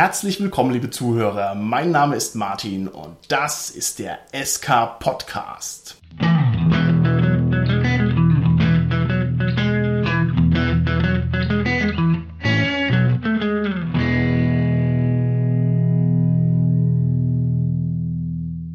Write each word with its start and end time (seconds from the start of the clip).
Herzlich 0.00 0.40
willkommen, 0.40 0.72
liebe 0.72 0.88
Zuhörer. 0.88 1.54
Mein 1.54 1.90
Name 1.90 2.16
ist 2.16 2.34
Martin 2.34 2.88
und 2.88 3.18
das 3.28 3.68
ist 3.68 3.98
der 3.98 4.18
SK 4.32 4.98
Podcast. 4.98 5.98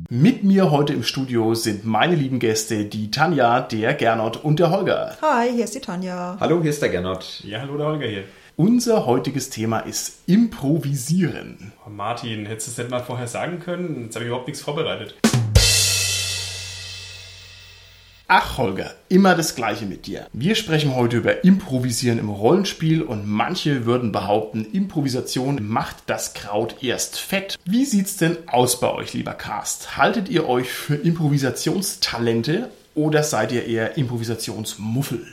Mit 0.10 0.44
mir 0.44 0.70
heute 0.70 0.94
im 0.94 1.02
Studio 1.02 1.55
sind 1.55 1.86
meine 1.86 2.14
lieben 2.14 2.38
Gäste, 2.38 2.86
die 2.86 3.10
Tanja, 3.10 3.62
der 3.62 3.96
Gernot 3.96 4.38
und 4.38 4.60
der 4.60 4.70
Holger. 4.70 5.18
Hi, 5.23 5.50
hier 5.52 5.64
ist 5.64 5.73
die 5.73 5.82
Tanja. 5.82 6.38
Hallo, 6.39 6.62
hier 6.62 6.70
ist 6.70 6.84
der 6.84 6.89
Gernot. 6.89 7.42
Ja, 7.44 7.62
hallo, 7.62 7.78
der 7.78 7.88
Holger 7.88 8.05
hier. 8.05 8.26
Unser 8.58 9.06
heutiges 9.06 9.50
Thema 9.50 9.80
ist 9.80 10.20
Improvisieren. 10.28 11.74
Oh, 11.86 11.90
Martin, 11.90 12.46
hättest 12.46 12.68
du 12.68 12.72
es 12.72 12.78
nicht 12.78 12.90
mal 12.90 13.04
vorher 13.04 13.27
sagen 13.27 13.59
können? 13.59 14.04
Jetzt 14.04 14.16
habe 14.16 14.23
ich 14.23 14.30
überhaupt 14.30 14.48
nichts 14.48 14.63
vorbereitet. 14.63 15.13
Ach 18.30 18.58
Holger, 18.58 18.94
immer 19.10 19.36
das 19.36 19.55
gleiche 19.55 19.86
mit 19.86 20.08
dir. 20.08 20.27
Wir 20.32 20.55
sprechen 20.55 20.96
heute 20.96 21.18
über 21.18 21.44
Improvisieren 21.44 22.18
im 22.18 22.30
Rollenspiel 22.30 23.02
und 23.02 23.27
manche 23.27 23.86
würden 23.86 24.13
behaupten, 24.13 24.63
Improvisation 24.72 25.68
macht 25.68 25.98
das 26.05 26.34
Kraut 26.34 26.82
erst 26.82 27.20
fett. 27.20 27.60
Wie 27.66 27.84
sieht's 27.84 28.16
denn 28.16 28.38
aus 28.48 28.80
bei 28.80 28.90
euch, 28.90 29.13
lieber 29.13 29.34
Cast? 29.34 29.98
Haltet 29.98 30.30
ihr 30.30 30.48
euch 30.48 30.70
für 30.70 30.96
Improvisationstalente 30.96 32.70
oder 32.96 33.22
seid 33.22 33.52
ihr 33.52 33.66
eher 33.66 33.98
Improvisationsmuffel? 33.98 35.27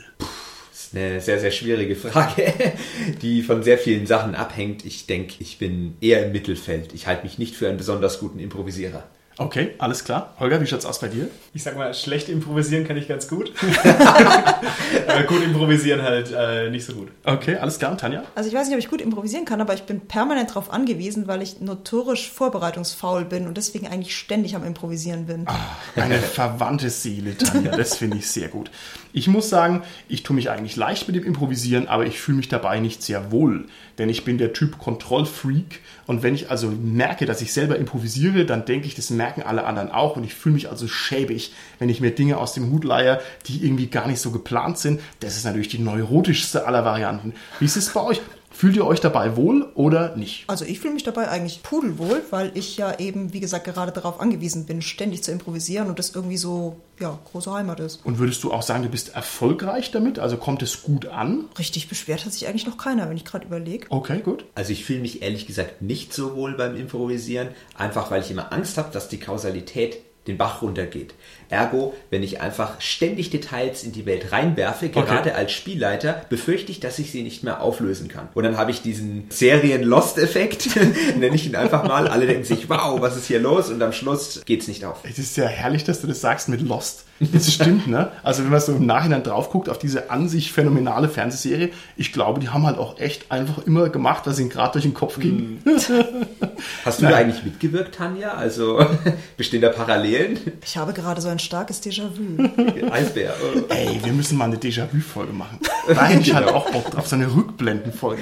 Ist 0.93 0.99
eine 0.99 1.21
sehr, 1.21 1.39
sehr 1.39 1.49
schwierige 1.49 1.95
Frage, 1.95 2.53
die 3.23 3.41
von 3.41 3.63
sehr 3.63 3.79
vielen 3.79 4.05
Sachen 4.05 4.35
abhängt. 4.35 4.85
Ich 4.85 5.07
denke, 5.07 5.33
ich 5.39 5.57
bin 5.57 5.95
eher 6.01 6.23
im 6.23 6.31
Mittelfeld. 6.31 6.93
Ich 6.93 7.07
halte 7.07 7.23
mich 7.23 7.39
nicht 7.39 7.55
für 7.55 7.67
einen 7.67 7.77
besonders 7.77 8.19
guten 8.19 8.37
Improvisierer. 8.37 9.03
Okay, 9.37 9.71
alles 9.79 10.03
klar. 10.03 10.33
Holger, 10.39 10.61
wie 10.61 10.67
schaut's 10.67 10.85
aus 10.85 10.99
bei 10.99 11.07
dir? 11.07 11.27
Ich 11.53 11.63
sag 11.63 11.75
mal, 11.75 11.93
schlecht 11.93 12.29
improvisieren 12.29 12.87
kann 12.87 12.97
ich 12.97 13.07
ganz 13.07 13.27
gut. 13.27 13.51
aber 15.07 15.23
gut 15.23 15.43
improvisieren 15.43 16.03
halt 16.03 16.31
äh, 16.31 16.69
nicht 16.69 16.85
so 16.85 16.93
gut. 16.93 17.09
Okay, 17.23 17.55
alles 17.55 17.79
klar. 17.79 17.91
Und 17.91 17.99
Tanja? 17.99 18.23
Also 18.35 18.49
ich 18.49 18.55
weiß 18.55 18.67
nicht, 18.67 18.75
ob 18.75 18.79
ich 18.79 18.89
gut 18.89 19.01
improvisieren 19.01 19.45
kann, 19.45 19.59
aber 19.59 19.73
ich 19.73 19.83
bin 19.83 20.01
permanent 20.01 20.51
darauf 20.51 20.71
angewiesen, 20.71 21.27
weil 21.27 21.41
ich 21.41 21.61
notorisch 21.61 22.29
vorbereitungsfaul 22.29 23.25
bin 23.25 23.47
und 23.47 23.57
deswegen 23.57 23.87
eigentlich 23.87 24.15
ständig 24.15 24.55
am 24.55 24.63
Improvisieren 24.63 25.25
bin. 25.25 25.47
Ah, 25.47 25.59
eine 25.95 26.17
verwandte 26.19 26.89
Seele, 26.91 27.35
Tanja. 27.37 27.75
Das 27.75 27.97
finde 27.97 28.17
ich 28.17 28.29
sehr 28.29 28.49
gut. 28.49 28.69
Ich 29.13 29.27
muss 29.27 29.49
sagen, 29.49 29.83
ich 30.07 30.23
tue 30.23 30.35
mich 30.35 30.49
eigentlich 30.49 30.75
leicht 30.75 31.07
mit 31.07 31.15
dem 31.15 31.23
Improvisieren, 31.23 31.87
aber 31.87 32.05
ich 32.05 32.19
fühle 32.19 32.37
mich 32.37 32.49
dabei 32.49 32.79
nicht 32.79 33.03
sehr 33.03 33.31
wohl. 33.31 33.65
Denn 33.97 34.09
ich 34.09 34.25
bin 34.25 34.39
der 34.39 34.53
Typ 34.53 34.79
Kontrollfreak 34.79 35.81
und 36.07 36.23
wenn 36.23 36.33
ich 36.33 36.49
also 36.49 36.69
merke, 36.69 37.25
dass 37.25 37.41
ich 37.41 37.53
selber 37.53 37.77
improvisiere, 37.77 38.45
dann 38.45 38.65
denke 38.65 38.87
ich, 38.87 38.95
das 38.95 39.11
merken 39.23 39.43
alle 39.43 39.63
anderen 39.63 39.89
auch 39.89 40.17
und 40.17 40.25
ich 40.25 40.33
fühle 40.33 40.55
mich 40.55 40.69
also 40.69 40.85
schäbig, 40.89 41.53
wenn 41.79 41.87
ich 41.87 42.01
mir 42.01 42.11
Dinge 42.11 42.37
aus 42.37 42.53
dem 42.53 42.69
Hut 42.71 42.83
leihe, 42.83 43.21
die 43.45 43.63
irgendwie 43.63 43.87
gar 43.87 44.05
nicht 44.05 44.19
so 44.19 44.31
geplant 44.31 44.77
sind. 44.77 44.99
Das 45.21 45.37
ist 45.37 45.45
natürlich 45.45 45.69
die 45.69 45.79
neurotischste 45.79 46.67
aller 46.67 46.83
Varianten. 46.83 47.33
Wie 47.59 47.65
ist 47.65 47.77
es 47.77 47.93
bei 47.93 48.01
euch? 48.01 48.19
Fühlt 48.53 48.75
ihr 48.75 48.85
euch 48.85 49.01
dabei 49.01 49.35
wohl 49.35 49.67
oder 49.73 50.15
nicht? 50.15 50.45
Also 50.47 50.63
ich 50.63 50.79
fühle 50.79 50.93
mich 50.93 51.03
dabei 51.03 51.27
eigentlich 51.27 51.63
pudelwohl, 51.63 52.21
weil 52.29 52.51
ich 52.53 52.77
ja 52.77 52.99
eben, 52.99 53.33
wie 53.33 53.39
gesagt, 53.39 53.65
gerade 53.65 53.91
darauf 53.91 54.19
angewiesen 54.19 54.65
bin, 54.65 54.81
ständig 54.81 55.23
zu 55.23 55.31
improvisieren 55.31 55.89
und 55.89 55.97
das 55.97 56.13
irgendwie 56.13 56.37
so, 56.37 56.77
ja, 56.99 57.19
große 57.31 57.51
Heimat 57.51 57.79
ist. 57.79 58.05
Und 58.05 58.19
würdest 58.19 58.43
du 58.43 58.53
auch 58.53 58.61
sagen, 58.61 58.83
du 58.83 58.89
bist 58.89 59.15
erfolgreich 59.15 59.91
damit? 59.91 60.19
Also 60.19 60.37
kommt 60.37 60.61
es 60.61 60.83
gut 60.83 61.07
an? 61.07 61.45
Richtig 61.57 61.89
beschwert 61.89 62.25
hat 62.25 62.31
sich 62.31 62.47
eigentlich 62.47 62.67
noch 62.67 62.77
keiner, 62.77 63.09
wenn 63.09 63.17
ich 63.17 63.25
gerade 63.25 63.45
überlege. 63.45 63.87
Okay, 63.89 64.21
gut. 64.21 64.45
Also 64.53 64.71
ich 64.71 64.85
fühle 64.85 64.99
mich 64.99 65.23
ehrlich 65.23 65.47
gesagt 65.47 65.81
nicht 65.81 66.13
so 66.13 66.35
wohl 66.35 66.53
beim 66.53 66.75
Improvisieren, 66.75 67.49
einfach 67.75 68.11
weil 68.11 68.21
ich 68.21 68.29
immer 68.29 68.53
Angst 68.53 68.77
habe, 68.77 68.93
dass 68.93 69.09
die 69.09 69.19
Kausalität 69.19 69.97
den 70.27 70.37
Bach 70.37 70.61
runtergeht. 70.61 71.13
Ergo, 71.53 71.93
wenn 72.09 72.23
ich 72.23 72.41
einfach 72.41 72.81
ständig 72.81 73.29
Details 73.29 73.83
in 73.83 73.91
die 73.91 74.05
Welt 74.05 74.31
reinwerfe, 74.31 74.89
gerade 74.89 75.29
okay. 75.29 75.31
als 75.31 75.51
Spielleiter, 75.51 76.25
befürchte 76.29 76.71
ich, 76.71 76.79
dass 76.79 76.97
ich 76.99 77.11
sie 77.11 77.21
nicht 77.21 77.43
mehr 77.43 77.61
auflösen 77.61 78.07
kann. 78.07 78.27
Und 78.33 78.43
dann 78.43 78.57
habe 78.57 78.71
ich 78.71 78.81
diesen 78.81 79.27
Serien-Lost-Effekt, 79.29 80.75
nenne 81.17 81.35
ich 81.35 81.45
ihn 81.45 81.55
einfach 81.55 81.87
mal. 81.87 82.07
Alle 82.07 82.25
denken 82.25 82.43
sich, 82.43 82.69
wow, 82.69 82.99
was 82.99 83.15
ist 83.15 83.27
hier 83.27 83.39
los? 83.39 83.69
Und 83.69 83.81
am 83.81 83.93
Schluss 83.93 84.41
geht's 84.45 84.67
nicht 84.67 84.83
auf. 84.83 85.01
Es 85.03 85.19
ist 85.19 85.37
ja 85.37 85.45
herrlich, 85.45 85.83
dass 85.83 86.01
du 86.01 86.07
das 86.07 86.21
sagst 86.21 86.49
mit 86.49 86.61
Lost. 86.61 87.05
Das 87.31 87.53
stimmt, 87.53 87.87
ne? 87.87 88.11
Also 88.23 88.43
wenn 88.43 88.51
man 88.51 88.59
so 88.59 88.73
im 88.73 88.85
Nachhinein 88.85 89.23
drauf 89.23 89.49
guckt 89.49 89.69
auf 89.69 89.77
diese 89.77 90.09
an 90.09 90.27
sich 90.27 90.51
phänomenale 90.51 91.07
Fernsehserie, 91.07 91.69
ich 91.95 92.11
glaube, 92.11 92.39
die 92.39 92.49
haben 92.49 92.65
halt 92.65 92.77
auch 92.77 92.99
echt 92.99 93.31
einfach 93.31 93.65
immer 93.65 93.89
gemacht, 93.89 94.23
was 94.25 94.39
ihnen 94.39 94.49
gerade 94.49 94.73
durch 94.73 94.83
den 94.83 94.93
Kopf 94.93 95.19
ging. 95.19 95.61
Hast 95.65 95.89
du 95.89 95.93
Nein. 97.03 97.11
da 97.11 97.17
eigentlich 97.17 97.43
mitgewirkt, 97.43 97.95
Tanja? 97.95 98.33
Also 98.33 98.85
bestehen 99.37 99.61
da 99.61 99.69
Parallelen? 99.69 100.39
Ich 100.65 100.77
habe 100.77 100.93
gerade 100.93 101.21
so 101.21 101.29
ein 101.29 101.39
starkes 101.43 101.81
Déjà-vu. 101.81 102.43
Eisbär. 102.91 103.35
Ey, 103.69 103.99
wir 104.03 104.13
müssen 104.13 104.37
mal 104.37 104.45
eine 104.45 104.57
Déjà-vu-Folge 104.57 105.33
machen. 105.33 105.59
Da 105.87 106.05
hätte 106.05 106.21
ich 106.21 106.33
halt 106.35 106.47
auch 106.47 106.69
Bock 106.71 106.89
drauf, 106.91 107.07
so 107.07 107.15
eine 107.15 107.33
Rückblenden-Folge. 107.33 108.21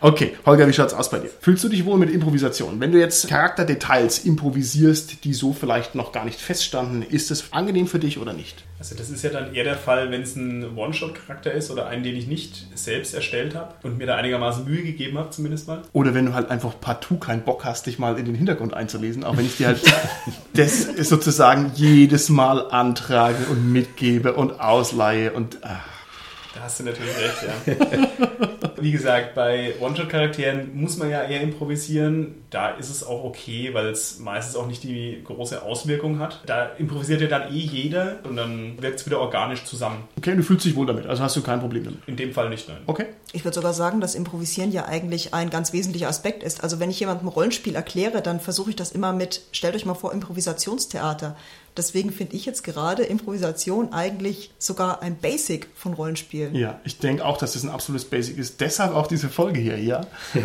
Okay, 0.00 0.36
Holger, 0.44 0.66
wie 0.66 0.72
schaut's 0.72 0.94
aus 0.94 1.10
bei 1.10 1.18
dir? 1.18 1.30
Fühlst 1.40 1.62
du 1.64 1.68
dich 1.68 1.84
wohl 1.84 1.98
mit 1.98 2.10
Improvisation? 2.10 2.80
Wenn 2.80 2.92
du 2.92 2.98
jetzt 2.98 3.28
Charakterdetails 3.28 4.20
improvisierst, 4.20 5.24
die 5.24 5.34
so 5.34 5.52
vielleicht 5.52 5.94
noch 5.94 6.12
gar 6.12 6.24
nicht 6.24 6.40
feststanden, 6.40 7.02
ist 7.02 7.30
es 7.30 7.52
angenehm 7.52 7.86
für 7.86 7.98
dich 7.98 8.18
oder 8.18 8.32
nicht? 8.32 8.64
Also 8.82 8.96
das 8.96 9.10
ist 9.10 9.22
ja 9.22 9.30
dann 9.30 9.54
eher 9.54 9.62
der 9.62 9.76
Fall, 9.76 10.10
wenn 10.10 10.22
es 10.22 10.34
ein 10.34 10.76
One-Shot-Charakter 10.76 11.52
ist 11.52 11.70
oder 11.70 11.86
einen, 11.86 12.02
den 12.02 12.16
ich 12.16 12.26
nicht 12.26 12.66
selbst 12.74 13.14
erstellt 13.14 13.54
habe 13.54 13.74
und 13.84 13.96
mir 13.96 14.08
da 14.08 14.16
einigermaßen 14.16 14.64
Mühe 14.64 14.82
gegeben 14.82 15.18
habe, 15.18 15.30
zumindest 15.30 15.68
mal. 15.68 15.82
Oder 15.92 16.14
wenn 16.14 16.26
du 16.26 16.34
halt 16.34 16.50
einfach 16.50 16.74
partout 16.80 17.18
keinen 17.18 17.42
Bock 17.42 17.64
hast, 17.64 17.86
dich 17.86 18.00
mal 18.00 18.18
in 18.18 18.24
den 18.24 18.34
Hintergrund 18.34 18.74
einzulesen, 18.74 19.22
auch 19.22 19.36
wenn 19.36 19.46
ich 19.46 19.56
dir 19.56 19.68
halt 19.68 19.82
das 20.54 20.82
sozusagen 20.82 21.70
jedes 21.76 22.28
Mal 22.28 22.51
antrage 22.60 23.46
und 23.50 23.72
mitgebe 23.72 24.34
und 24.34 24.60
ausleihe 24.60 25.32
und... 25.32 25.58
Ach. 25.62 25.92
Da 26.54 26.60
hast 26.62 26.80
du 26.80 26.84
natürlich 26.84 27.14
recht, 27.16 27.42
ja. 27.42 28.48
Wie 28.82 28.90
gesagt, 28.90 29.34
bei 29.34 29.74
One-Shot-Charakteren 29.80 30.74
muss 30.74 30.96
man 30.96 31.08
ja 31.08 31.22
eher 31.22 31.40
improvisieren. 31.40 32.42
Da 32.50 32.70
ist 32.70 32.90
es 32.90 33.04
auch 33.04 33.24
okay, 33.24 33.72
weil 33.72 33.86
es 33.86 34.18
meistens 34.18 34.56
auch 34.56 34.66
nicht 34.66 34.82
die 34.82 35.22
große 35.24 35.62
Auswirkung 35.62 36.18
hat. 36.18 36.40
Da 36.46 36.66
improvisiert 36.78 37.20
ja 37.20 37.28
dann 37.28 37.52
eh 37.52 37.58
jeder 37.58 38.16
und 38.24 38.36
dann 38.36 38.82
wirkt 38.82 39.00
es 39.00 39.06
wieder 39.06 39.20
organisch 39.20 39.64
zusammen. 39.64 40.04
Okay, 40.18 40.34
du 40.34 40.42
fühlst 40.42 40.66
dich 40.66 40.74
wohl 40.74 40.84
damit, 40.84 41.06
also 41.06 41.22
hast 41.22 41.36
du 41.36 41.42
kein 41.42 41.60
Problem 41.60 41.84
damit? 41.84 42.00
In 42.06 42.16
dem 42.16 42.32
Fall 42.32 42.50
nicht, 42.50 42.68
nein. 42.68 42.78
Okay. 42.86 43.06
Ich 43.32 43.44
würde 43.44 43.54
sogar 43.54 43.72
sagen, 43.72 44.00
dass 44.00 44.14
Improvisieren 44.14 44.72
ja 44.72 44.84
eigentlich 44.84 45.32
ein 45.32 45.48
ganz 45.48 45.72
wesentlicher 45.72 46.08
Aspekt 46.08 46.42
ist. 46.42 46.62
Also 46.62 46.80
wenn 46.80 46.90
ich 46.90 47.00
jemandem 47.00 47.28
Rollenspiel 47.28 47.74
erkläre, 47.74 48.20
dann 48.20 48.40
versuche 48.40 48.70
ich 48.70 48.76
das 48.76 48.92
immer 48.92 49.12
mit, 49.12 49.42
stellt 49.52 49.74
euch 49.74 49.86
mal 49.86 49.94
vor, 49.94 50.12
Improvisationstheater. 50.12 51.36
Deswegen 51.76 52.12
finde 52.12 52.36
ich 52.36 52.44
jetzt 52.44 52.64
gerade 52.64 53.02
Improvisation 53.02 53.92
eigentlich 53.92 54.50
sogar 54.58 55.00
ein 55.00 55.16
Basic 55.16 55.68
von 55.74 55.94
Rollenspielen. 55.94 56.54
Ja, 56.54 56.80
ich 56.84 56.98
denke 56.98 57.24
auch, 57.24 57.38
dass 57.38 57.54
das 57.54 57.62
ein 57.62 57.70
absolutes 57.70 58.04
Basic 58.04 58.36
ist. 58.36 58.60
Deshalb 58.60 58.94
auch 58.94 59.06
diese 59.06 59.30
Folge 59.30 59.60
hier, 59.60 59.78
ja. 59.78 60.02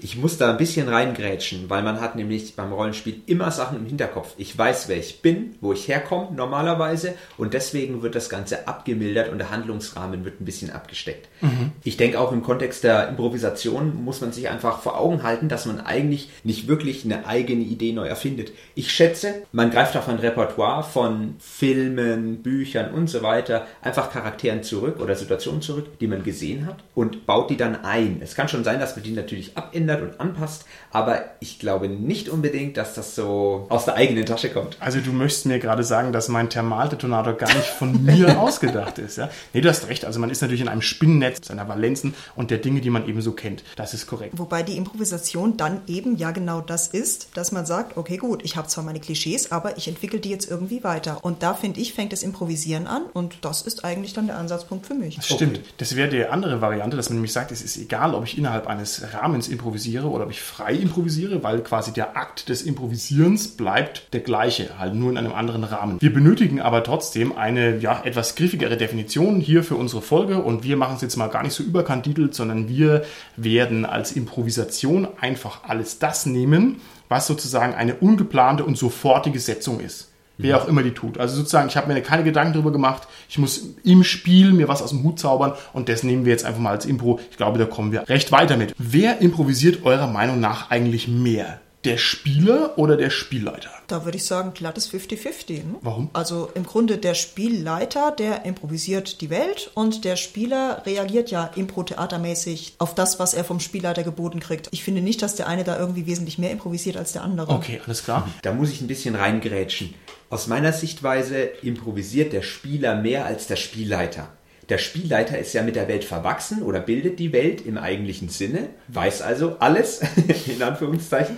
ich 0.00 0.16
muss 0.16 0.38
da 0.38 0.50
ein 0.50 0.56
bisschen 0.56 0.88
reingrätschen, 0.88 1.68
weil 1.68 1.82
man 1.82 2.00
hat 2.00 2.16
nämlich 2.16 2.56
beim 2.56 2.72
Rollenspiel 2.72 3.20
immer 3.26 3.50
Sachen 3.50 3.78
im 3.78 3.86
Hinterkopf. 3.86 4.34
Ich 4.38 4.56
weiß, 4.56 4.88
wer 4.88 4.96
ich 4.96 5.20
bin, 5.20 5.56
wo 5.60 5.74
ich 5.74 5.86
herkomme 5.86 6.28
normalerweise 6.34 7.14
und 7.36 7.52
deswegen 7.52 8.02
wird 8.02 8.14
das 8.14 8.30
Ganze 8.30 8.66
abgemildert 8.66 9.28
und 9.28 9.38
der 9.38 9.50
Handlungsrahmen 9.50 10.24
wird 10.24 10.40
ein 10.40 10.46
bisschen 10.46 10.70
abgesteckt. 10.70 11.28
Mhm. 11.42 11.72
Ich 11.84 11.98
denke 11.98 12.18
auch 12.18 12.32
im 12.32 12.42
Kontext 12.42 12.84
der 12.84 13.08
Improvisation 13.08 14.02
muss 14.02 14.22
man 14.22 14.32
sich 14.32 14.48
einfach 14.48 14.80
vor 14.80 14.98
Augen 14.98 15.22
halten, 15.22 15.50
dass 15.50 15.66
man 15.66 15.80
eigentlich 15.80 16.30
nicht 16.42 16.68
wirklich 16.68 17.04
eine 17.04 17.26
eigene 17.26 17.64
Idee 17.64 17.92
neu 17.92 18.06
erfindet. 18.06 18.52
Ich 18.74 18.90
schätze, 18.90 19.42
man 19.52 19.70
greift 19.70 19.96
auf 19.96 20.08
ein 20.08 20.16
Repertoire 20.16 20.69
Repertoire 20.70 20.82
von 20.82 21.34
Filmen, 21.38 22.42
Büchern 22.42 22.92
und 22.92 23.08
so 23.08 23.22
weiter 23.22 23.66
einfach 23.82 24.10
Charakteren 24.10 24.62
zurück 24.62 25.00
oder 25.00 25.14
Situationen 25.14 25.62
zurück, 25.62 25.98
die 26.00 26.06
man 26.06 26.22
gesehen 26.22 26.66
hat 26.66 26.78
und 26.94 27.26
baut 27.26 27.50
die 27.50 27.56
dann 27.56 27.84
ein. 27.84 28.20
Es 28.22 28.34
kann 28.34 28.48
schon 28.48 28.64
sein, 28.64 28.80
dass 28.80 28.96
man 28.96 29.02
die 29.02 29.12
natürlich 29.12 29.56
abändert 29.56 30.02
und 30.02 30.20
anpasst, 30.20 30.64
aber 30.92 31.22
ich 31.40 31.58
glaube 31.58 31.88
nicht 31.88 32.28
unbedingt, 32.28 32.76
dass 32.76 32.94
das 32.94 33.14
so 33.14 33.66
aus 33.68 33.84
der 33.84 33.94
eigenen 33.94 34.26
Tasche 34.26 34.50
kommt. 34.50 34.76
Also 34.80 35.00
du 35.00 35.12
möchtest 35.12 35.46
mir 35.46 35.58
gerade 35.58 35.84
sagen, 35.84 36.12
dass 36.12 36.28
mein 36.28 36.48
Thermaldetonator 36.48 37.34
gar 37.34 37.54
nicht 37.54 37.68
von 37.68 38.04
mir 38.04 38.40
ausgedacht 38.40 38.98
ist, 38.98 39.18
ja? 39.18 39.30
Nee, 39.52 39.60
du 39.60 39.68
hast 39.68 39.88
recht. 39.88 40.04
Also 40.04 40.20
man 40.20 40.30
ist 40.30 40.42
natürlich 40.42 40.60
in 40.60 40.68
einem 40.68 40.82
Spinnennetz 40.82 41.48
seiner 41.48 41.68
Valenzen 41.68 42.14
und 42.36 42.50
der 42.50 42.58
Dinge, 42.58 42.80
die 42.80 42.90
man 42.90 43.08
eben 43.08 43.20
so 43.22 43.32
kennt. 43.32 43.64
Das 43.76 43.94
ist 43.94 44.06
korrekt. 44.06 44.38
Wobei 44.38 44.62
die 44.62 44.76
Improvisation 44.76 45.56
dann 45.56 45.82
eben 45.86 46.16
ja 46.16 46.30
genau 46.30 46.60
das 46.60 46.88
ist, 46.88 47.28
dass 47.34 47.52
man 47.52 47.66
sagt, 47.66 47.96
okay 47.96 48.16
gut, 48.16 48.44
ich 48.44 48.56
habe 48.56 48.68
zwar 48.68 48.84
meine 48.84 49.00
Klischees, 49.00 49.52
aber 49.52 49.76
ich 49.76 49.88
entwickle 49.88 50.20
die 50.20 50.30
jetzt 50.30 50.50
irgendwie 50.50 50.59
irgendwie 50.60 50.84
weiter. 50.84 51.18
Und 51.22 51.42
da 51.42 51.54
finde 51.54 51.80
ich, 51.80 51.94
fängt 51.94 52.12
das 52.12 52.22
Improvisieren 52.22 52.86
an 52.86 53.02
und 53.14 53.38
das 53.40 53.62
ist 53.62 53.84
eigentlich 53.84 54.12
dann 54.12 54.26
der 54.26 54.36
Ansatzpunkt 54.36 54.86
für 54.86 54.94
mich. 54.94 55.16
Das 55.16 55.26
stimmt. 55.26 55.58
Okay. 55.58 55.68
Das 55.78 55.96
wäre 55.96 56.08
die 56.08 56.26
andere 56.26 56.60
Variante, 56.60 56.96
dass 56.96 57.08
man 57.08 57.16
nämlich 57.16 57.32
sagt, 57.32 57.50
es 57.50 57.62
ist 57.62 57.78
egal, 57.78 58.14
ob 58.14 58.24
ich 58.24 58.36
innerhalb 58.36 58.66
eines 58.66 59.02
Rahmens 59.14 59.48
improvisiere 59.48 60.06
oder 60.08 60.24
ob 60.24 60.30
ich 60.30 60.42
frei 60.42 60.74
improvisiere, 60.74 61.42
weil 61.42 61.62
quasi 61.62 61.92
der 61.92 62.16
Akt 62.16 62.48
des 62.48 62.62
Improvisierens 62.62 63.48
bleibt 63.48 64.12
der 64.12 64.20
gleiche, 64.20 64.78
halt 64.78 64.94
nur 64.94 65.10
in 65.10 65.16
einem 65.16 65.32
anderen 65.32 65.64
Rahmen. 65.64 66.00
Wir 66.00 66.12
benötigen 66.12 66.60
aber 66.60 66.84
trotzdem 66.84 67.36
eine 67.36 67.78
ja, 67.78 68.02
etwas 68.04 68.34
griffigere 68.34 68.76
Definition 68.76 69.40
hier 69.40 69.64
für 69.64 69.76
unsere 69.76 70.02
Folge 70.02 70.42
und 70.42 70.62
wir 70.62 70.76
machen 70.76 70.96
es 70.96 71.02
jetzt 71.02 71.16
mal 71.16 71.28
gar 71.28 71.42
nicht 71.42 71.54
so 71.54 71.62
überkantitelt, 71.62 72.34
sondern 72.34 72.68
wir 72.68 73.02
werden 73.36 73.86
als 73.86 74.12
Improvisation 74.12 75.08
einfach 75.20 75.64
alles 75.64 75.98
das 75.98 76.26
nehmen, 76.26 76.80
was 77.08 77.26
sozusagen 77.26 77.74
eine 77.74 77.96
ungeplante 77.96 78.64
und 78.64 78.76
sofortige 78.76 79.40
Setzung 79.40 79.80
ist. 79.80 80.09
Wer 80.42 80.62
auch 80.62 80.68
immer 80.68 80.82
die 80.82 80.92
tut. 80.92 81.18
Also 81.18 81.36
sozusagen, 81.36 81.68
ich 81.68 81.76
habe 81.76 81.92
mir 81.92 82.00
keine 82.02 82.24
Gedanken 82.24 82.54
darüber 82.54 82.72
gemacht. 82.72 83.08
Ich 83.28 83.38
muss 83.38 83.62
im 83.84 84.04
Spiel 84.04 84.52
mir 84.52 84.68
was 84.68 84.82
aus 84.82 84.90
dem 84.90 85.02
Hut 85.02 85.18
zaubern 85.18 85.52
und 85.72 85.88
das 85.88 86.02
nehmen 86.02 86.24
wir 86.24 86.32
jetzt 86.32 86.44
einfach 86.44 86.60
mal 86.60 86.70
als 86.70 86.86
Impro. 86.86 87.20
Ich 87.30 87.36
glaube, 87.36 87.58
da 87.58 87.64
kommen 87.64 87.92
wir 87.92 88.08
recht 88.08 88.32
weiter 88.32 88.56
mit. 88.56 88.74
Wer 88.78 89.20
improvisiert 89.20 89.84
eurer 89.84 90.06
Meinung 90.06 90.40
nach 90.40 90.70
eigentlich 90.70 91.08
mehr? 91.08 91.60
Der 91.84 91.96
Spieler 91.96 92.76
oder 92.76 92.98
der 92.98 93.08
Spielleiter? 93.08 93.70
Da 93.86 94.04
würde 94.04 94.18
ich 94.18 94.26
sagen, 94.26 94.52
glattes 94.52 94.92
50-50. 94.92 95.52
Ne? 95.52 95.62
Warum? 95.80 96.10
Also 96.12 96.50
im 96.54 96.64
Grunde 96.64 96.98
der 96.98 97.14
Spielleiter, 97.14 98.10
der 98.10 98.44
improvisiert 98.44 99.22
die 99.22 99.30
Welt 99.30 99.70
und 99.72 100.04
der 100.04 100.16
Spieler 100.16 100.82
reagiert 100.84 101.30
ja 101.30 101.50
impro-theatermäßig 101.56 102.74
auf 102.76 102.94
das, 102.94 103.18
was 103.18 103.32
er 103.32 103.44
vom 103.44 103.60
Spielleiter 103.60 104.02
geboten 104.02 104.40
kriegt. 104.40 104.68
Ich 104.72 104.84
finde 104.84 105.00
nicht, 105.00 105.22
dass 105.22 105.36
der 105.36 105.48
eine 105.48 105.64
da 105.64 105.78
irgendwie 105.78 106.06
wesentlich 106.06 106.36
mehr 106.36 106.50
improvisiert 106.50 106.98
als 106.98 107.12
der 107.12 107.22
andere. 107.22 107.50
Okay, 107.50 107.80
alles 107.86 108.04
klar. 108.04 108.28
Da 108.42 108.52
muss 108.52 108.70
ich 108.70 108.82
ein 108.82 108.86
bisschen 108.86 109.14
reingrätschen. 109.14 109.94
Aus 110.32 110.46
meiner 110.46 110.72
Sichtweise 110.72 111.40
improvisiert 111.60 112.32
der 112.32 112.42
Spieler 112.42 112.94
mehr 112.94 113.26
als 113.26 113.48
der 113.48 113.56
Spielleiter. 113.56 114.28
Der 114.68 114.78
Spielleiter 114.78 115.36
ist 115.36 115.52
ja 115.54 115.62
mit 115.64 115.74
der 115.74 115.88
Welt 115.88 116.04
verwachsen 116.04 116.62
oder 116.62 116.78
bildet 116.78 117.18
die 117.18 117.32
Welt 117.32 117.66
im 117.66 117.76
eigentlichen 117.76 118.28
Sinne, 118.28 118.68
weiß 118.86 119.22
also 119.22 119.56
alles, 119.58 120.02
in 120.46 120.62
Anführungszeichen. 120.62 121.36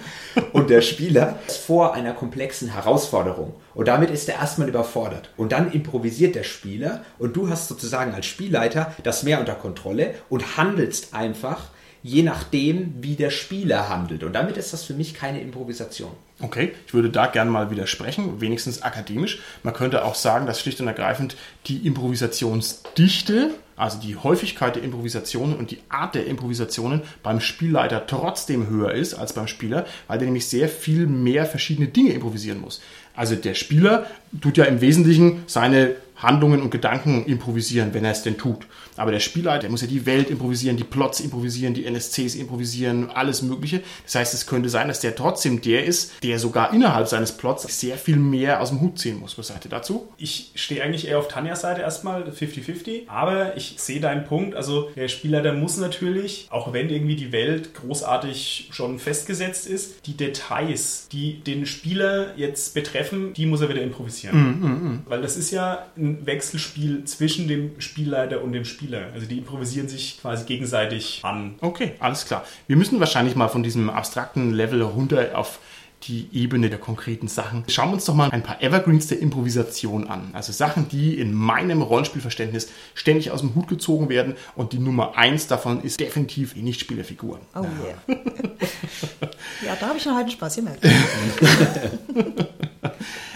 Und 0.52 0.68
der 0.68 0.82
Spieler 0.82 1.38
ist 1.48 1.56
vor 1.56 1.94
einer 1.94 2.12
komplexen 2.12 2.74
Herausforderung. 2.74 3.54
Und 3.74 3.88
damit 3.88 4.10
ist 4.10 4.28
er 4.28 4.34
erstmal 4.34 4.68
überfordert. 4.68 5.30
Und 5.38 5.52
dann 5.52 5.72
improvisiert 5.72 6.34
der 6.34 6.42
Spieler 6.42 7.02
und 7.18 7.34
du 7.34 7.48
hast 7.48 7.68
sozusagen 7.68 8.12
als 8.12 8.26
Spielleiter 8.26 8.94
das 9.04 9.22
mehr 9.22 9.40
unter 9.40 9.54
Kontrolle 9.54 10.16
und 10.28 10.58
handelst 10.58 11.14
einfach 11.14 11.70
je 12.02 12.22
nachdem, 12.22 12.94
wie 13.00 13.14
der 13.14 13.30
Spieler 13.30 13.88
handelt. 13.88 14.24
Und 14.24 14.32
damit 14.32 14.56
ist 14.56 14.72
das 14.72 14.84
für 14.84 14.94
mich 14.94 15.14
keine 15.14 15.40
Improvisation. 15.40 16.10
Okay, 16.40 16.72
ich 16.86 16.94
würde 16.94 17.10
da 17.10 17.26
gerne 17.26 17.50
mal 17.50 17.70
widersprechen, 17.70 18.40
wenigstens 18.40 18.82
akademisch. 18.82 19.40
Man 19.62 19.74
könnte 19.74 20.04
auch 20.04 20.16
sagen, 20.16 20.46
dass 20.46 20.60
schlicht 20.60 20.80
und 20.80 20.88
ergreifend 20.88 21.36
die 21.66 21.86
Improvisationsdichte, 21.86 23.50
also 23.76 23.98
die 24.00 24.16
Häufigkeit 24.16 24.74
der 24.74 24.82
Improvisationen 24.82 25.54
und 25.54 25.70
die 25.70 25.78
Art 25.88 26.16
der 26.16 26.26
Improvisationen 26.26 27.02
beim 27.22 27.40
Spielleiter 27.40 28.06
trotzdem 28.06 28.68
höher 28.68 28.92
ist 28.92 29.14
als 29.14 29.34
beim 29.34 29.46
Spieler, 29.46 29.86
weil 30.08 30.18
der 30.18 30.26
nämlich 30.26 30.48
sehr 30.48 30.68
viel 30.68 31.06
mehr 31.06 31.46
verschiedene 31.46 31.88
Dinge 31.88 32.12
improvisieren 32.12 32.60
muss. 32.60 32.80
Also 33.14 33.36
der 33.36 33.54
Spieler 33.54 34.06
tut 34.40 34.56
ja 34.56 34.64
im 34.64 34.80
Wesentlichen 34.80 35.44
seine 35.46 35.94
Handlungen 36.22 36.62
und 36.62 36.70
Gedanken 36.70 37.24
improvisieren, 37.24 37.94
wenn 37.94 38.04
er 38.04 38.12
es 38.12 38.22
denn 38.22 38.36
tut. 38.36 38.66
Aber 38.96 39.10
der 39.10 39.20
Spielleiter 39.20 39.62
der 39.62 39.70
muss 39.70 39.80
ja 39.80 39.86
die 39.86 40.04
Welt 40.06 40.28
improvisieren, 40.28 40.76
die 40.76 40.84
Plots 40.84 41.20
improvisieren, 41.20 41.72
die 41.72 41.86
NSCs 41.86 42.34
improvisieren, 42.34 43.10
alles 43.10 43.42
Mögliche. 43.42 43.82
Das 44.04 44.16
heißt, 44.16 44.34
es 44.34 44.46
könnte 44.46 44.68
sein, 44.68 44.88
dass 44.88 45.00
der 45.00 45.14
trotzdem 45.14 45.60
der 45.60 45.84
ist, 45.84 46.22
der 46.22 46.38
sogar 46.38 46.74
innerhalb 46.74 47.08
seines 47.08 47.32
Plots 47.32 47.80
sehr 47.80 47.96
viel 47.96 48.16
mehr 48.16 48.60
aus 48.60 48.70
dem 48.70 48.80
Hut 48.80 48.98
ziehen 48.98 49.18
muss. 49.18 49.38
Was 49.38 49.48
sagt 49.48 49.64
ihr 49.64 49.70
dazu? 49.70 50.08
Ich 50.18 50.50
stehe 50.56 50.82
eigentlich 50.82 51.08
eher 51.08 51.18
auf 51.18 51.28
Tanjas 51.28 51.62
Seite 51.62 51.80
erstmal, 51.80 52.24
50-50. 52.24 53.08
Aber 53.08 53.56
ich 53.56 53.76
sehe 53.78 54.00
deinen 54.00 54.24
Punkt. 54.24 54.54
Also 54.54 54.90
der 54.96 55.08
Spielleiter 55.08 55.52
muss 55.52 55.76
natürlich, 55.76 56.48
auch 56.50 56.72
wenn 56.72 56.90
irgendwie 56.90 57.16
die 57.16 57.32
Welt 57.32 57.74
großartig 57.74 58.68
schon 58.72 58.98
festgesetzt 58.98 59.66
ist, 59.66 60.06
die 60.06 60.16
Details, 60.16 61.08
die 61.12 61.40
den 61.40 61.66
Spieler 61.66 62.36
jetzt 62.36 62.74
betreffen, 62.74 63.32
die 63.34 63.46
muss 63.46 63.60
er 63.60 63.68
wieder 63.68 63.82
improvisieren. 63.82 64.36
Mm, 64.36 64.66
mm, 64.66 64.88
mm. 64.88 65.02
Weil 65.06 65.22
das 65.22 65.36
ist 65.36 65.52
ja 65.52 65.86
ein 65.96 66.11
Wechselspiel 66.24 67.04
zwischen 67.04 67.48
dem 67.48 67.80
Spielleiter 67.80 68.42
und 68.42 68.52
dem 68.52 68.64
Spieler. 68.64 69.08
Also 69.14 69.26
die 69.26 69.38
improvisieren 69.38 69.88
sich 69.88 70.20
quasi 70.20 70.44
gegenseitig 70.44 71.20
an. 71.22 71.54
Okay, 71.60 71.92
alles 71.98 72.26
klar. 72.26 72.44
Wir 72.66 72.76
müssen 72.76 73.00
wahrscheinlich 73.00 73.36
mal 73.36 73.48
von 73.48 73.62
diesem 73.62 73.90
abstrakten 73.90 74.52
Level 74.52 74.82
runter 74.82 75.38
auf 75.38 75.58
die 76.04 76.28
Ebene 76.32 76.68
der 76.68 76.78
konkreten 76.78 77.28
Sachen. 77.28 77.64
Schauen 77.68 77.90
wir 77.90 77.94
uns 77.94 78.04
doch 78.04 78.14
mal 78.14 78.30
ein 78.30 78.42
paar 78.42 78.62
Evergreens 78.62 79.06
der 79.06 79.20
Improvisation 79.20 80.08
an. 80.08 80.30
Also 80.32 80.52
Sachen, 80.52 80.88
die 80.88 81.18
in 81.18 81.32
meinem 81.32 81.82
Rollenspielverständnis 81.82 82.68
ständig 82.94 83.30
aus 83.30 83.40
dem 83.40 83.54
Hut 83.54 83.68
gezogen 83.68 84.08
werden 84.08 84.34
und 84.56 84.72
die 84.72 84.78
Nummer 84.78 85.16
eins 85.16 85.46
davon 85.46 85.82
ist 85.82 86.00
definitiv 86.00 86.54
die 86.54 86.62
Nichtspielerfigur. 86.62 87.40
Oh 87.54 87.60
yeah. 87.60 88.18
ja, 89.64 89.76
da 89.80 89.88
habe 89.88 89.98
ich 89.98 90.06
noch 90.06 90.16
einen 90.16 90.30
Spaß 90.30 90.56
gemerkt. 90.56 90.84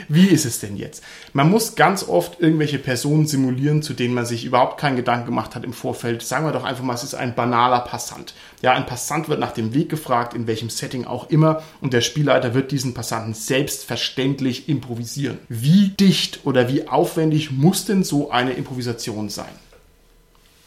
Wie 0.08 0.28
ist 0.28 0.44
es 0.44 0.60
denn 0.60 0.76
jetzt? 0.76 1.02
Man 1.32 1.50
muss 1.50 1.74
ganz 1.74 2.08
oft 2.08 2.40
irgendwelche 2.40 2.78
Personen 2.78 3.26
simulieren, 3.26 3.82
zu 3.82 3.94
denen 3.94 4.14
man 4.14 4.26
sich 4.26 4.44
überhaupt 4.44 4.80
keinen 4.80 4.96
Gedanken 4.96 5.26
gemacht 5.26 5.54
hat 5.54 5.64
im 5.64 5.72
Vorfeld. 5.72 6.22
Sagen 6.22 6.46
wir 6.46 6.52
doch 6.52 6.64
einfach 6.64 6.84
mal, 6.84 6.94
es 6.94 7.02
ist 7.02 7.14
ein 7.14 7.34
banaler 7.34 7.80
Passant. 7.80 8.34
Ja, 8.62 8.72
ein 8.72 8.86
Passant 8.86 9.28
wird 9.28 9.40
nach 9.40 9.52
dem 9.52 9.74
Weg 9.74 9.88
gefragt, 9.88 10.34
in 10.34 10.46
welchem 10.46 10.70
Setting 10.70 11.04
auch 11.04 11.30
immer, 11.30 11.62
und 11.80 11.92
der 11.92 12.00
Spielleiter 12.00 12.54
wird 12.54 12.72
diesen 12.72 12.94
Passanten 12.94 13.34
selbstverständlich 13.34 14.68
improvisieren. 14.68 15.38
Wie 15.48 15.88
dicht 15.88 16.40
oder 16.44 16.68
wie 16.68 16.88
aufwendig 16.88 17.50
muss 17.50 17.84
denn 17.84 18.04
so 18.04 18.30
eine 18.30 18.52
Improvisation 18.52 19.28
sein? 19.28 19.46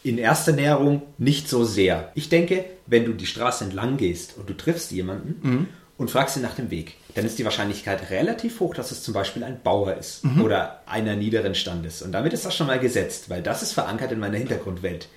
In 0.04 0.18
erster 0.18 0.54
Näherung 0.54 1.02
nicht 1.18 1.50
so 1.50 1.66
sehr. 1.66 2.12
Ich 2.16 2.30
denke, 2.30 2.66
wenn 2.88 3.06
du 3.06 3.14
die 3.14 3.26
Straße 3.26 3.66
entlang 3.66 3.98
gehst 3.98 4.38
und 4.38 4.50
du 4.50 4.56
triffst 4.56 4.92
jemanden 4.92 5.68
und 6.00 6.10
fragst 6.10 6.38
ihn 6.38 6.42
nach 6.42 6.56
dem 6.56 6.72
Weg, 6.72 6.96
dann 7.14 7.26
ist 7.26 7.38
die 7.38 7.46
Wahrscheinlichkeit 7.46 8.10
relativ 8.10 8.62
hoch, 8.62 8.74
dass 8.74 8.92
es 8.92 9.04
zum 9.04 9.14
Beispiel 9.14 9.44
ein 9.44 9.62
Bauer 9.62 9.96
ist 9.96 10.24
oder 10.42 10.82
einer 10.88 11.16
niederen 11.16 11.54
Standes. 11.54 12.02
Und 12.02 12.14
damit 12.14 12.32
ist 12.34 12.46
das 12.46 12.56
schon 12.56 12.68
mal 12.68 12.80
gesetzt, 12.80 13.30
weil 13.30 13.44
das 13.44 13.62
ist 13.62 13.74
verankert 13.74 14.14
in 14.14 14.20
meiner 14.20 14.38
Hintergrundwelt. 14.38 15.10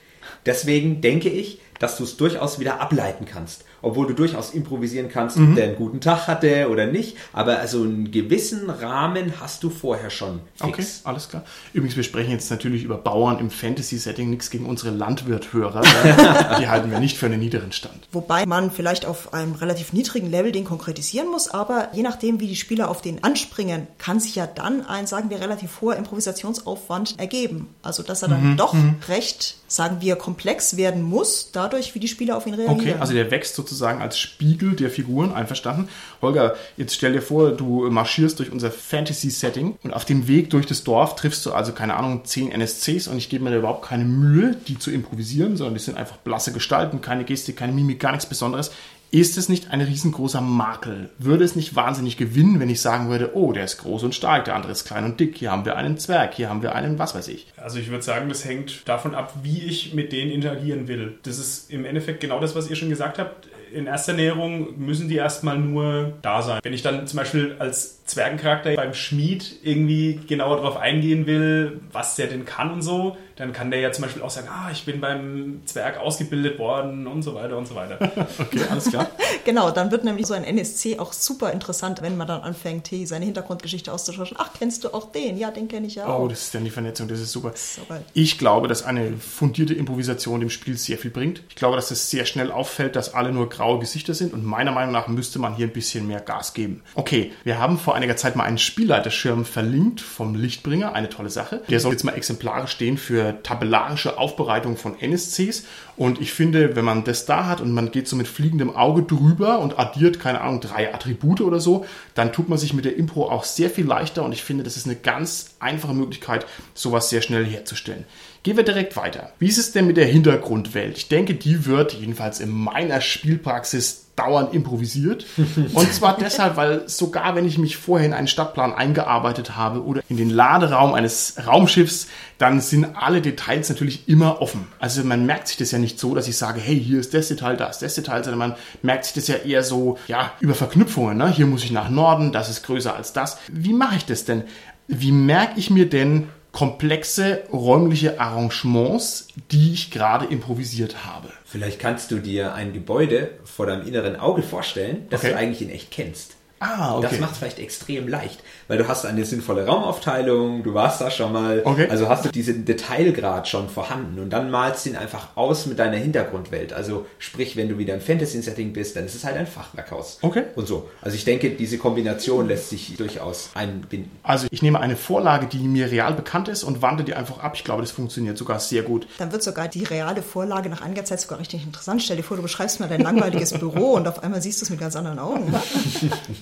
Deswegen 0.44 1.00
denke 1.00 1.29
ich, 1.29 1.61
dass 1.82 1.96
du 1.96 2.05
es 2.05 2.17
durchaus 2.17 2.61
wieder 2.61 2.81
ableiten 2.81 3.25
kannst. 3.25 3.64
Obwohl 3.84 4.06
du 4.06 4.14
durchaus 4.14 4.50
improvisieren 4.50 5.08
kannst, 5.08 5.37
ob 5.37 5.56
der 5.56 5.64
einen 5.64 5.75
guten 5.75 6.00
Tag 6.00 6.29
hatte 6.29 6.69
oder 6.70 6.87
nicht. 6.87 7.17
Aber 7.32 7.58
also 7.58 7.82
einen 7.82 8.12
gewissen 8.12 8.70
Rahmen 8.70 9.40
hast 9.40 9.64
du 9.64 9.70
vorher 9.70 10.08
schon 10.08 10.40
fix. 10.55 10.69
Okay, 10.69 10.87
alles 11.02 11.29
klar. 11.29 11.44
Übrigens, 11.73 11.96
wir 11.96 12.05
sprechen 12.05 12.31
jetzt 12.31 12.49
natürlich 12.52 12.84
über 12.84 12.96
Bauern 12.96 13.40
im 13.40 13.50
Fantasy-Setting, 13.50 14.31
nichts 14.31 14.50
gegen 14.50 14.67
unsere 14.67 14.94
Landwirthörer. 14.94 15.81
Die 16.61 16.69
halten 16.69 16.93
wir 16.93 17.00
nicht 17.00 17.19
für 17.19 17.26
einen 17.26 17.40
niederen 17.40 17.73
Stand. 17.73 18.06
Wobei 18.12 18.46
man 18.46 18.70
vielleicht 18.70 19.05
auf 19.05 19.34
einem 19.34 19.55
relativ 19.55 19.93
niedrigen 19.93 20.31
Level 20.31 20.52
den 20.52 20.64
konkretisieren 20.64 21.29
muss, 21.32 21.49
aber 21.49 21.88
je 21.94 22.05
nachdem, 22.05 22.38
wie 22.38 22.46
die 22.46 22.55
Spieler 22.55 22.88
auf 22.88 23.02
den 23.02 23.25
anspringen, 23.25 23.88
kann 23.99 24.20
sich 24.20 24.37
ja 24.37 24.46
dann 24.46 24.87
ein, 24.87 25.08
sagen 25.08 25.31
wir, 25.31 25.40
relativ 25.40 25.81
hoher 25.81 25.96
Improvisationsaufwand 25.96 27.19
ergeben. 27.19 27.75
Also, 27.82 28.05
dass 28.05 28.23
er 28.23 28.29
dann 28.29 28.56
doch 28.56 28.76
recht, 29.08 29.56
sagen 29.67 29.96
wir, 30.00 30.14
komplex 30.14 30.76
werden 30.76 31.02
muss, 31.02 31.50
dadurch, 31.50 31.72
wie 31.73 31.99
die 31.99 32.09
Spieler 32.09 32.37
auf 32.37 32.47
ihn 32.47 32.55
reagieren. 32.55 32.81
Okay, 32.81 32.95
also 32.99 33.13
der 33.15 33.31
wächst 33.31 33.55
sozusagen 33.55 34.01
als 34.01 34.19
Spiegel 34.19 34.75
der 34.75 34.91
Figuren, 34.91 35.33
einverstanden. 35.33 35.89
Holger, 36.21 36.55
jetzt 36.77 36.95
stell 36.95 37.13
dir 37.13 37.23
vor, 37.23 37.53
du 37.53 37.91
marschierst 37.91 38.39
durch 38.39 38.53
unser 38.53 38.70
Fantasy-Setting 38.70 39.77
und 39.82 39.93
auf 39.94 40.05
dem 40.05 40.29
Weg 40.29 40.51
durch 40.51 40.67
das 40.67 40.85
Dorf 40.85 41.17
triffst 41.17 41.44
du 41.46 41.53
also, 41.53 41.73
keine 41.73 41.96
Ahnung, 41.96 42.25
10 42.25 42.51
NSCs 42.51 43.08
und 43.08 43.17
ich 43.17 43.29
gebe 43.29 43.44
mir 43.44 43.51
da 43.51 43.56
überhaupt 43.56 43.87
keine 43.87 44.05
Mühe, 44.05 44.56
die 44.69 44.79
zu 44.79 44.91
improvisieren, 44.91 45.56
sondern 45.56 45.75
die 45.75 45.81
sind 45.81 45.96
einfach 45.96 46.17
blasse 46.19 46.53
Gestalten, 46.53 47.01
keine 47.01 47.25
Gestik, 47.25 47.56
keine 47.56 47.73
Mimik, 47.73 48.01
gar 48.01 48.13
nichts 48.13 48.27
Besonderes. 48.27 48.70
Ist 49.15 49.37
es 49.37 49.51
nicht 49.51 49.70
ein 49.70 49.82
riesengroßer 49.82 50.41
Makel? 50.41 51.11
Würde 51.19 51.44
es 51.44 51.55
nicht 51.55 51.77
wahnsinnig 51.77 52.17
gewinnen, 52.17 52.61
wenn 52.61 52.70
ich 52.70 52.81
sagen 52.81 53.11
würde, 53.11 53.37
oh, 53.37 53.53
der 53.53 53.65
ist 53.65 53.77
groß 53.77 54.05
und 54.05 54.15
stark, 54.15 54.46
der 54.46 54.55
andere 54.55 54.73
ist 54.73 54.87
klein 54.87 55.05
und 55.05 55.20
dick, 55.20 55.37
hier 55.37 55.53
haben 55.53 55.67
wir 55.67 55.77
einen 55.77 55.99
Zwerg, 55.99 56.32
hier 56.32 56.49
haben 56.49 56.63
wir 56.63 56.75
einen 56.75 56.99
was 56.99 57.15
weiß 57.15 57.29
ich. 57.29 57.52
Also 57.63 57.79
ich 57.79 57.91
würde 57.91 58.03
sagen, 58.03 58.29
das 58.29 58.45
hängt 58.45 58.89
davon 58.89 59.15
ab, 59.15 59.35
wie 59.43 59.63
ich 59.63 59.95
mit 59.95 60.13
denen 60.13 60.31
interagieren 60.31 60.89
will. 60.89 61.19
Das 61.23 61.39
ist 61.39 61.71
im 61.71 61.85
Endeffekt 61.85 62.21
genau 62.21 62.41
das, 62.41 62.55
was 62.55 62.69
ihr 62.69 62.77
schon 62.77 62.91
gesagt 62.91 63.19
habt. 63.19 63.49
In 63.73 63.87
erster 63.87 64.13
Näherung 64.13 64.79
müssen 64.79 65.09
die 65.09 65.17
erstmal 65.17 65.57
nur 65.57 66.13
da 66.21 66.43
sein. 66.43 66.61
Wenn 66.63 66.75
ich 66.75 66.83
dann 66.83 67.07
zum 67.07 67.17
Beispiel 67.17 67.57
als 67.59 68.05
Zwergencharakter 68.05 68.75
beim 68.75 68.93
Schmied 68.93 69.61
irgendwie 69.63 70.21
genauer 70.29 70.57
darauf 70.57 70.77
eingehen 70.77 71.27
will, 71.27 71.81
was 71.91 72.17
der 72.17 72.27
denn 72.27 72.45
kann 72.45 72.71
und 72.71 72.83
so, 72.83 73.17
dann 73.37 73.53
kann 73.53 73.71
der 73.71 73.81
ja 73.81 73.91
zum 73.93 74.03
Beispiel 74.03 74.23
auch 74.23 74.31
sagen, 74.31 74.49
ah, 74.51 74.71
ich 74.71 74.85
bin 74.85 75.01
beim 75.01 75.63
Zwerg 75.65 75.99
ausgebildet 75.99 76.59
worden 76.59 77.07
und 77.07 77.23
so 77.23 77.35
weiter 77.35 77.57
und 77.57 77.67
so 77.67 77.75
weiter. 77.75 77.99
Okay, 78.39 78.61
alles 78.71 78.91
klar. 78.91 79.11
Genau, 79.45 79.71
dann 79.73 79.91
wird 79.91 80.05
nämlich 80.05 80.27
so 80.27 80.35
ein 80.35 80.45
NSC 80.45 81.01
auch 81.01 81.13
super 81.13 81.53
interessant, 81.53 82.01
wenn 82.01 82.17
man 82.17 82.29
dann 82.29 82.43
anfängt, 82.43 82.91
hey, 82.91 83.07
seine 83.07 83.25
Hintergrundgeschichte 83.25 83.93
auszutauschen. 83.93 84.37
Ach, 84.39 84.51
kennst 84.57 84.85
du 84.85 84.95
auch 84.95 85.11
den? 85.11 85.37
Ja, 85.37 85.51
den 85.51 85.67
kenne 85.67 85.89
ich 85.89 85.97
ja 85.97 86.07
auch. 86.07 86.21
Oh, 86.21 86.29
das 86.29 86.43
ist 86.43 86.55
dann 86.55 86.65
die 86.65 86.71
Vernetzung, 86.71 87.09
das 87.09 87.19
ist 87.19 87.33
super. 87.33 87.52
Geil. 87.89 88.05
Ich 88.15 88.39
glaube, 88.39 88.69
dass 88.69 88.82
eine 88.82 89.17
fundierte 89.17 89.75
Improvisation 89.75 90.41
dem 90.41 90.51
Spiel 90.51 90.77
sehr 90.77 90.99
viel 90.99 91.11
bringt. 91.11 91.43
Ich 91.49 91.56
glaube, 91.56 91.77
dass 91.77 91.91
es 91.91 92.11
sehr 92.11 92.27
schnell 92.27 92.51
auffällt, 92.51 92.97
dass 92.97 93.15
alle 93.15 93.32
nur 93.32 93.49
graue 93.49 93.79
Gesichter 93.79 94.15
sind 94.15 94.32
und 94.32 94.44
meiner 94.44 94.73
Meinung 94.73 94.93
nach 94.93 95.09
müsste 95.09 95.39
man 95.39 95.55
hier 95.55 95.67
ein 95.67 95.73
bisschen 95.73 96.06
mehr 96.06 96.21
Gas 96.21 96.55
geben. 96.55 96.82
Okay, 96.94 97.32
wir 97.44 97.59
haben 97.59 97.79
vor 97.79 97.94
einiger 97.94 98.17
Zeit 98.17 98.37
mal 98.37 98.44
einen 98.44 98.59
Spielleiterschirm 98.59 99.44
verlinkt 99.44 100.01
vom 100.01 100.35
Lichtbringer, 100.35 100.94
eine 100.94 101.09
tolle 101.09 101.31
Sache. 101.31 101.63
Der 101.69 101.81
soll 101.81 101.93
jetzt 101.93 102.05
mal 102.05 102.15
exemplarisch 102.15 102.73
stehen 102.73 102.99
für 102.99 103.43
tabellarische 103.43 104.19
Aufbereitung 104.19 104.77
von 104.77 104.99
NSCs. 104.99 105.65
Und 105.96 106.20
ich 106.20 106.32
finde, 106.32 106.75
wenn 106.75 106.84
man 106.84 107.05
das 107.05 107.27
da 107.27 107.46
hat 107.46 107.61
und 107.61 107.72
man 107.72 107.91
geht 107.91 108.08
so 108.08 108.17
mit 108.17 108.27
fliegendem 108.27 108.75
Auge 108.75 109.03
drüber 109.03 109.58
und 109.58 109.79
addiert, 109.79 110.19
keine 110.19 110.41
Ahnung, 110.41 110.61
drei 110.61 110.93
Attribute 110.93 111.43
oder 111.43 111.61
so, 111.61 111.84
dann 112.15 112.32
tut 112.32 112.49
man 112.49 112.58
sich 112.58 112.72
mit 112.72 112.84
der 112.84 112.96
Impro 112.96 113.29
auch 113.31 113.44
sehr 113.44 113.69
viel 113.69 113.87
leichter. 113.87 114.25
Und 114.25 114.32
ich 114.32 114.43
finde, 114.43 114.65
das 114.65 114.77
ist 114.77 114.87
eine 114.87 114.96
ganz 114.96 115.56
einfache 115.61 115.94
Möglichkeit, 115.94 116.46
sowas 116.75 117.11
sehr 117.11 117.20
schnell 117.20 117.44
herzustellen. 117.44 118.05
Gehen 118.43 118.56
wir 118.56 118.65
direkt 118.65 118.96
weiter. 118.96 119.31
Wie 119.39 119.46
ist 119.46 119.58
es 119.58 119.70
denn 119.70 119.87
mit 119.87 119.96
der 119.96 120.06
Hintergrundwelt? 120.06 120.96
Ich 120.96 121.08
denke, 121.08 121.34
die 121.34 121.65
wird 121.65 121.93
jedenfalls 121.93 122.41
in 122.41 122.51
meiner 122.51 123.01
Spielpraxis 123.01 124.06
dauernd 124.17 124.53
improvisiert. 124.53 125.27
Und 125.75 125.93
zwar 125.93 126.17
deshalb, 126.17 126.56
weil 126.56 126.89
sogar 126.89 127.37
wenn 127.37 127.46
ich 127.46 127.56
mich 127.56 127.77
vorher 127.77 128.06
in 128.06 128.13
einen 128.13 128.27
Stadtplan 128.27 128.72
eingearbeitet 128.72 129.56
habe 129.56 129.84
oder 129.84 130.03
in 130.08 130.17
den 130.17 130.29
Laderaum 130.29 130.93
eines 130.93 131.37
Raumschiffs, 131.46 132.08
dann 132.39 132.61
sind 132.61 132.96
alle 132.96 133.22
Details 133.22 133.69
natürlich 133.69 134.08
immer 134.08 134.43
offen. 134.43 134.67
Also 134.81 135.05
man 135.05 135.25
merkt 135.25 135.46
sich 135.46 135.56
das 135.56 135.70
ja 135.70 135.79
nicht 135.79 136.01
so, 136.01 136.15
dass 136.17 136.27
ich 136.27 136.37
sage, 136.37 136.61
hey, 136.61 136.79
hier 136.79 136.99
ist 136.99 137.15
das 137.15 137.29
Detail, 137.29 137.56
da 137.56 137.67
ist 137.67 137.81
das 137.81 137.94
Detail, 137.94 138.25
sondern 138.25 138.51
man 138.51 138.55
merkt 138.82 139.05
sich 139.05 139.15
das 139.15 139.29
ja 139.29 139.37
eher 139.37 139.63
so, 139.63 139.99
ja, 140.08 140.32
über 140.41 140.55
Verknüpfungen. 140.55 141.17
Ne? 141.17 141.31
Hier 141.31 141.46
muss 141.46 141.63
ich 141.63 141.70
nach 141.70 141.91
Norden, 141.91 142.32
das 142.32 142.51
ist 142.51 142.65
größer 142.65 142.94
als 142.94 143.13
das. 143.13 143.39
Wie 143.53 143.72
mache 143.72 143.96
ich 143.96 144.05
das 144.05 144.25
denn? 144.25 144.43
Wie 144.89 145.13
merke 145.13 145.61
ich 145.61 145.70
mir 145.70 145.89
denn 145.89 146.29
komplexe 146.53 147.44
räumliche 147.53 148.21
Arrangements, 148.21 149.29
die 149.51 149.73
ich 149.73 149.91
gerade 149.91 150.27
improvisiert 150.27 151.05
habe. 151.05 151.31
Vielleicht 151.44 151.81
kannst 151.81 152.11
du 152.11 152.19
dir 152.19 152.55
ein 152.55 152.73
Gebäude 152.73 153.31
vor 153.44 153.67
deinem 153.67 153.87
inneren 153.87 154.17
Auge 154.17 154.43
vorstellen, 154.43 155.06
das 155.11 155.21
okay. 155.21 155.32
du 155.32 155.39
eigentlich 155.39 155.63
in 155.63 155.71
echt 155.71 155.91
kennst. 155.91 156.37
Ah, 156.63 156.97
okay. 156.97 157.09
Das 157.11 157.19
macht 157.19 157.33
es 157.33 157.39
vielleicht 157.39 157.59
extrem 157.59 158.07
leicht, 158.07 158.41
weil 158.69 158.79
du 158.79 158.87
hast 158.87 159.05
eine 159.05 159.25
sinnvolle 159.25 159.67
Raumaufteilung, 159.67 160.63
du 160.63 160.75
warst 160.75 161.01
da 161.01 161.11
schon 161.11 161.33
mal, 161.33 161.63
okay. 161.65 161.89
also 161.91 162.09
hast 162.09 162.25
du 162.25 162.29
diesen 162.29 162.65
Detailgrad 162.65 163.49
schon 163.49 163.69
vorhanden 163.69 164.21
und 164.21 164.31
dann 164.31 164.49
malst 164.49 164.87
du 164.87 164.91
ihn 164.91 164.97
einfach 164.97 165.31
aus 165.35 165.67
mit 165.67 165.81
deiner 165.81 165.97
Hintergrundwelt. 165.97 166.73
Also 166.73 167.07
sprich, 167.19 167.57
wenn 167.57 167.69
du 167.69 167.79
wieder 167.79 167.95
im 167.95 168.01
Fantasy-Setting 168.01 168.73
bist, 168.73 168.95
dann 168.95 169.05
ist 169.05 169.17
es 169.17 169.25
halt 169.25 169.37
ein 169.37 169.49
Fachwerkhaus. 169.49 170.19
Okay. 170.23 170.45
Und 170.55 170.69
so. 170.69 170.89
Also 171.01 171.17
ich 171.17 171.25
denke, 171.25 171.51
diese 171.51 171.79
Kombination 171.79 172.47
lässt 172.47 172.69
sich 172.69 172.97
durchaus 172.97 173.51
einbinden. 173.55 174.13
Also 174.23 174.47
ich 174.53 174.63
nehme 174.63 174.79
eine 174.79 174.95
Vorlage, 174.95 175.47
die 175.47 175.59
mir 175.59 175.91
real 175.91 176.15
bekannt 176.15 176.47
ist 176.47 176.63
und 176.63 176.81
wandle 176.81 177.05
die 177.05 177.15
einfach 177.15 177.41
ab. 177.41 177.55
Ich 177.57 177.65
glaube, 177.65 177.83
das 177.83 177.91
funktioniert 177.91 178.39
sogar 178.39 178.61
sehr 178.61 178.83
gut. 178.83 179.09
Dann 179.19 179.33
wird 179.33 179.43
sogar 179.43 179.67
die 179.67 179.83
reale 179.83 180.23
Vorlage 180.23 180.69
nach 180.69 180.83
einiger 180.83 181.05
Zeit 181.05 181.21
sogar 181.21 181.41
richtig 181.41 181.65
interessant. 181.65 182.05
Stell 182.05 182.19
dir 182.19 182.23
vor, 182.23 182.37
du 182.37 182.43
beschreibst 182.45 182.79
mal 182.79 182.89
dein 182.89 183.01
langweiliges 183.01 183.53
Büro 183.59 183.95
und 183.95 184.07
auf 184.07 184.23
einmal 184.23 184.41
siehst 184.41 184.61
du 184.61 184.65
es 184.65 184.71
mit 184.71 184.79
ganz 184.79 184.95
anderen 184.95 185.19
Augen. 185.19 185.53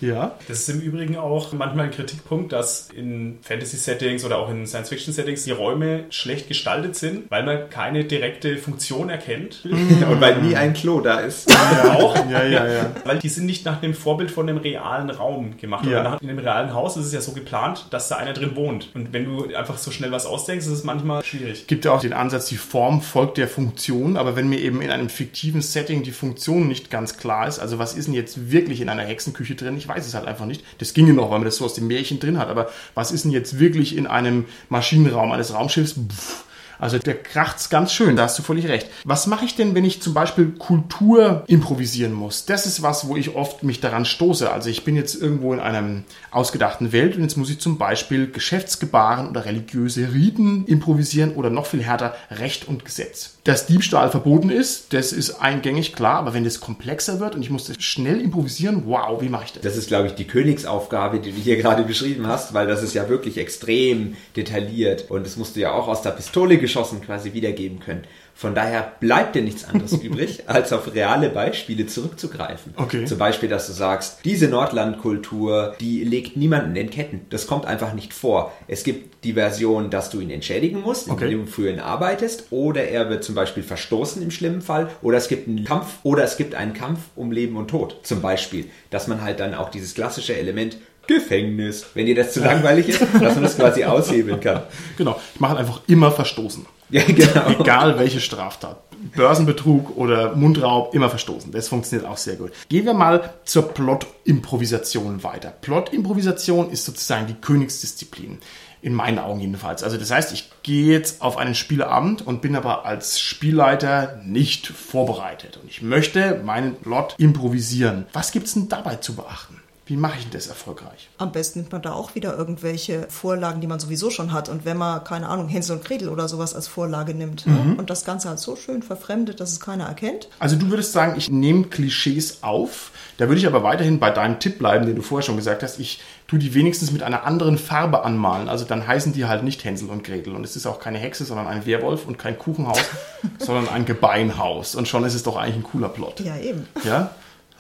ja. 0.03 0.10
Ja. 0.11 0.37
Das 0.49 0.61
ist 0.61 0.69
im 0.69 0.81
Übrigen 0.81 1.17
auch 1.17 1.53
manchmal 1.53 1.87
ein 1.87 1.91
Kritikpunkt, 1.91 2.53
dass 2.53 2.91
in 2.91 3.39
Fantasy-Settings 3.43 4.25
oder 4.25 4.39
auch 4.39 4.51
in 4.51 4.67
Science-Fiction-Settings 4.67 5.45
die 5.45 5.53
Räume 5.53 6.05
schlecht 6.11 6.49
gestaltet 6.49 6.97
sind, 6.97 7.31
weil 7.31 7.45
man 7.45 7.71
keine 7.71 8.05
direkte 8.05 8.57
Funktion 8.57 9.09
erkennt. 9.09 9.61
Und 9.65 10.21
weil 10.21 10.41
nie 10.43 10.57
ein 10.57 10.75
Klo 10.75 11.01
da 11.01 11.21
ist. 11.21 11.51
Ja, 11.51 11.95
auch. 11.95 12.17
Ja, 12.31 12.45
ja, 12.45 12.67
ja. 12.67 12.91
Weil 13.05 13.19
die 13.19 13.29
sind 13.29 13.47
nicht 13.47 13.65
nach 13.65 13.81
dem 13.81 13.95
Vorbild 13.95 14.31
von 14.31 14.49
einem 14.49 14.59
realen 14.59 15.11
Raum 15.11 15.57
gemacht. 15.57 15.87
Ja. 15.87 16.19
In 16.21 16.29
einem 16.29 16.39
realen 16.39 16.75
Haus 16.75 16.97
ist 16.97 17.07
es 17.07 17.13
ja 17.13 17.21
so 17.21 17.33
geplant, 17.33 17.87
dass 17.91 18.09
da 18.09 18.17
einer 18.17 18.33
drin 18.33 18.57
wohnt. 18.57 18.91
Und 18.95 19.13
wenn 19.13 19.25
du 19.25 19.55
einfach 19.55 19.79
so 19.79 19.91
schnell 19.91 20.13
was 20.13 20.27
ausdenkst, 20.27 20.67
ist 20.67 20.73
es 20.73 20.85
manchmal 20.85 21.25
schwierig. 21.25 21.67
Gibt 21.67 21.85
ja 21.85 21.93
auch 21.93 22.01
den 22.01 22.13
Ansatz, 22.13 22.47
die 22.47 22.57
Form 22.57 23.03
folgt 23.03 23.39
der 23.39 23.49
Funktion. 23.49 24.17
Aber 24.17 24.37
wenn 24.37 24.49
mir 24.49 24.61
eben 24.61 24.81
in 24.83 24.91
einem 24.91 25.09
fiktiven 25.09 25.63
Setting 25.63 26.03
die 26.03 26.13
Funktion 26.13 26.69
nicht 26.69 26.91
ganz 26.91 27.17
klar 27.17 27.47
ist, 27.47 27.59
also 27.59 27.79
was 27.79 27.95
ist 27.95 28.07
denn 28.07 28.15
jetzt 28.15 28.51
wirklich 28.51 28.81
in 28.81 28.89
einer 28.89 29.03
Hexenküche 29.03 29.55
drin? 29.55 29.77
Ich 29.77 29.89
weiß 29.89 30.00
weiß 30.01 30.07
es 30.07 30.15
halt 30.15 30.27
einfach 30.27 30.47
nicht. 30.47 30.65
Das 30.79 30.95
ginge 30.95 31.13
noch, 31.13 31.31
weil 31.31 31.39
man 31.39 31.45
das 31.45 31.57
so 31.57 31.65
aus 31.65 31.75
dem 31.75 31.87
Märchen 31.87 32.19
drin 32.19 32.39
hat. 32.39 32.49
Aber 32.49 32.71
was 32.95 33.13
ist 33.13 33.25
denn 33.25 33.31
jetzt 33.31 33.59
wirklich 33.59 33.97
in 33.97 34.07
einem 34.07 34.47
Maschinenraum 34.69 35.31
eines 35.33 35.55
Raumschiffs? 35.55 35.93
Pff, 35.93 36.45
also 36.81 36.99
der 36.99 37.15
kracht's 37.15 37.71
ganz 37.71 37.93
schön, 37.93 38.17
da 38.17 38.25
hast 38.25 38.39
du 38.39 38.43
völlig 38.43 38.69
recht. 38.69 38.89
Was 39.05 39.27
mache 39.27 39.45
ich 39.45 39.55
denn, 39.55 39.75
wenn 39.75 39.85
ich 39.85 40.03
zum 40.03 40.15
Beispiel 40.15 40.53
Kultur 40.53 41.45
improvisieren 41.47 42.13
muss? 42.13 42.47
Das 42.47 42.67
ist 42.67 42.83
was, 42.83 43.07
wo 43.07 43.17
ich 43.17 43.35
oft 43.35 43.63
mich 43.63 43.81
daran 43.81 44.05
stoße. 44.05 44.51
Also 44.51 44.71
ich 44.71 44.85
bin 44.85 44.97
jetzt 44.97 45.21
irgendwo 45.21 45.53
in 45.53 45.61
einer 45.61 46.03
ausgedachten 46.31 46.93
Welt 46.93 47.17
und 47.17 47.23
jetzt 47.23 47.37
muss 47.37 47.51
ich 47.51 47.61
zum 47.61 47.79
Beispiel 47.79 48.31
Geschäftsgebaren 48.31 49.29
oder 49.29 49.45
religiöse 49.45 50.13
Riten 50.13 50.65
improvisieren 50.67 51.35
oder 51.35 51.51
noch 51.51 51.67
viel 51.67 51.83
härter 51.83 52.15
Recht 52.31 52.67
und 52.69 52.85
Gesetz. 52.85 53.37
Dass 53.45 53.67
Diebstahl 53.67 54.11
verboten 54.11 54.51
ist, 54.51 54.93
das 54.93 55.13
ist 55.13 55.41
eingängig 55.41 55.95
klar, 55.95 56.19
aber 56.19 56.35
wenn 56.35 56.45
das 56.45 56.61
komplexer 56.61 57.21
wird 57.21 57.35
und 57.35 57.43
ich 57.43 57.51
muss 57.51 57.67
das 57.67 57.83
schnell 57.83 58.21
improvisieren, 58.21 58.83
wow, 58.87 59.21
wie 59.23 59.29
mache 59.29 59.45
ich 59.47 59.53
das? 59.53 59.63
Das 59.63 59.77
ist, 59.77 59.89
glaube 59.89 60.09
ich, 60.09 60.15
die 60.15 60.27
Königsaufgabe, 60.27 61.21
die 61.21 61.33
du 61.33 61.39
hier 61.39 61.57
gerade 61.57 61.83
beschrieben 61.83 62.27
hast, 62.27 62.55
weil 62.55 62.67
das 62.67 62.83
ist 62.83 62.95
ja 62.95 63.09
wirklich 63.09 63.39
extrem 63.39 64.17
detailliert 64.37 65.11
und 65.11 65.25
das 65.25 65.37
musst 65.37 65.57
du 65.57 65.61
ja 65.61 65.73
auch 65.73 65.89
aus 65.89 66.03
der 66.03 66.11
Pistole 66.11 66.59
geschossen 66.71 67.01
quasi 67.01 67.33
wiedergeben 67.33 67.81
können. 67.81 68.05
Von 68.33 68.55
daher 68.55 68.93
bleibt 69.01 69.35
dir 69.35 69.43
nichts 69.43 69.65
anderes 69.65 69.93
übrig, 70.03 70.45
als 70.47 70.73
auf 70.73 70.95
reale 70.95 71.29
Beispiele 71.29 71.87
zurückzugreifen. 71.87 72.73
Okay. 72.77 73.05
Zum 73.05 73.19
Beispiel, 73.19 73.49
dass 73.49 73.67
du 73.67 73.73
sagst, 73.73 74.21
diese 74.25 74.49
Nordlandkultur, 74.49 75.75
die 75.81 76.05
legt 76.05 76.37
niemanden 76.37 76.75
in 76.77 76.89
Ketten. 76.91 77.27
Das 77.29 77.47
kommt 77.47 77.67
einfach 77.67 77.93
nicht 77.93 78.15
vor. 78.15 78.53
Es 78.67 78.85
gibt 78.85 79.25
die 79.25 79.35
Version, 79.35 79.91
dass 79.91 80.09
du 80.09 80.21
ihn 80.21 80.31
entschädigen 80.31 80.81
musst, 80.81 81.09
indem 81.09 81.41
okay. 81.41 81.45
du 81.45 81.47
für 81.47 81.71
ihn 81.71 81.81
arbeitest, 81.81 82.47
oder 82.51 82.85
er 82.85 83.11
wird 83.11 83.25
zum 83.25 83.35
Beispiel 83.35 83.63
verstoßen 83.63 84.23
im 84.23 84.31
schlimmen 84.31 84.63
Fall, 84.63 84.89
oder 85.03 85.19
es 85.19 85.29
gibt 85.29 85.47
einen 85.49 85.65
Kampf, 85.65 85.99
oder 86.05 86.25
es 86.25 86.37
gibt 86.37 86.55
einen 86.55 86.73
Kampf 86.73 87.01
um 87.17 87.33
Leben 87.33 87.57
und 87.57 87.69
Tod. 87.69 87.99
Zum 88.05 88.23
Beispiel, 88.23 88.71
dass 88.89 89.09
man 89.09 89.21
halt 89.21 89.41
dann 89.41 89.55
auch 89.55 89.69
dieses 89.69 89.95
klassische 89.95 90.37
Element 90.37 90.79
Gefängnis, 91.11 91.87
wenn 91.95 92.07
dir 92.07 92.15
das 92.15 92.33
zu 92.33 92.41
langweilig 92.41 92.89
ist, 92.89 93.01
dass 93.21 93.35
man 93.35 93.43
das 93.43 93.57
quasi 93.57 93.85
aushebeln 93.85 94.41
kann. 94.41 94.63
Genau, 94.97 95.21
ich 95.35 95.41
mache 95.41 95.57
einfach 95.57 95.81
immer 95.89 96.13
verstoßen. 96.13 96.65
Ja, 96.91 97.03
genau. 97.05 97.61
Egal 97.61 97.99
welche 97.99 98.21
Straftat. 98.21 98.81
Börsenbetrug 99.17 99.97
oder 99.97 100.37
Mundraub, 100.37 100.95
immer 100.95 101.09
verstoßen. 101.09 101.51
Das 101.53 101.69
funktioniert 101.69 102.09
auch 102.09 102.17
sehr 102.17 102.37
gut. 102.37 102.53
Gehen 102.69 102.85
wir 102.85 102.95
mal 102.95 103.35
zur 103.45 103.69
Plot-Improvisation 103.69 105.25
weiter. 105.25 105.53
Plot-Improvisation 105.63 106.71
ist 106.71 106.85
sozusagen 106.85 107.27
die 107.27 107.35
Königsdisziplin. 107.35 108.39
In 108.83 108.95
meinen 108.95 109.19
Augen 109.19 109.41
jedenfalls. 109.41 109.83
Also 109.83 109.99
das 109.99 110.11
heißt, 110.11 110.33
ich 110.33 110.51
gehe 110.63 110.93
jetzt 110.93 111.23
auf 111.23 111.37
einen 111.37 111.55
Spieleabend 111.55 112.27
und 112.27 112.41
bin 112.41 112.57
aber 112.57 112.87
als 112.87 113.21
Spielleiter 113.21 114.21
nicht 114.25 114.69
vorbereitet. 114.69 115.59
Und 115.61 115.69
ich 115.69 115.83
möchte 115.83 116.41
meinen 116.45 116.77
Plot 116.77 117.15
improvisieren. 117.19 118.07
Was 118.13 118.33
gibt 118.33 118.47
es 118.47 118.55
denn 118.55 118.69
dabei 118.69 118.97
zu 118.97 119.17
beachten? 119.17 119.61
Wie 119.91 119.97
mache 119.97 120.21
ich 120.21 120.31
das 120.31 120.47
erfolgreich? 120.47 121.09
Am 121.19 121.33
besten 121.33 121.59
nimmt 121.59 121.73
man 121.73 121.83
da 121.83 121.95
auch 121.95 122.15
wieder 122.15 122.39
irgendwelche 122.39 123.09
Vorlagen, 123.09 123.61
die 123.61 123.67
man 123.67 123.81
sowieso 123.81 124.09
schon 124.11 124.33
hat. 124.33 124.49
Und 124.49 124.65
wenn 124.65 124.77
man, 124.77 125.03
keine 125.03 125.29
Ahnung, 125.29 125.49
Hänsel 125.49 125.79
und 125.79 125.85
Gretel 125.85 126.09
oder 126.11 126.29
sowas 126.29 126.55
als 126.55 126.69
Vorlage 126.69 127.13
nimmt 127.13 127.45
ne? 127.45 127.55
mhm. 127.55 127.75
und 127.75 127.91
das 127.91 128.05
Ganze 128.05 128.29
halt 128.29 128.39
so 128.39 128.55
schön 128.55 128.85
verfremdet, 128.85 129.41
dass 129.41 129.51
es 129.51 129.59
keiner 129.59 129.87
erkennt. 129.87 130.29
Also 130.39 130.55
du 130.55 130.71
würdest 130.71 130.93
sagen, 130.93 131.15
ich 131.17 131.29
nehme 131.29 131.65
Klischees 131.65 132.45
auf. 132.45 132.93
Da 133.19 133.27
würde 133.27 133.41
ich 133.41 133.49
aber 133.49 133.65
weiterhin 133.65 133.99
bei 133.99 134.11
deinem 134.11 134.39
Tipp 134.39 134.61
bleiben, 134.61 134.87
den 134.87 134.95
du 134.95 135.03
vorher 135.03 135.27
schon 135.27 135.35
gesagt 135.35 135.65
hast. 135.65 135.81
Ich 135.81 136.01
tue 136.29 136.39
die 136.39 136.55
wenigstens 136.55 136.93
mit 136.93 137.03
einer 137.03 137.25
anderen 137.25 137.59
Farbe 137.59 138.05
anmalen. 138.05 138.49
Also 138.49 138.65
dann 138.65 138.87
heißen 138.87 139.13
die 139.13 139.25
halt 139.25 139.43
nicht 139.43 139.65
Hänsel 139.65 139.91
und 139.91 140.05
Gretel. 140.05 140.37
Und 140.37 140.45
es 140.45 140.55
ist 140.55 140.67
auch 140.67 140.79
keine 140.79 140.99
Hexe, 140.99 141.25
sondern 141.25 141.49
ein 141.49 141.67
Werwolf 141.67 142.07
und 142.07 142.17
kein 142.17 142.39
Kuchenhaus, 142.39 142.79
sondern 143.41 143.69
ein 143.69 143.87
Gebeinhaus. 143.87 144.77
Und 144.77 144.87
schon 144.87 145.03
ist 145.03 145.15
es 145.15 145.25
doch 145.25 145.37
eigentlich 145.37 145.57
ein 145.57 145.65
cooler 145.65 145.89
Plot. 145.89 146.21
Ja, 146.21 146.37
eben. 146.37 146.69
Ja? 146.85 147.11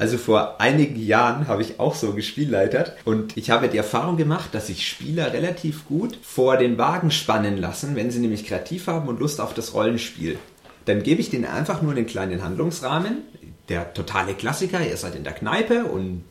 Also 0.00 0.16
vor 0.16 0.62
einigen 0.62 0.99
Jahren 0.99 1.47
habe 1.47 1.61
ich 1.61 1.78
auch 1.78 1.95
so 1.95 2.14
gespielleitert 2.14 2.97
und 3.04 3.37
ich 3.37 3.50
habe 3.50 3.69
die 3.69 3.76
Erfahrung 3.76 4.16
gemacht, 4.16 4.54
dass 4.54 4.69
sich 4.69 4.88
Spieler 4.88 5.35
relativ 5.35 5.85
gut 5.85 6.16
vor 6.23 6.57
den 6.57 6.78
Wagen 6.78 7.11
spannen 7.11 7.59
lassen, 7.59 7.97
wenn 7.97 8.11
sie 8.11 8.21
nämlich 8.21 8.47
kreativ 8.47 8.87
haben 8.87 9.09
und 9.09 9.21
Lust 9.21 9.42
auf 9.42 9.52
das 9.52 9.75
Rollenspiel. 9.75 10.38
Dann 10.87 11.02
gebe 11.02 11.21
ich 11.21 11.28
denen 11.28 11.45
einfach 11.45 11.83
nur 11.83 11.92
den 11.92 12.07
kleinen 12.07 12.42
Handlungsrahmen, 12.42 13.19
der 13.69 13.92
totale 13.92 14.33
Klassiker, 14.33 14.80
ihr 14.80 14.97
seid 14.97 15.16
in 15.16 15.25
der 15.25 15.35
Kneipe 15.35 15.85
und 15.85 16.25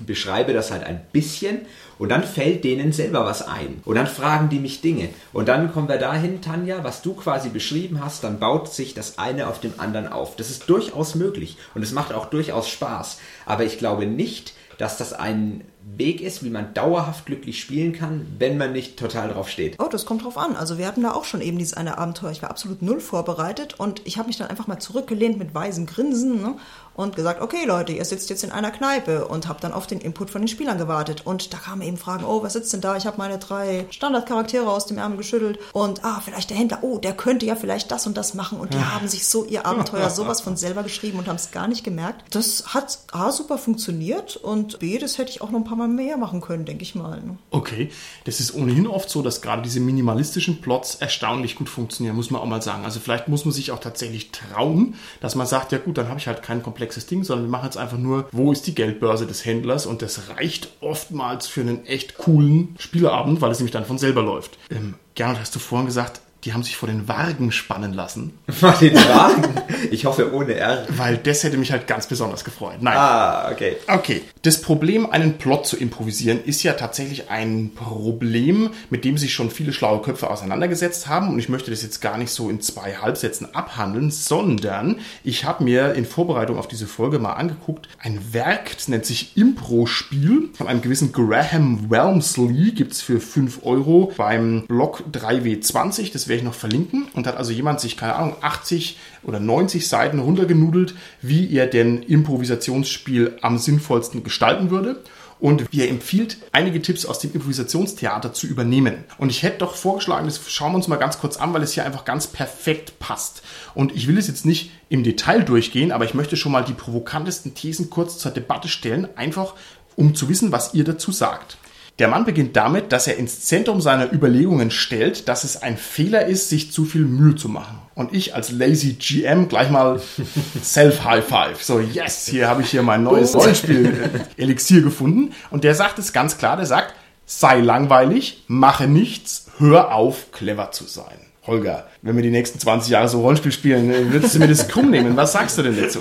beschreibe 0.00 0.52
das 0.52 0.70
halt 0.70 0.84
ein 0.84 1.00
bisschen 1.12 1.60
und 1.98 2.08
dann 2.08 2.24
fällt 2.24 2.64
denen 2.64 2.92
selber 2.92 3.24
was 3.24 3.46
ein. 3.46 3.80
Und 3.84 3.94
dann 3.94 4.06
fragen 4.06 4.48
die 4.48 4.58
mich 4.58 4.80
Dinge. 4.80 5.08
Und 5.32 5.48
dann 5.48 5.72
kommen 5.72 5.88
wir 5.88 5.98
dahin, 5.98 6.40
Tanja, 6.40 6.82
was 6.82 7.02
du 7.02 7.14
quasi 7.14 7.50
beschrieben 7.50 8.04
hast, 8.04 8.24
dann 8.24 8.40
baut 8.40 8.72
sich 8.72 8.94
das 8.94 9.18
eine 9.18 9.46
auf 9.46 9.60
dem 9.60 9.74
anderen 9.78 10.08
auf. 10.08 10.36
Das 10.36 10.50
ist 10.50 10.68
durchaus 10.68 11.14
möglich 11.14 11.56
und 11.74 11.82
es 11.82 11.92
macht 11.92 12.12
auch 12.12 12.26
durchaus 12.26 12.68
Spaß. 12.68 13.18
Aber 13.46 13.64
ich 13.64 13.78
glaube 13.78 14.06
nicht, 14.06 14.54
dass 14.78 14.98
das 14.98 15.12
ein 15.12 15.62
Weg 15.96 16.20
ist, 16.20 16.42
wie 16.42 16.50
man 16.50 16.72
dauerhaft 16.74 17.26
glücklich 17.26 17.60
spielen 17.60 17.92
kann, 17.92 18.26
wenn 18.38 18.56
man 18.56 18.72
nicht 18.72 18.98
total 18.98 19.28
drauf 19.28 19.48
steht. 19.48 19.76
Oh, 19.78 19.88
das 19.90 20.06
kommt 20.06 20.24
drauf 20.24 20.38
an. 20.38 20.56
Also 20.56 20.78
wir 20.78 20.86
hatten 20.86 21.02
da 21.02 21.12
auch 21.12 21.24
schon 21.24 21.40
eben 21.40 21.58
dieses 21.58 21.74
eine 21.74 21.98
Abenteuer. 21.98 22.30
Ich 22.30 22.42
war 22.42 22.50
absolut 22.50 22.82
null 22.82 23.00
vorbereitet 23.00 23.78
und 23.78 24.00
ich 24.04 24.16
habe 24.18 24.28
mich 24.28 24.38
dann 24.38 24.48
einfach 24.48 24.66
mal 24.66 24.78
zurückgelehnt 24.78 25.38
mit 25.38 25.54
weisem 25.54 25.86
Grinsen 25.86 26.40
ne, 26.40 26.56
und 26.94 27.16
gesagt, 27.16 27.40
okay 27.40 27.64
Leute, 27.64 27.92
ihr 27.92 28.04
sitzt 28.04 28.30
jetzt 28.30 28.44
in 28.44 28.50
einer 28.50 28.70
Kneipe 28.70 29.26
und 29.28 29.48
habe 29.48 29.60
dann 29.60 29.72
auf 29.72 29.86
den 29.86 30.00
Input 30.00 30.30
von 30.30 30.42
den 30.42 30.48
Spielern 30.48 30.78
gewartet. 30.78 31.22
Und 31.24 31.52
da 31.52 31.58
kamen 31.58 31.82
eben 31.82 31.96
Fragen, 31.96 32.24
oh, 32.24 32.42
was 32.42 32.54
sitzt 32.54 32.72
denn 32.72 32.80
da? 32.80 32.96
Ich 32.96 33.06
habe 33.06 33.18
meine 33.18 33.38
drei 33.38 33.86
Standardcharaktere 33.90 34.68
aus 34.68 34.86
dem 34.86 34.98
Ärmel 34.98 35.18
geschüttelt 35.18 35.58
und 35.72 36.04
ah, 36.04 36.20
vielleicht 36.24 36.50
der 36.50 36.56
Händler, 36.56 36.78
oh, 36.82 36.98
der 36.98 37.12
könnte 37.14 37.46
ja 37.46 37.56
vielleicht 37.56 37.90
das 37.90 38.06
und 38.06 38.16
das 38.16 38.34
machen. 38.34 38.58
Und 38.58 38.74
die 38.74 38.78
ja. 38.78 38.94
haben 38.94 39.08
sich 39.08 39.26
so 39.26 39.44
ihr 39.44 39.66
Abenteuer 39.66 40.10
sowas 40.14 40.40
von 40.40 40.56
selber 40.56 40.82
geschrieben 40.82 41.18
und 41.18 41.28
haben 41.28 41.36
es 41.36 41.50
gar 41.50 41.68
nicht 41.68 41.84
gemerkt. 41.84 42.24
Das 42.34 42.74
hat 42.74 42.98
A 43.12 43.30
super 43.30 43.58
funktioniert 43.58 44.36
und 44.36 44.78
B, 44.78 44.98
das 44.98 45.18
hätte 45.18 45.30
ich 45.30 45.40
auch 45.40 45.50
noch 45.50 45.60
ein 45.60 45.64
paar 45.64 45.76
wir 45.76 45.88
mehr 45.88 46.16
machen 46.16 46.40
können, 46.40 46.64
denke 46.64 46.82
ich 46.82 46.94
mal. 46.94 47.20
Ne? 47.20 47.36
Okay, 47.50 47.90
das 48.24 48.40
ist 48.40 48.54
ohnehin 48.54 48.86
oft 48.86 49.08
so, 49.08 49.22
dass 49.22 49.42
gerade 49.42 49.62
diese 49.62 49.80
minimalistischen 49.80 50.60
Plots 50.60 50.96
erstaunlich 50.96 51.56
gut 51.56 51.68
funktionieren, 51.68 52.16
muss 52.16 52.30
man 52.30 52.40
auch 52.40 52.46
mal 52.46 52.62
sagen. 52.62 52.84
Also 52.84 53.00
vielleicht 53.00 53.28
muss 53.28 53.44
man 53.44 53.52
sich 53.52 53.70
auch 53.72 53.80
tatsächlich 53.80 54.30
trauen, 54.32 54.94
dass 55.20 55.34
man 55.34 55.46
sagt, 55.46 55.72
ja 55.72 55.78
gut, 55.78 55.98
dann 55.98 56.08
habe 56.08 56.18
ich 56.18 56.26
halt 56.26 56.42
kein 56.42 56.62
komplexes 56.84 57.06
Ding, 57.06 57.24
sondern 57.24 57.46
wir 57.46 57.50
machen 57.50 57.64
jetzt 57.64 57.78
einfach 57.78 57.98
nur, 57.98 58.28
wo 58.32 58.52
ist 58.52 58.66
die 58.66 58.74
Geldbörse 58.74 59.26
des 59.26 59.44
Händlers 59.44 59.86
und 59.86 60.02
das 60.02 60.28
reicht 60.28 60.68
oftmals 60.80 61.46
für 61.46 61.62
einen 61.62 61.86
echt 61.86 62.18
coolen 62.18 62.76
Spieleabend, 62.78 63.40
weil 63.40 63.50
es 63.50 63.58
nämlich 63.58 63.72
dann 63.72 63.86
von 63.86 63.98
selber 63.98 64.22
läuft. 64.22 64.58
Ähm, 64.70 64.94
Gernot, 65.14 65.40
hast 65.40 65.54
du 65.54 65.58
vorhin 65.58 65.86
gesagt, 65.86 66.20
die 66.44 66.52
haben 66.52 66.62
sich 66.62 66.76
vor 66.76 66.88
den 66.88 67.08
Wagen 67.08 67.52
spannen 67.52 67.94
lassen. 67.94 68.38
Vor 68.48 68.72
den 68.72 68.94
Wagen? 68.94 69.44
Ich 69.90 70.04
hoffe 70.04 70.32
ohne 70.32 70.54
R. 70.54 70.86
Weil 70.88 71.16
das 71.16 71.42
hätte 71.42 71.56
mich 71.56 71.72
halt 71.72 71.86
ganz 71.86 72.06
besonders 72.06 72.44
gefreut. 72.44 72.76
Nein. 72.80 72.96
Ah, 72.96 73.50
okay. 73.50 73.76
Okay. 73.86 74.22
Das 74.42 74.60
Problem, 74.60 75.10
einen 75.10 75.38
Plot 75.38 75.66
zu 75.66 75.76
improvisieren, 75.76 76.42
ist 76.44 76.62
ja 76.62 76.74
tatsächlich 76.74 77.30
ein 77.30 77.72
Problem, 77.74 78.70
mit 78.90 79.04
dem 79.04 79.16
sich 79.16 79.32
schon 79.32 79.50
viele 79.50 79.72
schlaue 79.72 80.02
Köpfe 80.02 80.30
auseinandergesetzt 80.30 81.08
haben. 81.08 81.30
Und 81.30 81.38
ich 81.38 81.48
möchte 81.48 81.70
das 81.70 81.82
jetzt 81.82 82.00
gar 82.00 82.18
nicht 82.18 82.30
so 82.30 82.50
in 82.50 82.60
zwei 82.60 82.96
Halbsätzen 82.96 83.54
abhandeln, 83.54 84.10
sondern 84.10 84.96
ich 85.22 85.44
habe 85.44 85.64
mir 85.64 85.94
in 85.94 86.04
Vorbereitung 86.04 86.58
auf 86.58 86.68
diese 86.68 86.86
Folge 86.86 87.18
mal 87.18 87.32
angeguckt, 87.32 87.88
ein 87.98 88.32
Werk, 88.32 88.74
das 88.74 88.88
nennt 88.88 89.06
sich 89.06 89.36
Impro-Spiel 89.36 90.50
von 90.54 90.68
einem 90.68 90.82
gewissen 90.82 91.12
Graham 91.12 91.90
Welmsley, 91.90 92.72
gibt's 92.72 93.00
für 93.00 93.20
5 93.20 93.60
Euro 93.64 94.12
beim 94.16 94.66
Blog 94.66 95.04
3W20. 95.12 96.12
Das 96.12 96.28
werde 96.34 96.42
ich 96.42 96.44
noch 96.44 96.54
verlinken. 96.54 97.06
Und 97.14 97.26
hat 97.26 97.36
also 97.36 97.52
jemand 97.52 97.80
sich, 97.80 97.96
keine 97.96 98.16
Ahnung, 98.16 98.36
80 98.40 98.98
oder 99.22 99.38
90 99.38 99.88
Seiten 99.88 100.18
runtergenudelt, 100.18 100.94
wie 101.22 101.54
er 101.54 101.66
denn 101.66 102.02
Improvisationsspiel 102.02 103.38
am 103.40 103.58
sinnvollsten 103.58 104.24
gestalten 104.24 104.70
würde. 104.70 105.02
Und 105.40 105.70
wie 105.72 105.82
er 105.82 105.90
empfiehlt, 105.90 106.38
einige 106.52 106.80
Tipps 106.80 107.04
aus 107.04 107.18
dem 107.18 107.32
Improvisationstheater 107.34 108.32
zu 108.32 108.46
übernehmen. 108.46 109.04
Und 109.18 109.30
ich 109.30 109.42
hätte 109.42 109.58
doch 109.58 109.74
vorgeschlagen, 109.74 110.26
das 110.26 110.40
schauen 110.48 110.72
wir 110.72 110.76
uns 110.76 110.88
mal 110.88 110.96
ganz 110.96 111.18
kurz 111.18 111.36
an, 111.36 111.52
weil 111.52 111.62
es 111.62 111.72
hier 111.72 111.84
einfach 111.84 112.04
ganz 112.04 112.28
perfekt 112.28 112.98
passt. 112.98 113.42
Und 113.74 113.94
ich 113.94 114.08
will 114.08 114.16
es 114.16 114.28
jetzt 114.28 114.46
nicht 114.46 114.70
im 114.88 115.02
Detail 115.02 115.42
durchgehen, 115.42 115.92
aber 115.92 116.04
ich 116.04 116.14
möchte 116.14 116.36
schon 116.36 116.52
mal 116.52 116.64
die 116.64 116.72
provokantesten 116.72 117.54
Thesen 117.54 117.90
kurz 117.90 118.16
zur 118.18 118.30
Debatte 118.30 118.68
stellen, 118.68 119.08
einfach 119.16 119.54
um 119.96 120.14
zu 120.14 120.28
wissen, 120.28 120.50
was 120.50 120.72
ihr 120.72 120.84
dazu 120.84 121.12
sagt. 121.12 121.58
Der 122.00 122.08
Mann 122.08 122.24
beginnt 122.24 122.56
damit, 122.56 122.90
dass 122.90 123.06
er 123.06 123.16
ins 123.18 123.42
Zentrum 123.42 123.80
seiner 123.80 124.12
Überlegungen 124.12 124.72
stellt, 124.72 125.28
dass 125.28 125.44
es 125.44 125.62
ein 125.62 125.76
Fehler 125.76 126.26
ist, 126.26 126.48
sich 126.48 126.72
zu 126.72 126.84
viel 126.84 127.02
Mühe 127.02 127.36
zu 127.36 127.48
machen. 127.48 127.78
Und 127.94 128.12
ich 128.12 128.34
als 128.34 128.50
lazy 128.50 128.94
GM 128.94 129.48
gleich 129.48 129.70
mal 129.70 130.00
Self-High 130.62 131.24
Five. 131.24 131.62
So, 131.62 131.78
yes, 131.78 132.26
hier 132.26 132.48
habe 132.48 132.62
ich 132.62 132.70
hier 132.70 132.82
mein 132.82 133.04
neues 133.04 133.36
Rollenspiel-Elixier 133.36 134.82
gefunden. 134.82 135.34
Und 135.50 135.62
der 135.62 135.76
sagt 135.76 136.00
es 136.00 136.12
ganz 136.12 136.36
klar, 136.36 136.56
der 136.56 136.66
sagt, 136.66 136.94
sei 137.26 137.60
langweilig, 137.60 138.42
mache 138.48 138.88
nichts, 138.88 139.46
hör 139.58 139.94
auf, 139.94 140.32
clever 140.32 140.72
zu 140.72 140.84
sein. 140.84 141.18
Holger, 141.46 141.86
wenn 142.02 142.16
wir 142.16 142.22
die 142.22 142.30
nächsten 142.30 142.58
20 142.58 142.90
Jahre 142.90 143.08
so 143.08 143.20
Rollenspiel 143.20 143.52
spielen, 143.52 144.12
würdest 144.12 144.34
du 144.34 144.38
mir 144.40 144.48
das 144.48 144.66
krumm 144.66 144.90
nehmen? 144.90 145.14
Was 145.16 145.32
sagst 145.32 145.58
du 145.58 145.62
denn 145.62 145.80
dazu? 145.80 146.00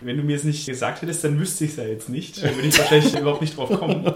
Wenn 0.00 0.18
du 0.18 0.22
mir 0.22 0.36
es 0.36 0.44
nicht 0.44 0.66
gesagt 0.66 1.02
hättest, 1.02 1.24
dann 1.24 1.40
wüsste 1.40 1.64
ich 1.64 1.70
es 1.72 1.76
ja 1.78 1.84
jetzt 1.84 2.08
nicht. 2.08 2.40
Dann 2.44 2.54
würde 2.54 2.68
ich 2.68 2.78
wahrscheinlich 2.78 3.18
überhaupt 3.18 3.40
nicht 3.40 3.56
drauf 3.56 3.70
kommen. 3.76 4.12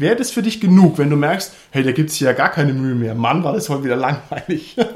Wäre 0.00 0.16
das 0.16 0.30
für 0.30 0.40
dich 0.40 0.60
genug, 0.62 0.96
wenn 0.96 1.10
du 1.10 1.16
merkst, 1.16 1.52
hey, 1.72 1.82
da 1.82 1.92
gibt 1.92 2.08
es 2.08 2.16
hier 2.16 2.28
ja 2.28 2.32
gar 2.32 2.50
keine 2.50 2.72
Mühe 2.72 2.94
mehr. 2.94 3.14
Mann, 3.14 3.44
war 3.44 3.52
das 3.52 3.68
heute 3.68 3.84
wieder 3.84 3.96
langweilig. 3.96 4.76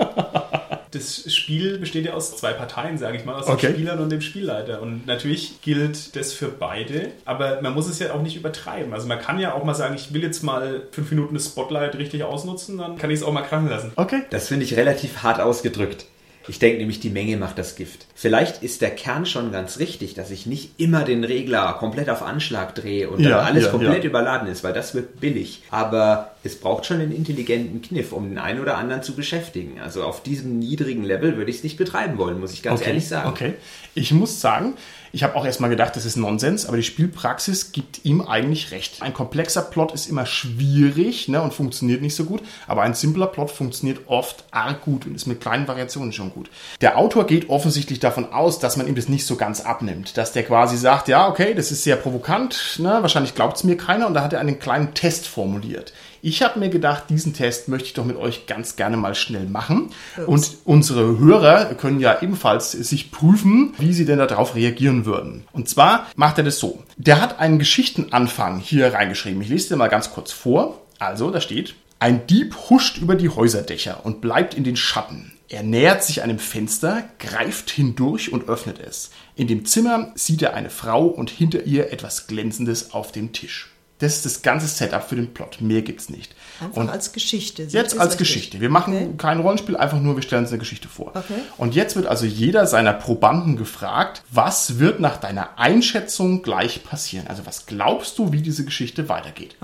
Das 0.91 1.25
Spiel 1.35 1.79
besteht 1.79 2.05
ja 2.07 2.13
aus 2.13 2.37
zwei 2.37 2.53
Parteien, 2.53 2.99
sage 2.99 3.17
ich 3.17 3.25
mal, 3.25 3.35
aus 3.35 3.49
Okay. 3.49 3.67
den 3.67 3.75
Spielern 3.75 3.99
und 3.99 4.11
dem 4.11 4.21
Spielleiter. 4.21 4.81
Und 4.81 5.09
natürlich 5.09 5.61
gilt 5.61 6.15
das 6.15 6.33
für 6.33 6.47
beide, 6.47 7.09
aber 7.25 7.61
man 7.63 7.75
muss 7.75 7.89
es 7.89 7.99
ja 7.99 8.15
auch 8.15 8.23
nicht 8.23 8.37
übertreiben. 8.37 8.93
Also 8.95 9.09
man 9.09 9.19
kann 9.19 9.41
ja 9.41 9.55
auch 9.55 9.65
mal 9.65 9.75
sagen, 9.75 9.97
ich 9.97 10.15
will 10.15 10.23
jetzt 10.23 10.45
mal 10.45 10.83
fünf 10.93 11.11
Minuten 11.11 11.35
das 11.35 11.47
Spotlight 11.47 11.97
richtig 11.97 12.23
ausnutzen, 12.23 12.79
dann 12.79 12.97
kann 12.97 13.11
ich 13.11 13.17
es 13.19 13.23
auch 13.25 13.33
mal 13.33 13.43
krachen 13.43 13.69
lassen. 13.69 13.91
Okay. 13.97 14.23
Das 14.31 14.47
finde 14.47 14.65
ich 14.67 14.77
relativ 14.77 15.25
hart 15.25 15.41
ausgedrückt. 15.41 16.07
Ich 16.49 16.59
denke 16.59 16.79
nämlich, 16.79 17.01
die 17.01 17.11
Menge 17.11 17.37
macht 17.37 17.59
das 17.59 17.77
Gift. 17.77 18.07
Vielleicht 18.15 18.63
ist 18.63 18.83
der 18.83 18.91
Kern 18.91 19.25
schon 19.27 19.51
ganz 19.51 19.79
richtig, 19.79 20.15
dass 20.15 20.31
ich 20.31 20.47
nicht 20.47 20.79
immer 20.79 21.05
den 21.05 21.25
Regler 21.25 21.75
komplett 21.79 22.11
auf 22.11 22.23
Anschlag 22.23 22.75
drehe 22.75 23.09
und 23.09 23.23
dann 23.23 23.31
Ja, 23.31 23.39
alles 23.41 23.65
ja, 23.65 23.71
komplett 23.71 24.05
ja. 24.05 24.11
überladen 24.11 24.49
ist, 24.49 24.63
weil 24.63 24.73
das 24.73 24.95
wird 24.95 25.21
billig. 25.21 25.63
Aber 25.71 26.33
es 26.43 26.61
braucht 26.61 26.87
schon 26.87 27.01
einen 27.01 27.13
intelligenten 27.13 27.81
Kniff, 27.83 28.13
um 28.13 28.29
den 28.29 28.39
einen 28.39 28.61
oder 28.61 28.77
anderen 28.77 29.03
zu 29.03 29.15
beschäftigen. 29.15 29.81
Also 29.81 30.05
auf 30.05 30.23
diesem 30.23 30.59
niedrigen 30.59 31.05
Level 31.05 31.37
würde 31.37 31.51
ich 31.51 31.59
es 31.59 31.65
nicht 31.65 31.79
betreiben 31.79 32.19
wollen, 32.19 32.41
muss 32.41 32.53
ich 32.53 32.63
ganz 32.63 32.81
okay. 32.81 32.91
ehrlich 32.91 33.09
sagen. 33.09 33.29
Okay. 33.29 33.55
Ich 33.95 34.13
muss 34.13 34.41
sagen, 34.41 34.75
ich 35.15 35.23
habe 35.23 35.37
auch 35.37 35.47
erstmal 35.47 35.71
gedacht, 35.71 35.95
das 35.95 36.05
ist 36.05 36.17
Nonsens, 36.17 36.67
aber 36.67 36.77
die 36.77 36.83
Spielpraxis 36.83 37.71
gibt 37.71 38.05
ihm 38.05 38.21
eigentlich 38.21 38.73
recht. 38.73 39.01
Ein 39.01 39.15
komplexer 39.15 39.63
Plot 39.63 39.93
ist 39.93 40.09
immer 40.09 40.27
schwierig 40.27 41.29
ne, 41.29 41.41
und 41.41 41.55
funktioniert 41.55 42.03
nicht 42.03 42.17
so 42.17 42.25
gut, 42.25 42.43
aber 42.67 42.83
ein 42.83 42.95
simpler 42.95 43.29
Plot 43.29 43.53
funktioniert 43.53 44.01
oft 44.07 44.45
arg 44.51 44.81
gut 44.81 45.07
und 45.07 45.15
ist 45.15 45.27
mit 45.27 45.41
kleinen 45.41 45.69
Variationen 45.69 46.13
schon 46.13 46.31
gut. 46.31 46.51
Der 46.81 46.99
Autor 46.99 47.29
geht 47.29 47.49
offensichtlich 47.49 48.01
davon 48.01 48.33
aus, 48.33 48.59
dass 48.59 48.77
man 48.77 48.89
ihm 48.89 48.97
das 48.97 49.09
nicht 49.09 49.25
so 49.25 49.37
ganz 49.37 49.61
abnimmt, 49.61 50.17
dass 50.17 50.33
der 50.33 50.43
quasi 50.43 50.77
sagt, 50.77 51.07
ja, 51.07 51.29
okay, 51.29 51.55
das 51.55 51.71
ist 51.71 51.85
sehr 51.85 51.97
provokant, 51.97 52.81
ne, 52.81 52.99
wahrscheinlich 53.01 53.37
glaubt 53.37 53.57
es 53.57 53.65
mir 53.65 53.77
keiner 53.77 54.09
und 54.09 54.15
da 54.15 54.23
hat 54.25 54.33
er 54.33 54.41
einen 54.41 54.59
kleinen 54.59 54.95
Test 54.95 55.29
formuliert. 55.29 55.93
Ich 56.27 56.41
habe 56.41 56.59
mir 56.59 56.71
gedacht, 56.71 57.11
diesen 57.11 57.35
Test 57.35 57.69
möchte 57.69 57.89
ich 57.89 57.93
doch 57.93 58.07
mit 58.07 58.17
euch 58.17 58.47
ganz 58.47 58.77
gerne 58.77 58.97
mal 58.97 59.15
schnell 59.15 59.45
machen. 59.45 59.91
Und 60.27 60.57
unsere 60.65 61.19
Hörer 61.19 61.75
können 61.75 62.01
ja 62.01 62.23
ebenfalls 62.23 62.73
sich 62.73 63.11
prüfen, 63.11 63.75
wie 63.77 63.93
sie 63.93 64.07
denn 64.07 64.17
darauf 64.17 64.55
reagieren 64.55 65.05
würden. 65.05 65.45
Und 65.53 65.69
zwar 65.69 66.07
macht 66.17 66.39
er 66.39 66.45
das 66.45 66.59
so. 66.59 66.83
Der 66.97 67.21
hat 67.21 67.41
einen 67.41 67.59
Geschichtenanfang 67.59 68.59
hier 68.59 68.95
reingeschrieben. 68.95 69.43
Ich 69.43 69.51
lese 69.51 69.69
dir 69.69 69.77
mal 69.77 69.89
ganz 69.89 70.13
kurz 70.13 70.33
vor. 70.33 70.81
Also, 70.99 71.31
da 71.31 71.43
steht, 71.43 71.75
ein 71.99 72.27
Dieb 72.27 72.57
huscht 72.71 72.97
über 72.97 73.17
die 73.17 73.29
Häuserdächer 73.29 74.01
und 74.07 74.23
bleibt 74.23 74.55
in 74.55 74.65
den 74.65 74.77
Schatten. 74.77 75.35
Er 75.51 75.63
nähert 75.63 76.03
sich 76.03 76.23
einem 76.23 76.39
Fenster, 76.39 77.05
greift 77.19 77.69
hindurch 77.69 78.33
und 78.33 78.49
öffnet 78.49 78.81
es. 78.81 79.11
In 79.37 79.47
dem 79.47 79.67
Zimmer 79.67 80.11
sieht 80.15 80.41
er 80.41 80.55
eine 80.55 80.71
Frau 80.71 81.05
und 81.05 81.29
hinter 81.29 81.65
ihr 81.65 81.93
etwas 81.93 82.29
Glänzendes 82.29 82.95
auf 82.95 83.13
dem 83.13 83.35
Tisch. 83.35 83.74
Das 84.01 84.17
ist 84.17 84.27
das 84.27 84.43
ganze 84.43 84.67
Setup 84.67 85.03
für 85.09 85.15
den 85.15 85.33
Plot. 85.33 85.61
Mehr 85.61 85.83
gibt's 85.83 86.09
nicht. 86.11 86.35
Einfach 86.61 86.77
Und 86.77 86.91
als 86.91 87.13
Geschichte. 87.13 87.63
Jetzt 87.63 87.99
als? 87.99 88.17
Geschichte. 88.17 88.61
Wir 88.61 88.69
machen 88.69 88.95
Okay. 88.95 89.09
kein 89.19 89.41
Rollenspiel, 89.41 89.77
einfach 89.77 90.01
nur, 90.01 90.17
wir 90.17 90.23
stellen 90.23 90.43
uns 90.43 90.51
eine 90.51 90.59
Geschichte 90.59 90.89
vor. 90.89 91.09
Okay. 91.15 91.41
Und 91.59 91.75
jetzt 91.77 91.95
wird 91.95 92.07
also 92.07 92.27
jeder 92.27 92.67
seiner 92.67 92.93
Probanden 92.93 93.57
gefragt, 93.57 94.23
was 94.31 94.79
wird 94.81 94.99
nach 94.99 95.17
deiner 95.19 95.59
Einschätzung 95.59 96.43
gleich 96.43 96.83
passieren? 96.83 97.29
Also 97.29 97.47
was 97.47 97.67
glaubst 97.67 98.19
du, 98.19 98.33
wie 98.33 98.43
diese 98.43 98.65
Geschichte 98.65 99.09
weitergeht? 99.09 99.57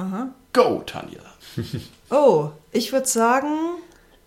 Go, 0.52 0.82
Tanja. 0.86 1.20
Oh, 2.10 2.50
ich 2.72 2.92
würde 2.92 3.06
sagen, 3.06 3.48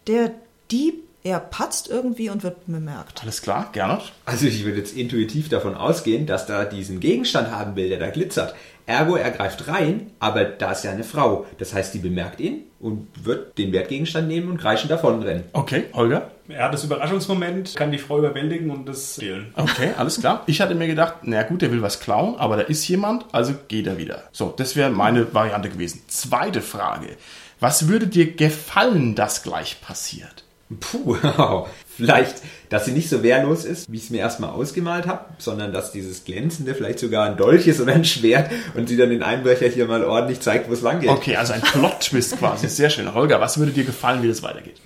der 0.08 0.32
Dieb, 0.72 1.04
er 1.26 1.40
patzt 1.40 1.90
irgendwie 1.90 2.30
und 2.30 2.44
wird 2.44 2.66
bemerkt. 2.66 3.22
Alles 3.24 3.42
klar, 3.42 3.70
Gernot? 3.74 4.12
Also 4.26 4.46
ich 4.46 4.64
würde 4.66 4.78
jetzt 4.80 4.96
intuitiv 4.96 5.48
davon 5.50 5.76
ausgehen, 5.76 6.26
dass 6.26 6.46
da 6.46 6.66
diesen 6.66 7.00
Gegenstand 7.00 7.52
haben 7.52 7.76
will, 7.76 7.90
der 7.90 8.00
da 8.00 8.10
glitzert. 8.10 8.56
Ergo, 8.86 9.16
er 9.16 9.32
greift 9.32 9.68
rein, 9.68 10.12
aber 10.20 10.44
da 10.44 10.72
ist 10.72 10.84
ja 10.84 10.92
eine 10.92 11.04
Frau. 11.04 11.46
Das 11.58 11.74
heißt, 11.74 11.94
die 11.94 12.00
bemerkt 12.00 12.40
ihn 12.40 12.64
und 12.80 13.08
wird 13.24 13.58
den 13.58 13.72
Wertgegenstand 13.72 14.28
nehmen 14.28 14.50
und 14.50 14.58
kreischend 14.58 14.92
davonrennen. 14.92 15.46
Okay, 15.54 15.86
Holger? 15.94 16.32
Er 16.50 16.66
hat 16.66 16.74
das 16.74 16.84
Überraschungsmoment, 16.84 17.76
kann 17.76 17.92
die 17.92 17.98
Frau 17.98 18.20
überwältigen 18.20 18.70
und 18.70 18.86
das 18.86 19.16
stehlen. 19.16 19.54
Okay, 19.56 19.92
alles 19.98 20.20
klar. 20.20 20.44
Ich 20.48 20.60
hatte 20.60 20.76
mir 20.76 20.88
gedacht, 20.88 21.16
na 21.22 21.44
gut, 21.44 21.62
der 21.62 21.72
will 21.72 21.82
was 21.82 22.02
klauen, 22.02 22.36
aber 22.36 22.58
da 22.58 22.64
ist 22.64 22.86
jemand, 22.88 23.26
also 23.32 23.54
geht 23.70 23.88
er 23.88 23.98
wieder. 23.98 24.24
So, 24.34 24.54
das 24.56 24.76
wäre 24.76 24.90
meine 24.90 25.34
Variante 25.34 25.70
gewesen. 25.70 26.02
Zweite 26.08 26.62
Frage. 26.62 27.16
Was 27.62 27.88
würde 27.88 28.08
dir 28.08 28.34
gefallen, 28.34 29.16
dass 29.16 29.44
gleich 29.44 29.80
passiert? 29.80 30.43
Puh, 30.80 31.18
wow. 31.24 31.68
Vielleicht, 31.96 32.36
dass 32.70 32.86
sie 32.86 32.92
nicht 32.92 33.10
so 33.10 33.22
wehrlos 33.22 33.66
ist, 33.66 33.92
wie 33.92 33.98
ich 33.98 34.06
es 34.06 34.10
mir 34.10 34.18
erstmal 34.18 34.50
ausgemalt 34.50 35.06
habe, 35.06 35.26
sondern 35.38 35.72
dass 35.72 35.92
dieses 35.92 36.26
Glänzende 36.26 36.74
vielleicht 36.74 37.00
sogar 37.00 37.26
ein 37.26 37.38
Dolch 37.38 37.68
ist 37.68 37.80
oder 37.80 37.94
ein 37.94 38.06
Schwert 38.06 38.50
und 38.76 38.90
sie 38.90 38.98
dann 38.98 39.10
den 39.10 39.22
Einbrecher 39.22 39.68
hier 39.68 39.86
mal 39.86 40.04
ordentlich 40.04 40.40
zeigt, 40.40 40.70
wo 40.70 40.74
es 40.74 40.82
lang 40.82 41.00
geht. 41.00 41.10
Okay, 41.10 41.36
also 41.36 41.54
ein 41.54 41.62
Plot-Twist 41.62 42.40
quasi. 42.40 42.68
Sehr 42.68 42.90
schön. 42.90 43.14
Holger, 43.14 43.40
was 43.40 43.60
würde 43.60 43.72
dir 43.72 43.84
gefallen, 43.84 44.24
wie 44.24 44.28
das 44.28 44.42
weitergeht? 44.42 44.78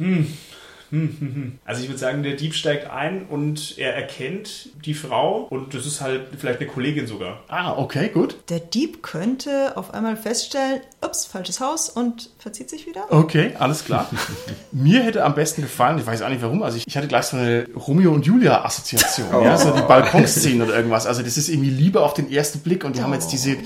Also 1.66 1.82
ich 1.82 1.90
würde 1.90 2.00
sagen, 2.00 2.24
der 2.24 2.34
Dieb 2.34 2.54
steigt 2.54 2.90
ein 2.90 3.26
und 3.26 3.78
er 3.78 3.94
erkennt 3.96 4.70
die 4.86 4.94
Frau 4.94 5.48
und 5.50 5.74
das 5.74 5.86
ist 5.86 6.02
halt 6.02 6.28
vielleicht 6.38 6.60
eine 6.60 6.70
Kollegin 6.70 7.08
sogar. 7.08 7.44
Ah, 7.48 7.74
okay, 7.78 8.10
gut. 8.10 8.38
Der 8.50 8.60
Dieb 8.60 9.04
könnte 9.04 9.76
auf 9.76 9.94
einmal 9.94 10.16
feststellen, 10.16 10.82
ups, 11.02 11.26
falsches 11.26 11.60
Haus 11.60 11.90
und 11.90 12.30
verzieht 12.40 12.70
sich 12.70 12.88
wieder. 12.88 13.06
Okay, 13.10 13.52
alles 13.60 13.84
klar. 13.86 14.10
Mir 14.72 15.04
hätte 15.04 15.24
am 15.24 15.36
besten 15.36 15.62
gefallen, 15.62 16.00
ich 16.00 16.06
weiß 16.06 16.22
auch 16.22 16.30
nicht 16.30 16.42
warum, 16.42 16.64
also 16.64 16.78
ich, 16.78 16.88
ich 16.88 16.98
hatte 16.98 17.08
gleich 17.08 17.26
so 17.26 17.38
eine 17.38 17.68
Romeo 17.76 18.12
und 18.14 18.26
Julia 18.26 18.64
Assoziation, 18.64 19.28
ja, 19.44 19.58
so 19.58 19.72
die 19.72 19.82
Balkonszene 19.82 20.64
oder 20.64 20.76
irgendwas. 20.76 21.06
Also 21.06 21.22
das 21.22 21.38
ist 21.38 21.50
irgendwie 21.50 21.70
Liebe 21.70 22.02
auf 22.02 22.14
den 22.14 22.32
ersten 22.32 22.60
Blick 22.60 22.84
und 22.84 22.96
die 22.96 23.02
haben 23.02 23.14
jetzt 23.14 23.32
diese 23.32 23.58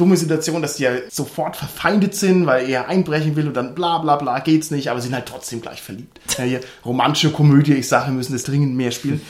dumme 0.00 0.16
Situation, 0.16 0.62
dass 0.62 0.76
die 0.76 0.84
ja 0.84 0.92
sofort 1.10 1.56
verfeindet 1.56 2.14
sind, 2.14 2.46
weil 2.46 2.68
er 2.68 2.88
einbrechen 2.88 3.36
will 3.36 3.46
und 3.46 3.54
dann 3.54 3.74
bla 3.74 3.98
bla 3.98 4.16
bla 4.16 4.38
geht's 4.38 4.70
nicht, 4.70 4.88
aber 4.90 5.00
sind 5.00 5.14
halt 5.14 5.26
trotzdem 5.26 5.60
gleich 5.60 5.82
verliebt. 5.82 6.18
Ja, 6.38 6.44
hier 6.44 6.60
romantische 6.84 7.30
Komödie, 7.30 7.74
ich 7.74 7.88
sage, 7.88 8.06
wir 8.06 8.14
müssen 8.14 8.32
das 8.32 8.44
dringend 8.44 8.74
mehr 8.74 8.90
spielen. 8.90 9.20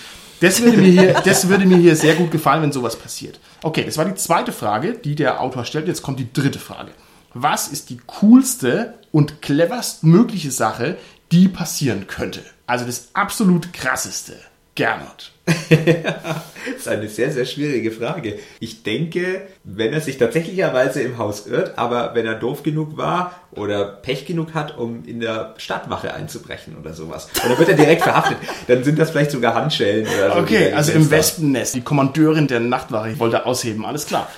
Das 0.41 0.63
würde, 0.63 0.79
mir 0.79 0.91
hier, 0.91 1.13
das 1.25 1.49
würde 1.49 1.67
mir 1.67 1.77
hier 1.77 1.97
sehr 1.97 2.15
gut 2.15 2.31
gefallen, 2.31 2.63
wenn 2.63 2.73
sowas 2.73 2.97
passiert. 2.97 3.41
Okay, 3.63 3.85
das 3.85 3.99
war 3.99 4.05
die 4.05 4.15
zweite 4.15 4.53
Frage, 4.53 4.95
die 4.95 5.15
der 5.15 5.41
Autor 5.41 5.65
stellt. 5.65 5.87
Jetzt 5.87 6.03
kommt 6.03 6.19
die 6.19 6.33
dritte 6.33 6.59
Frage. 6.59 6.93
Was 7.35 7.69
ist 7.69 7.91
die 7.91 8.01
coolste 8.07 8.95
und 9.13 9.43
cleverst 9.43 10.03
mögliche 10.03 10.51
Sache, 10.51 10.97
die 11.31 11.49
passieren 11.49 12.07
könnte? 12.07 12.41
Also 12.67 12.87
das 12.87 13.09
absolut 13.13 13.73
krasseste. 13.73 14.35
Gernot. 14.75 15.33
das 15.47 16.77
ist 16.77 16.89
eine 16.89 17.09
sehr, 17.09 17.33
sehr 17.33 17.45
schwierige 17.45 17.91
Frage. 17.91 18.39
Ich 18.61 18.83
denke, 18.83 19.43
wenn 19.65 19.93
er 19.93 20.01
sich 20.01 20.17
tatsächlicherweise 20.17 21.03
im 21.03 21.19
Haus 21.19 21.47
irrt, 21.47 21.77
aber 21.77 22.15
wenn 22.15 22.25
er 22.27 22.35
doof 22.35 22.63
genug 22.63 22.97
war 22.97 23.35
oder 23.53 23.85
Pech 23.85 24.27
genug 24.27 24.55
hat, 24.55 24.79
um 24.79 25.05
in 25.05 25.21
der 25.21 25.55
Stadtwache 25.57 26.15
einzubrechen 26.15 26.77
oder 26.79 26.95
sowas, 26.95 27.29
oder 27.45 27.59
wird 27.59 27.71
er 27.71 27.77
direkt 27.77 28.03
verhaftet, 28.03 28.39
dann 28.69 28.85
sind 28.85 28.99
das 28.99 29.11
vielleicht 29.11 29.33
sogar 29.33 29.55
Handschellen 29.55 30.07
oder 30.07 30.35
so. 30.35 30.39
Okay, 30.41 30.73
also 30.73 30.93
im 30.93 31.11
Wespennest, 31.11 31.75
die 31.75 31.83
Kommandeurin 31.83 32.47
der 32.47 32.61
Nachtwache 32.61 33.19
wollte 33.19 33.47
ausheben, 33.47 33.85
alles 33.85 34.07
klar. 34.07 34.29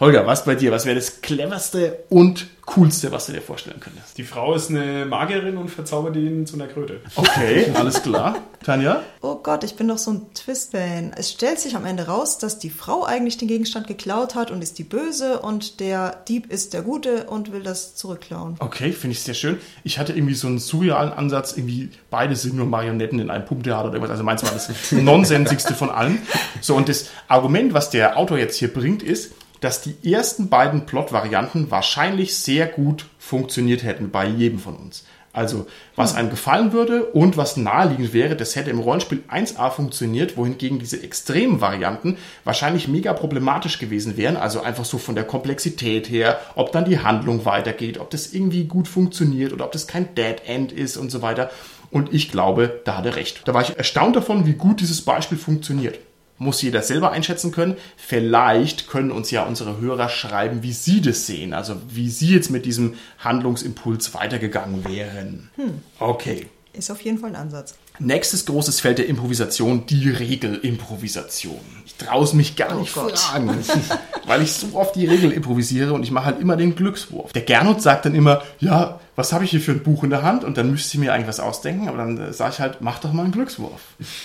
Holger, 0.00 0.26
was 0.26 0.44
bei 0.44 0.54
dir? 0.54 0.72
Was 0.72 0.84
wäre 0.84 0.94
das 0.94 1.20
cleverste 1.20 2.04
und 2.08 2.46
coolste, 2.66 3.12
was 3.12 3.26
du 3.26 3.32
dir 3.32 3.42
vorstellen 3.42 3.80
könntest? 3.80 4.16
Die 4.18 4.22
Frau 4.24 4.54
ist 4.54 4.70
eine 4.70 5.04
Magierin 5.04 5.56
und 5.56 5.68
verzaubert 5.68 6.16
ihn 6.16 6.46
zu 6.46 6.54
einer 6.54 6.66
Kröte. 6.66 7.00
Okay, 7.16 7.66
alles 7.74 8.02
klar. 8.02 8.36
Tanja? 8.64 9.02
Oh 9.20 9.36
Gott, 9.36 9.64
ich 9.64 9.74
bin 9.74 9.88
doch 9.88 9.98
so 9.98 10.12
ein 10.12 10.32
Twist-Fan. 10.34 11.12
Es 11.16 11.32
stellt 11.32 11.58
sich 11.58 11.74
am 11.74 11.84
Ende 11.84 12.06
raus, 12.06 12.38
dass 12.38 12.58
die 12.58 12.70
Frau 12.70 13.04
eigentlich 13.04 13.36
den 13.36 13.48
Gegenstand 13.48 13.88
geklaut 13.88 14.34
hat 14.34 14.50
und 14.50 14.62
ist 14.62 14.78
die 14.78 14.84
Böse 14.84 15.40
und 15.40 15.80
der 15.80 16.22
Dieb 16.28 16.50
ist 16.50 16.72
der 16.72 16.82
Gute 16.82 17.24
und 17.24 17.52
will 17.52 17.62
das 17.62 17.96
zurückklauen. 17.96 18.56
Okay, 18.60 18.92
finde 18.92 19.12
ich 19.12 19.22
sehr 19.22 19.34
schön. 19.34 19.58
Ich 19.82 19.98
hatte 19.98 20.12
irgendwie 20.12 20.34
so 20.34 20.46
einen 20.46 20.58
surrealen 20.58 21.12
Ansatz, 21.12 21.56
irgendwie 21.56 21.90
beide 22.10 22.36
sind 22.36 22.54
nur 22.54 22.66
Marionetten 22.66 23.18
in 23.18 23.30
einem 23.30 23.44
Pumptheater 23.44 23.86
oder 23.86 23.94
irgendwas. 23.94 24.10
Also 24.12 24.22
meins 24.22 24.42
war 24.44 24.52
das 24.52 24.70
nonsensigste 24.92 25.74
von 25.74 25.90
allen. 25.90 26.22
So, 26.60 26.76
und 26.76 26.88
das 26.88 27.10
Argument, 27.26 27.74
was 27.74 27.90
der 27.90 28.16
Autor 28.16 28.38
jetzt 28.38 28.56
hier 28.56 28.72
bringt, 28.72 29.02
ist, 29.02 29.32
dass 29.62 29.80
die 29.80 30.12
ersten 30.12 30.48
beiden 30.48 30.86
Plot-Varianten 30.86 31.70
wahrscheinlich 31.70 32.36
sehr 32.36 32.66
gut 32.66 33.06
funktioniert 33.18 33.84
hätten 33.84 34.10
bei 34.10 34.26
jedem 34.26 34.58
von 34.58 34.76
uns. 34.76 35.04
Also, 35.32 35.66
was 35.96 36.14
einem 36.14 36.28
gefallen 36.28 36.72
würde 36.72 37.04
und 37.04 37.38
was 37.38 37.56
naheliegend 37.56 38.12
wäre, 38.12 38.36
das 38.36 38.54
hätte 38.54 38.70
im 38.70 38.80
Rollenspiel 38.80 39.22
1a 39.30 39.70
funktioniert, 39.70 40.36
wohingegen 40.36 40.78
diese 40.78 41.02
extremen 41.02 41.62
Varianten 41.62 42.18
wahrscheinlich 42.44 42.86
mega 42.86 43.14
problematisch 43.14 43.78
gewesen 43.78 44.18
wären. 44.18 44.36
Also 44.36 44.60
einfach 44.60 44.84
so 44.84 44.98
von 44.98 45.14
der 45.14 45.24
Komplexität 45.24 46.10
her, 46.10 46.38
ob 46.54 46.72
dann 46.72 46.84
die 46.84 46.98
Handlung 46.98 47.46
weitergeht, 47.46 47.98
ob 47.98 48.10
das 48.10 48.34
irgendwie 48.34 48.64
gut 48.64 48.88
funktioniert 48.88 49.54
oder 49.54 49.64
ob 49.64 49.72
das 49.72 49.86
kein 49.86 50.14
Dead 50.14 50.36
End 50.44 50.70
ist 50.70 50.98
und 50.98 51.10
so 51.10 51.22
weiter. 51.22 51.50
Und 51.90 52.12
ich 52.12 52.30
glaube, 52.30 52.80
da 52.84 52.98
hat 52.98 53.06
er 53.06 53.16
recht. 53.16 53.42
Da 53.46 53.54
war 53.54 53.62
ich 53.62 53.78
erstaunt 53.78 54.16
davon, 54.16 54.44
wie 54.44 54.54
gut 54.54 54.80
dieses 54.80 55.02
Beispiel 55.02 55.38
funktioniert 55.38 55.98
muss 56.42 56.62
jeder 56.62 56.82
selber 56.82 57.12
einschätzen 57.12 57.52
können. 57.52 57.76
Vielleicht 57.96 58.88
können 58.88 59.10
uns 59.10 59.30
ja 59.30 59.44
unsere 59.44 59.80
Hörer 59.80 60.08
schreiben, 60.08 60.62
wie 60.62 60.72
sie 60.72 61.00
das 61.00 61.26
sehen, 61.26 61.54
also 61.54 61.76
wie 61.88 62.10
sie 62.10 62.34
jetzt 62.34 62.50
mit 62.50 62.66
diesem 62.66 62.94
Handlungsimpuls 63.18 64.14
weitergegangen 64.14 64.84
wären. 64.84 65.50
Hm. 65.56 65.80
Okay. 65.98 66.46
Ist 66.74 66.90
auf 66.90 67.02
jeden 67.02 67.18
Fall 67.18 67.30
ein 67.30 67.36
Ansatz. 67.36 67.74
Nächstes 67.98 68.46
großes 68.46 68.80
Feld 68.80 68.96
der 68.96 69.06
Improvisation, 69.06 69.84
die 69.84 70.08
Regelimprovisation. 70.08 71.60
Ich 71.84 71.96
traue 71.96 72.24
es 72.24 72.32
mich 72.32 72.56
gar 72.56 72.74
oh 72.74 72.80
nicht 72.80 72.94
Gott. 72.94 73.18
fragen, 73.18 73.50
weil 74.26 74.42
ich 74.42 74.52
so 74.52 74.68
oft 74.72 74.96
die 74.96 75.06
Regel 75.06 75.32
improvisiere 75.32 75.92
und 75.92 76.02
ich 76.02 76.10
mache 76.10 76.26
halt 76.26 76.40
immer 76.40 76.56
den 76.56 76.74
Glückswurf. 76.74 77.32
Der 77.32 77.42
Gernot 77.42 77.82
sagt 77.82 78.06
dann 78.06 78.14
immer, 78.14 78.42
ja, 78.58 79.00
was 79.16 79.34
habe 79.34 79.44
ich 79.44 79.50
hier 79.50 79.60
für 79.60 79.72
ein 79.72 79.82
Buch 79.82 80.02
in 80.02 80.10
der 80.10 80.22
Hand? 80.22 80.44
Und 80.44 80.56
dann 80.56 80.70
müsste 80.70 80.96
ich 80.96 81.00
mir 81.00 81.12
eigentlich 81.12 81.28
was 81.28 81.40
ausdenken, 81.40 81.88
aber 81.88 81.98
dann 81.98 82.18
äh, 82.18 82.32
sage 82.32 82.54
ich 82.54 82.60
halt, 82.60 82.80
mach 82.80 82.98
doch 83.00 83.12
mal 83.12 83.24
einen 83.24 83.32
Glückswurf. 83.32 83.82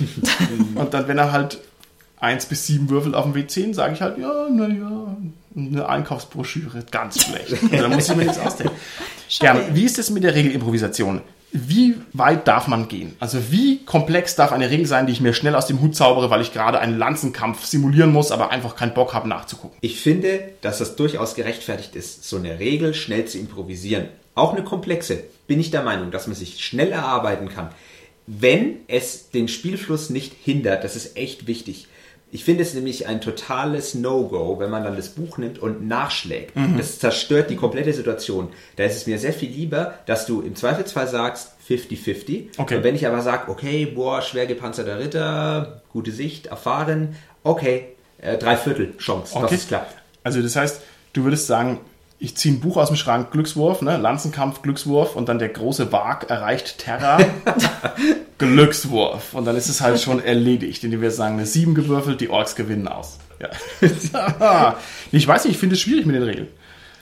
und 0.75 0.93
dann, 0.93 1.09
wenn 1.09 1.17
er 1.17 1.33
halt 1.33 1.59
1 2.19 2.47
bis 2.47 2.67
7 2.67 2.89
Würfel 2.89 3.13
auf 3.13 3.25
dem 3.25 3.33
W10, 3.33 3.73
sage 3.73 3.93
ich 3.93 4.01
halt, 4.01 4.17
ja, 4.17 4.49
naja, 4.49 5.15
eine 5.55 5.87
Einkaufsbroschüre, 5.87 6.83
ganz 6.91 7.23
schlecht. 7.23 7.57
da 7.71 7.87
muss 7.87 8.09
ich 8.09 8.15
mir 8.15 8.25
jetzt 8.25 8.39
ausdenken. 8.39 8.75
Gerne. 9.39 9.63
Wie 9.73 9.83
ist 9.83 9.99
es 9.99 10.09
mit 10.09 10.23
der 10.23 10.33
Regelimprovisation? 10.35 11.21
Wie 11.51 11.95
weit 12.13 12.47
darf 12.47 12.67
man 12.67 12.87
gehen? 12.87 13.15
Also 13.19 13.51
wie 13.51 13.85
komplex 13.85 14.35
darf 14.35 14.51
eine 14.51 14.69
Regel 14.69 14.85
sein, 14.85 15.07
die 15.07 15.13
ich 15.13 15.21
mir 15.21 15.33
schnell 15.33 15.55
aus 15.55 15.67
dem 15.67 15.79
Hut 15.79 15.95
zaubere, 15.95 16.29
weil 16.29 16.41
ich 16.41 16.51
gerade 16.51 16.79
einen 16.79 16.97
Lanzenkampf 16.97 17.65
simulieren 17.65 18.11
muss, 18.11 18.31
aber 18.31 18.51
einfach 18.51 18.75
keinen 18.75 18.93
Bock 18.93 19.13
habe 19.13 19.29
nachzugucken? 19.29 19.77
Ich 19.81 20.01
finde, 20.01 20.49
dass 20.61 20.79
das 20.79 20.97
durchaus 20.97 21.35
gerechtfertigt 21.35 21.95
ist, 21.95 22.27
so 22.27 22.37
eine 22.37 22.59
Regel 22.59 22.93
schnell 22.93 23.25
zu 23.25 23.37
improvisieren. 23.37 24.09
Auch 24.35 24.53
eine 24.53 24.63
komplexe. 24.63 25.23
Bin 25.47 25.59
ich 25.59 25.71
der 25.71 25.83
Meinung, 25.83 26.11
dass 26.11 26.27
man 26.27 26.35
sich 26.35 26.63
schnell 26.63 26.91
erarbeiten 26.91 27.47
kann, 27.47 27.69
wenn 28.27 28.75
es 28.87 29.29
den 29.29 29.47
Spielfluss 29.47 30.09
nicht 30.09 30.33
hindert. 30.43 30.83
Das 30.83 30.97
ist 30.97 31.15
echt 31.15 31.47
wichtig. 31.47 31.87
Ich 32.29 32.43
finde 32.43 32.63
es 32.63 32.73
nämlich 32.73 33.07
ein 33.07 33.21
totales 33.21 33.95
No-Go, 33.95 34.59
wenn 34.59 34.69
man 34.69 34.83
dann 34.83 34.97
das 34.97 35.09
Buch 35.09 35.37
nimmt 35.37 35.59
und 35.59 35.87
nachschlägt. 35.87 36.55
Mhm. 36.57 36.77
Das 36.77 36.99
zerstört 36.99 37.49
die 37.49 37.55
komplette 37.55 37.93
Situation. 37.93 38.49
Da 38.75 38.83
ist 38.83 38.97
es 38.97 39.07
mir 39.07 39.17
sehr 39.17 39.31
viel 39.31 39.49
lieber, 39.49 39.93
dass 40.07 40.25
du 40.25 40.41
im 40.41 40.55
Zweifelsfall 40.55 41.07
sagst 41.07 41.53
50-50. 41.69 42.47
Okay. 42.57 42.75
Und 42.77 42.83
wenn 42.83 42.95
ich 42.95 43.07
aber 43.07 43.21
sage, 43.21 43.49
okay, 43.49 43.85
boah, 43.85 44.21
schwer 44.21 44.45
gepanzerter 44.45 44.99
Ritter, 44.99 45.81
gute 45.93 46.11
Sicht, 46.11 46.47
erfahren, 46.47 47.15
okay, 47.43 47.85
äh, 48.17 48.37
Dreiviertel 48.37 48.97
Chance, 48.97 49.35
okay. 49.35 49.43
dass 49.43 49.51
es 49.53 49.67
klappt. 49.67 49.95
Also 50.23 50.41
das 50.41 50.55
heißt, 50.57 50.81
du 51.13 51.23
würdest 51.23 51.47
sagen, 51.47 51.79
ich 52.19 52.35
ziehe 52.35 52.55
ein 52.55 52.59
Buch 52.59 52.77
aus 52.77 52.87
dem 52.87 52.95
Schrank, 52.95 53.31
Glückswurf, 53.31 53.81
ne? 53.81 53.97
Lanzenkampf, 53.97 54.61
Glückswurf 54.63 55.15
und 55.15 55.29
dann 55.29 55.37
der 55.37 55.49
große 55.49 55.91
Wag 55.91 56.29
erreicht 56.29 56.79
Terra, 56.79 57.19
Glückswurf. 58.39 59.33
Und 59.33 59.45
dann 59.45 59.55
ist 59.55 59.69
es 59.69 59.81
halt 59.81 59.99
schon 59.99 60.23
erledigt, 60.23 60.83
indem 60.83 61.01
wir 61.01 61.11
sagen, 61.11 61.35
eine 61.35 61.45
7 61.45 61.75
gewürfelt, 61.75 62.19
die 62.19 62.29
Orks 62.29 62.55
gewinnen 62.55 62.87
aus. 62.87 63.19
Ja. 63.39 63.49
ich 65.11 65.27
weiß 65.27 65.45
nicht, 65.45 65.53
ich 65.53 65.59
finde 65.59 65.75
es 65.75 65.81
schwierig 65.81 66.07
mit 66.07 66.15
den 66.15 66.23
Regeln. 66.23 66.47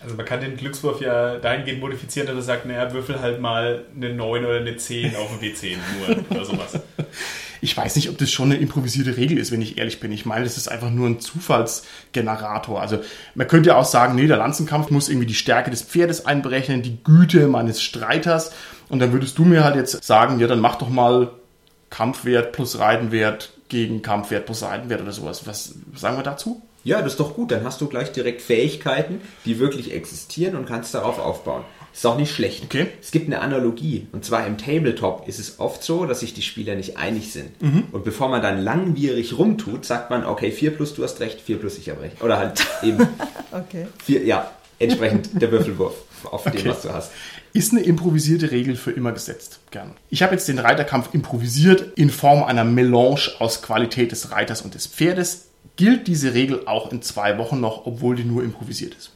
Also 0.04 0.18
man 0.18 0.26
kann 0.26 0.42
den 0.42 0.58
Glückswurf 0.58 1.02
ja 1.02 1.38
dahingehend 1.38 1.80
modifizieren, 1.80 2.28
dass 2.28 2.36
er 2.36 2.42
sagt, 2.42 2.66
naja, 2.66 2.92
würfel 2.92 3.22
halt 3.22 3.40
mal 3.40 3.86
eine 3.96 4.14
9 4.14 4.46
oder 4.46 4.58
eine 4.58 4.76
10 4.76 5.16
auf 5.16 5.40
dem 5.40 5.50
W10 5.50 5.78
nur 5.98 6.18
oder 6.30 6.46
sowas. 6.46 6.80
Ich 7.62 7.76
weiß 7.76 7.96
nicht, 7.96 8.10
ob 8.10 8.18
das 8.18 8.32
schon 8.32 8.52
eine 8.52 8.60
improvisierte 8.60 9.18
Regel 9.18 9.38
ist, 9.38 9.52
wenn 9.52 9.62
ich 9.62 9.78
ehrlich 9.78 10.00
bin. 10.00 10.12
Ich 10.12 10.26
meine, 10.26 10.44
das 10.44 10.58
ist 10.58 10.68
einfach 10.68 10.90
nur 10.90 11.08
ein 11.08 11.20
Zufallsgenerator. 11.20 12.82
Also 12.82 13.00
man 13.34 13.48
könnte 13.48 13.70
ja 13.70 13.76
auch 13.78 13.86
sagen, 13.86 14.16
nee, 14.16 14.28
der 14.28 14.38
Lanzenkampf 14.38 14.92
muss 14.92 15.10
irgendwie 15.10 15.28
die 15.28 15.34
Stärke 15.34 15.72
des 15.72 15.82
Pferdes 15.82 16.26
einberechnen, 16.26 16.82
die 16.82 17.04
Güte 17.04 17.48
meines 17.48 17.82
Streiters. 17.82 18.52
Und 18.90 19.00
dann 19.00 19.12
würdest 19.12 19.38
du 19.38 19.46
mir 19.46 19.64
halt 19.64 19.76
jetzt 19.76 20.04
sagen, 20.04 20.40
ja, 20.40 20.48
dann 20.48 20.60
mach 20.60 20.76
doch 20.76 20.90
mal 20.90 21.32
Kampfwert 21.90 22.52
plus 22.52 22.80
Reitenwert 22.80 23.54
gegen 23.70 24.02
Kampfwert 24.02 24.46
plus 24.46 24.64
Reitenwert 24.64 25.02
oder 25.02 25.12
sowas. 25.12 25.48
Was 25.48 25.76
sagen 25.96 26.18
wir 26.18 26.24
dazu? 26.24 26.62
Ja, 26.84 27.02
das 27.02 27.14
ist 27.14 27.20
doch 27.20 27.34
gut. 27.36 27.52
Dann 27.52 27.64
hast 27.64 27.82
du 27.82 27.88
gleich 27.88 28.12
direkt 28.12 28.42
Fähigkeiten, 28.42 29.22
die 29.46 29.60
wirklich 29.60 29.92
existieren 29.92 30.56
und 30.56 30.68
kannst 30.68 30.94
darauf 30.94 31.20
aufbauen. 31.20 31.64
Ist 31.96 32.06
auch 32.06 32.18
nicht 32.18 32.36
schlecht. 32.36 32.66
Okay. 32.66 32.88
Es 33.02 33.12
gibt 33.12 33.28
eine 33.28 33.40
Analogie. 33.40 34.08
Und 34.12 34.26
zwar 34.26 34.46
im 34.46 34.58
Tabletop 34.58 35.30
ist 35.30 35.40
es 35.40 35.60
oft 35.62 35.82
so, 35.82 36.06
dass 36.06 36.20
sich 36.20 36.34
die 36.34 36.42
Spieler 36.42 36.76
nicht 36.76 36.98
einig 36.98 37.32
sind. 37.32 37.62
Mhm. 37.62 37.86
Und 37.94 38.04
bevor 38.04 38.28
man 38.28 38.42
dann 38.42 38.60
langwierig 38.60 39.38
rumtut, 39.38 39.86
sagt 39.86 40.10
man, 40.10 40.26
okay, 40.26 40.52
4 40.52 40.72
plus 40.72 40.94
du 40.94 41.04
hast 41.06 41.22
recht, 41.22 41.40
4 41.40 41.58
plus 41.58 41.78
ich 41.78 41.90
habe 41.90 42.02
recht. 42.02 42.22
Oder 42.22 42.38
halt 42.38 42.68
eben. 42.84 43.08
okay. 43.54 43.88
Vier, 44.04 44.26
ja, 44.26 44.52
entsprechend 44.78 45.42
der 45.42 45.50
Würfelwurf 45.54 45.96
auf 46.26 46.46
okay. 46.46 46.58
dem, 46.58 46.72
was 46.72 46.82
du 46.82 46.92
hast. 46.92 47.12
Ist 47.54 47.72
eine 47.72 47.82
improvisierte 47.82 48.52
Regel 48.52 48.76
für 48.76 48.92
immer 48.92 49.14
gesetzt. 49.14 49.62
Gern. 49.72 49.94
Ich 50.10 50.22
habe 50.22 50.34
jetzt 50.34 50.50
den 50.50 50.60
Reiterkampf 50.60 51.14
improvisiert 51.14 51.94
in 51.96 52.10
Form 52.10 52.44
einer 52.44 52.66
Melange 52.66 53.32
aus 53.40 53.62
Qualität 53.62 54.12
des 54.12 54.32
Reiters 54.32 54.64
und 54.64 54.76
des 54.76 54.86
Pferdes. 54.88 55.48
Gilt 55.78 56.08
diese 56.08 56.34
Regel 56.34 56.68
auch 56.68 56.92
in 56.92 57.02
zwei 57.02 57.38
Wochen 57.38 57.62
noch, 57.62 57.86
obwohl 57.86 58.18
die 58.18 58.26
nur 58.26 58.44
improvisiert 58.44 58.96
ist? 58.96 59.12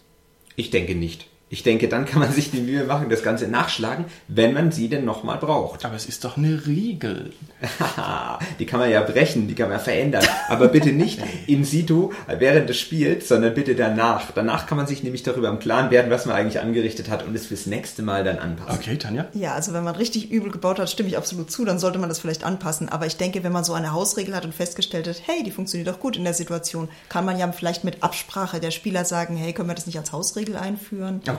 Ich 0.56 0.70
denke 0.70 0.96
nicht. 0.96 1.29
Ich 1.52 1.64
denke, 1.64 1.88
dann 1.88 2.06
kann 2.06 2.20
man 2.20 2.32
sich 2.32 2.52
die 2.52 2.62
Mühe 2.62 2.84
machen, 2.84 3.10
das 3.10 3.24
Ganze 3.24 3.48
nachschlagen, 3.48 4.06
wenn 4.28 4.54
man 4.54 4.72
sie 4.72 4.88
denn 4.88 5.04
nochmal 5.04 5.40
braucht. 5.40 5.84
Aber 5.84 5.96
es 5.96 6.06
ist 6.06 6.24
doch 6.24 6.38
eine 6.38 6.68
Regel. 6.68 7.34
die 8.60 8.68
kann 8.68 8.80
man 8.80 8.92
ja 8.92 9.02
brechen, 9.02 9.48
die 9.48 9.56
kann 9.56 9.70
man 9.70 9.80
ja 9.80 9.84
verändern. 9.84 10.24
Aber 10.48 10.68
bitte 10.68 10.92
nicht 10.92 11.20
in 11.48 11.64
situ 11.64 12.12
während 12.28 12.70
des 12.70 12.78
Spiels, 12.78 13.28
sondern 13.28 13.56
bitte 13.56 13.74
danach. 13.74 14.30
Danach 14.36 14.68
kann 14.68 14.78
man 14.78 14.86
sich 14.86 15.02
nämlich 15.02 15.24
darüber 15.24 15.50
im 15.50 15.58
Klaren 15.58 15.90
werden, 15.90 16.12
was 16.12 16.28
man 16.28 16.36
eigentlich 16.36 16.60
angerichtet 16.60 17.10
hat 17.10 17.26
und 17.26 17.34
es 17.34 17.48
fürs 17.48 17.66
nächste 17.66 18.04
Mal 18.04 18.24
dann 18.24 18.38
anpassen. 18.38 18.80
Okay, 18.80 18.98
Tanja? 18.98 19.26
Ja, 19.34 19.56
also 19.56 19.74
wenn 19.74 19.84
man 19.84 19.96
richtig 19.96 20.30
übel 20.30 20.52
gebaut 20.52 20.78
hat, 20.78 20.92
stimme 20.92 21.10
ich 21.10 21.18
absolut 21.18 21.50
zu, 21.50 21.66
dann 21.66 21.80
sollte 21.80 21.98
man 21.98 22.10
das 22.10 22.20
vielleicht 22.20 22.44
anpassen. 22.44 22.90
Aber 22.90 23.08
ich 23.08 23.18
denke, 23.18 23.44
wenn 23.44 23.52
man 23.52 23.64
so 23.64 23.74
eine 23.74 23.92
Hausregel 23.92 24.36
hat 24.36 24.46
und 24.46 24.54
festgestellt 24.54 25.08
hat, 25.08 25.24
hey, 25.26 25.42
die 25.44 25.52
funktioniert 25.52 25.88
doch 25.88 26.00
gut 26.00 26.16
in 26.16 26.26
der 26.26 26.36
Situation, 26.36 26.90
kann 27.10 27.26
man 27.26 27.40
ja 27.40 27.52
vielleicht 27.52 27.84
mit 27.84 28.04
Absprache 28.04 28.60
der 28.60 28.70
Spieler 28.70 29.04
sagen, 29.04 29.36
hey, 29.36 29.52
können 29.54 29.70
wir 29.70 29.74
das 29.74 29.88
nicht 29.88 29.98
als 29.98 30.12
Hausregel 30.12 30.56
einführen? 30.56 31.22
Okay. 31.28 31.39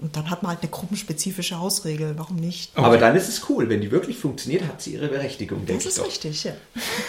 Und 0.00 0.14
dann 0.14 0.30
hat 0.30 0.44
man 0.44 0.50
halt 0.52 0.62
eine 0.62 0.70
gruppenspezifische 0.70 1.58
Hausregel. 1.58 2.14
Warum 2.16 2.36
nicht? 2.36 2.70
Aber 2.76 2.98
dann 2.98 3.16
ist 3.16 3.28
es 3.28 3.48
cool. 3.48 3.68
Wenn 3.68 3.80
die 3.80 3.90
wirklich 3.90 4.16
funktioniert, 4.16 4.62
hat 4.62 4.80
sie 4.80 4.92
ihre 4.94 5.08
Berechtigung, 5.08 5.66
denke 5.66 5.82
Das 5.82 5.82
ich 5.82 5.88
ist 5.88 5.98
doch. 5.98 6.06
richtig, 6.06 6.44
ja. 6.44 6.52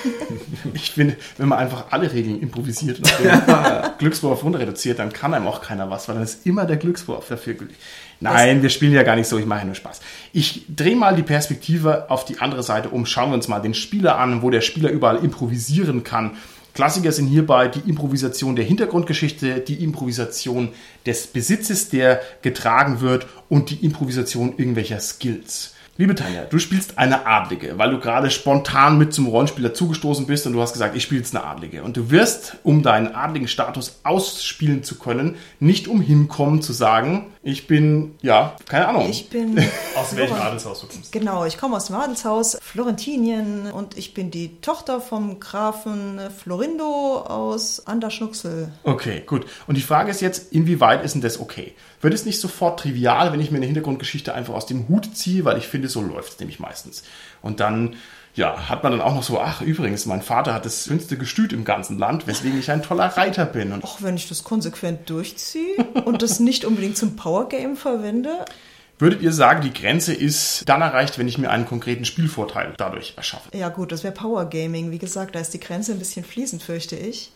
Ich 0.74 0.92
finde, 0.92 1.16
wenn 1.38 1.48
man 1.50 1.60
einfach 1.60 1.86
alle 1.92 2.12
Regeln 2.12 2.42
improvisiert 2.42 2.98
und 2.98 3.08
den 3.20 3.30
Glückswurf 4.00 4.44
runter 4.44 4.58
reduziert, 4.60 4.98
dann 4.98 5.14
kann 5.14 5.36
einem 5.36 5.46
auch 5.46 5.62
keiner 5.62 5.92
was, 5.92 6.08
weil 6.08 6.16
dann 6.16 6.24
ist 6.24 6.48
immer 6.48 6.66
der 6.66 6.78
Glückswurf 6.78 7.28
dafür 7.28 7.54
gültig. 7.54 7.78
Nein, 8.22 8.64
wir 8.64 8.70
spielen 8.70 8.94
ja 8.94 9.04
gar 9.04 9.16
nicht 9.16 9.28
so, 9.28 9.38
ich 9.38 9.46
mache 9.46 9.60
ja 9.60 9.66
nur 9.66 9.76
Spaß. 9.76 10.02
Ich 10.34 10.66
drehe 10.68 10.96
mal 10.96 11.16
die 11.16 11.24
Perspektive 11.24 12.10
auf 12.10 12.26
die 12.26 12.40
andere 12.40 12.64
Seite 12.64 12.90
um. 12.90 13.06
Schauen 13.06 13.30
wir 13.30 13.36
uns 13.36 13.48
mal 13.48 13.60
den 13.60 13.76
Spieler 13.76 14.18
an, 14.18 14.42
wo 14.42 14.50
der 14.50 14.62
Spieler 14.62 14.90
überall 14.90 15.18
improvisieren 15.24 16.04
kann. 16.04 16.38
Klassiker 16.74 17.12
sind 17.12 17.28
hierbei 17.28 17.68
die 17.68 17.90
Improvisation 17.90 18.56
der 18.56 18.66
Hintergrundgeschichte, 18.66 19.60
die 19.60 19.84
Improvisation 19.84 20.70
des 21.06 21.28
Besitzes, 21.28 21.90
der 21.90 22.22
getragen 22.42 23.02
wird 23.02 23.28
und 23.50 23.70
die 23.70 23.86
Improvisation 23.86 24.54
irgendwelcher 24.58 25.00
Skills. 25.00 25.74
Liebe 26.00 26.16
Tanja, 26.16 26.46
du 26.46 26.60
spielst 26.60 26.98
eine 26.98 27.28
Adlige, 27.28 27.78
weil 27.78 27.92
du 27.92 28.00
gerade 28.00 28.32
spontan 28.32 28.98
mit 28.98 29.14
zum 29.14 29.28
Rollenspieler 29.28 29.74
zugestoßen 29.74 30.26
bist 30.28 30.48
und 30.48 30.54
du 30.54 30.62
hast 30.62 30.72
gesagt, 30.72 30.96
ich 30.96 31.04
spiele 31.04 31.20
jetzt 31.20 31.36
eine 31.36 31.44
Adlige. 31.44 31.84
Und 31.84 31.98
du 31.98 32.10
wirst, 32.10 32.56
um 32.64 32.84
deinen 32.84 33.14
adligen 33.14 33.50
Status 33.50 34.00
ausspielen 34.04 34.82
zu 34.82 34.98
können, 34.98 35.36
nicht 35.60 35.90
umhin 35.90 36.30
kommen 36.30 36.62
zu 36.62 36.72
sagen, 36.72 37.34
ich 37.42 37.68
bin, 37.68 38.16
ja, 38.22 38.56
keine 38.68 38.90
Ahnung. 38.90 39.10
Ich 39.10 39.30
bin. 39.30 39.58
Aus 39.96 40.16
welchem 40.16 40.36
Adelshaus 40.36 40.82
du 40.82 40.88
kommst. 40.88 41.12
Genau, 41.14 41.46
ich 41.46 41.58
komme 41.58 41.78
aus 41.78 41.86
dem 41.86 41.96
Adelshaus 41.96 42.58
Florentinien 42.62 43.72
und 43.72 43.98
ich 43.98 44.14
bin 44.14 44.30
die 44.30 44.60
Tochter 44.62 45.00
vom 45.00 45.40
Grafen 45.40 46.20
Florindo 46.38 47.18
aus 47.26 47.86
Anderschnucksel. 47.88 48.72
Okay, 48.84 49.24
gut. 49.26 49.46
Und 49.68 49.76
die 49.76 49.82
Frage 49.82 50.12
ist 50.12 50.22
jetzt, 50.22 50.52
inwieweit 50.52 51.04
ist 51.04 51.14
denn 51.14 51.22
das 51.22 51.40
okay? 51.40 51.74
Wird 52.02 52.14
es 52.14 52.26
nicht 52.26 52.40
sofort 52.40 52.80
trivial, 52.82 53.32
wenn 53.32 53.40
ich 53.40 53.52
mir 53.52 53.58
eine 53.58 53.66
Hintergrundgeschichte 53.66 54.34
einfach 54.34 54.54
aus 54.54 54.66
dem 54.66 54.88
Hut 54.88 55.16
ziehe, 55.16 55.46
weil 55.46 55.58
ich 55.58 55.68
finde, 55.68 55.88
so 55.88 56.02
läuft 56.02 56.34
es 56.34 56.40
nämlich 56.40 56.60
meistens. 56.60 57.04
Und 57.42 57.60
dann, 57.60 57.96
ja, 58.36 58.70
hat 58.70 58.84
man 58.84 58.92
dann 58.94 59.02
auch 59.02 59.16
noch 59.16 59.24
so, 59.24 59.40
ach, 59.40 59.62
übrigens, 59.62 60.06
mein 60.06 60.22
Vater 60.22 60.54
hat 60.54 60.66
das 60.66 60.86
schönste 60.86 61.18
Gestüt 61.18 61.52
im 61.54 61.66
ganzen 61.66 61.98
Land, 61.98 62.28
weswegen 62.28 62.60
ich 62.60 62.72
ein 62.72 62.84
toller 62.84 63.06
Reiter 63.06 63.46
bin. 63.46 63.72
Und 63.72 63.84
Auch 63.84 64.02
wenn 64.02 64.16
ich 64.16 64.28
das 64.28 64.44
konsequent 64.44 65.10
durchziehe 65.10 65.76
und 66.06 66.22
das 66.22 66.40
nicht 66.40 66.66
unbedingt 66.66 66.98
zum 66.98 67.16
Powergame 67.16 67.76
verwende, 67.76 68.46
würdet 69.00 69.22
ihr 69.22 69.32
sagen, 69.32 69.62
die 69.62 69.74
Grenze 69.74 70.14
ist 70.14 70.68
dann 70.68 70.82
erreicht, 70.82 71.18
wenn 71.18 71.28
ich 71.28 71.38
mir 71.38 71.50
einen 71.50 71.66
konkreten 71.66 72.04
Spielvorteil 72.04 72.74
dadurch 72.78 73.14
erschaffe? 73.16 73.50
ja 73.58 73.70
gut, 73.70 73.92
das 73.92 74.04
wäre 74.04 74.14
Powergaming. 74.14 74.92
Wie 74.92 75.00
gesagt, 75.00 75.36
da 75.36 75.40
ist 75.40 75.54
die 75.54 75.60
Grenze 75.60 75.94
ein 75.94 76.00
bisschen 76.00 76.26
fließend, 76.26 76.62
fürchte 76.62 76.98
ich. 76.98 77.32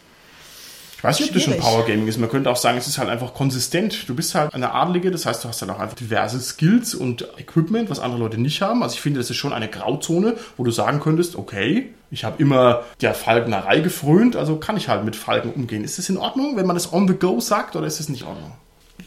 Ich 1.03 1.05
weiß 1.05 1.19
nicht, 1.19 1.31
ob 1.31 1.33
das 1.33 1.43
schon 1.43 1.53
Schwierig. 1.55 1.67
Powergaming 1.67 2.07
ist. 2.07 2.17
Man 2.17 2.29
könnte 2.29 2.49
auch 2.49 2.55
sagen, 2.55 2.77
es 2.77 2.87
ist 2.87 2.97
halt 2.97 3.09
einfach 3.09 3.33
konsistent. 3.33 4.07
Du 4.07 4.15
bist 4.15 4.35
halt 4.35 4.53
eine 4.53 4.73
Adlige, 4.73 5.11
das 5.11 5.25
heißt, 5.25 5.43
du 5.43 5.49
hast 5.49 5.61
dann 5.61 5.69
auch 5.69 5.79
einfach 5.79 5.97
diverse 5.97 6.39
Skills 6.39 6.95
und 6.95 7.27
Equipment, 7.37 7.89
was 7.89 7.99
andere 7.99 8.21
Leute 8.21 8.39
nicht 8.39 8.61
haben. 8.61 8.81
Also 8.83 8.95
ich 8.95 9.01
finde, 9.01 9.19
das 9.19 9.29
ist 9.29 9.35
schon 9.35 9.51
eine 9.51 9.67
Grauzone, 9.67 10.37
wo 10.55 10.63
du 10.63 10.71
sagen 10.71 11.01
könntest, 11.01 11.35
okay, 11.35 11.89
ich 12.09 12.23
habe 12.23 12.41
immer 12.41 12.83
der 13.01 13.13
Falknerei 13.13 13.81
gefrönt, 13.81 14.37
also 14.37 14.55
kann 14.55 14.77
ich 14.77 14.87
halt 14.87 15.03
mit 15.03 15.17
Falken 15.17 15.51
umgehen. 15.51 15.83
Ist 15.83 15.97
das 15.97 16.07
in 16.07 16.15
Ordnung, 16.15 16.55
wenn 16.55 16.65
man 16.65 16.77
das 16.77 16.93
on 16.93 17.05
the 17.05 17.15
go 17.15 17.41
sagt, 17.41 17.75
oder 17.75 17.85
ist 17.85 17.99
das 17.99 18.07
nicht 18.07 18.21
in 18.21 18.27
Ordnung? 18.29 18.53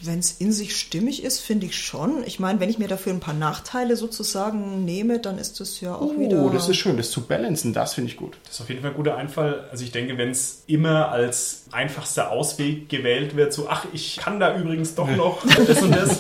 Wenn 0.02 0.18
es 0.18 0.32
in 0.32 0.52
sich 0.52 0.76
stimmig 0.76 1.22
ist, 1.24 1.40
finde 1.40 1.66
ich 1.66 1.76
schon. 1.78 2.22
Ich 2.26 2.38
meine, 2.38 2.60
wenn 2.60 2.68
ich 2.68 2.78
mir 2.78 2.88
dafür 2.88 3.12
ein 3.12 3.20
paar 3.20 3.34
Nachteile 3.34 3.96
sozusagen 3.96 4.84
nehme, 4.84 5.20
dann 5.20 5.38
ist 5.38 5.58
das 5.60 5.80
ja 5.80 5.94
auch 5.94 6.18
wieder. 6.18 6.44
Oh, 6.44 6.50
das 6.50 6.68
ist 6.68 6.76
schön, 6.76 6.96
das 6.96 7.10
zu 7.10 7.22
balancen, 7.22 7.72
das 7.72 7.94
finde 7.94 8.10
ich 8.10 8.16
gut. 8.16 8.36
Das 8.44 8.54
ist 8.56 8.60
auf 8.62 8.68
jeden 8.68 8.82
Fall 8.82 8.90
ein 8.90 8.96
guter 8.96 9.16
Einfall. 9.16 9.64
Also 9.70 9.84
ich 9.84 9.92
denke, 9.92 10.18
wenn 10.18 10.30
es 10.30 10.64
immer 10.66 11.10
als 11.10 11.64
einfachster 11.72 12.30
Ausweg 12.30 12.88
gewählt 12.88 13.36
wird, 13.36 13.52
so, 13.52 13.68
ach, 13.68 13.86
ich 13.92 14.16
kann 14.18 14.38
da 14.38 14.56
übrigens 14.58 14.94
doch 14.94 15.08
noch 15.16 15.44
das 15.66 15.80
und 15.82 15.92
das, 15.94 16.18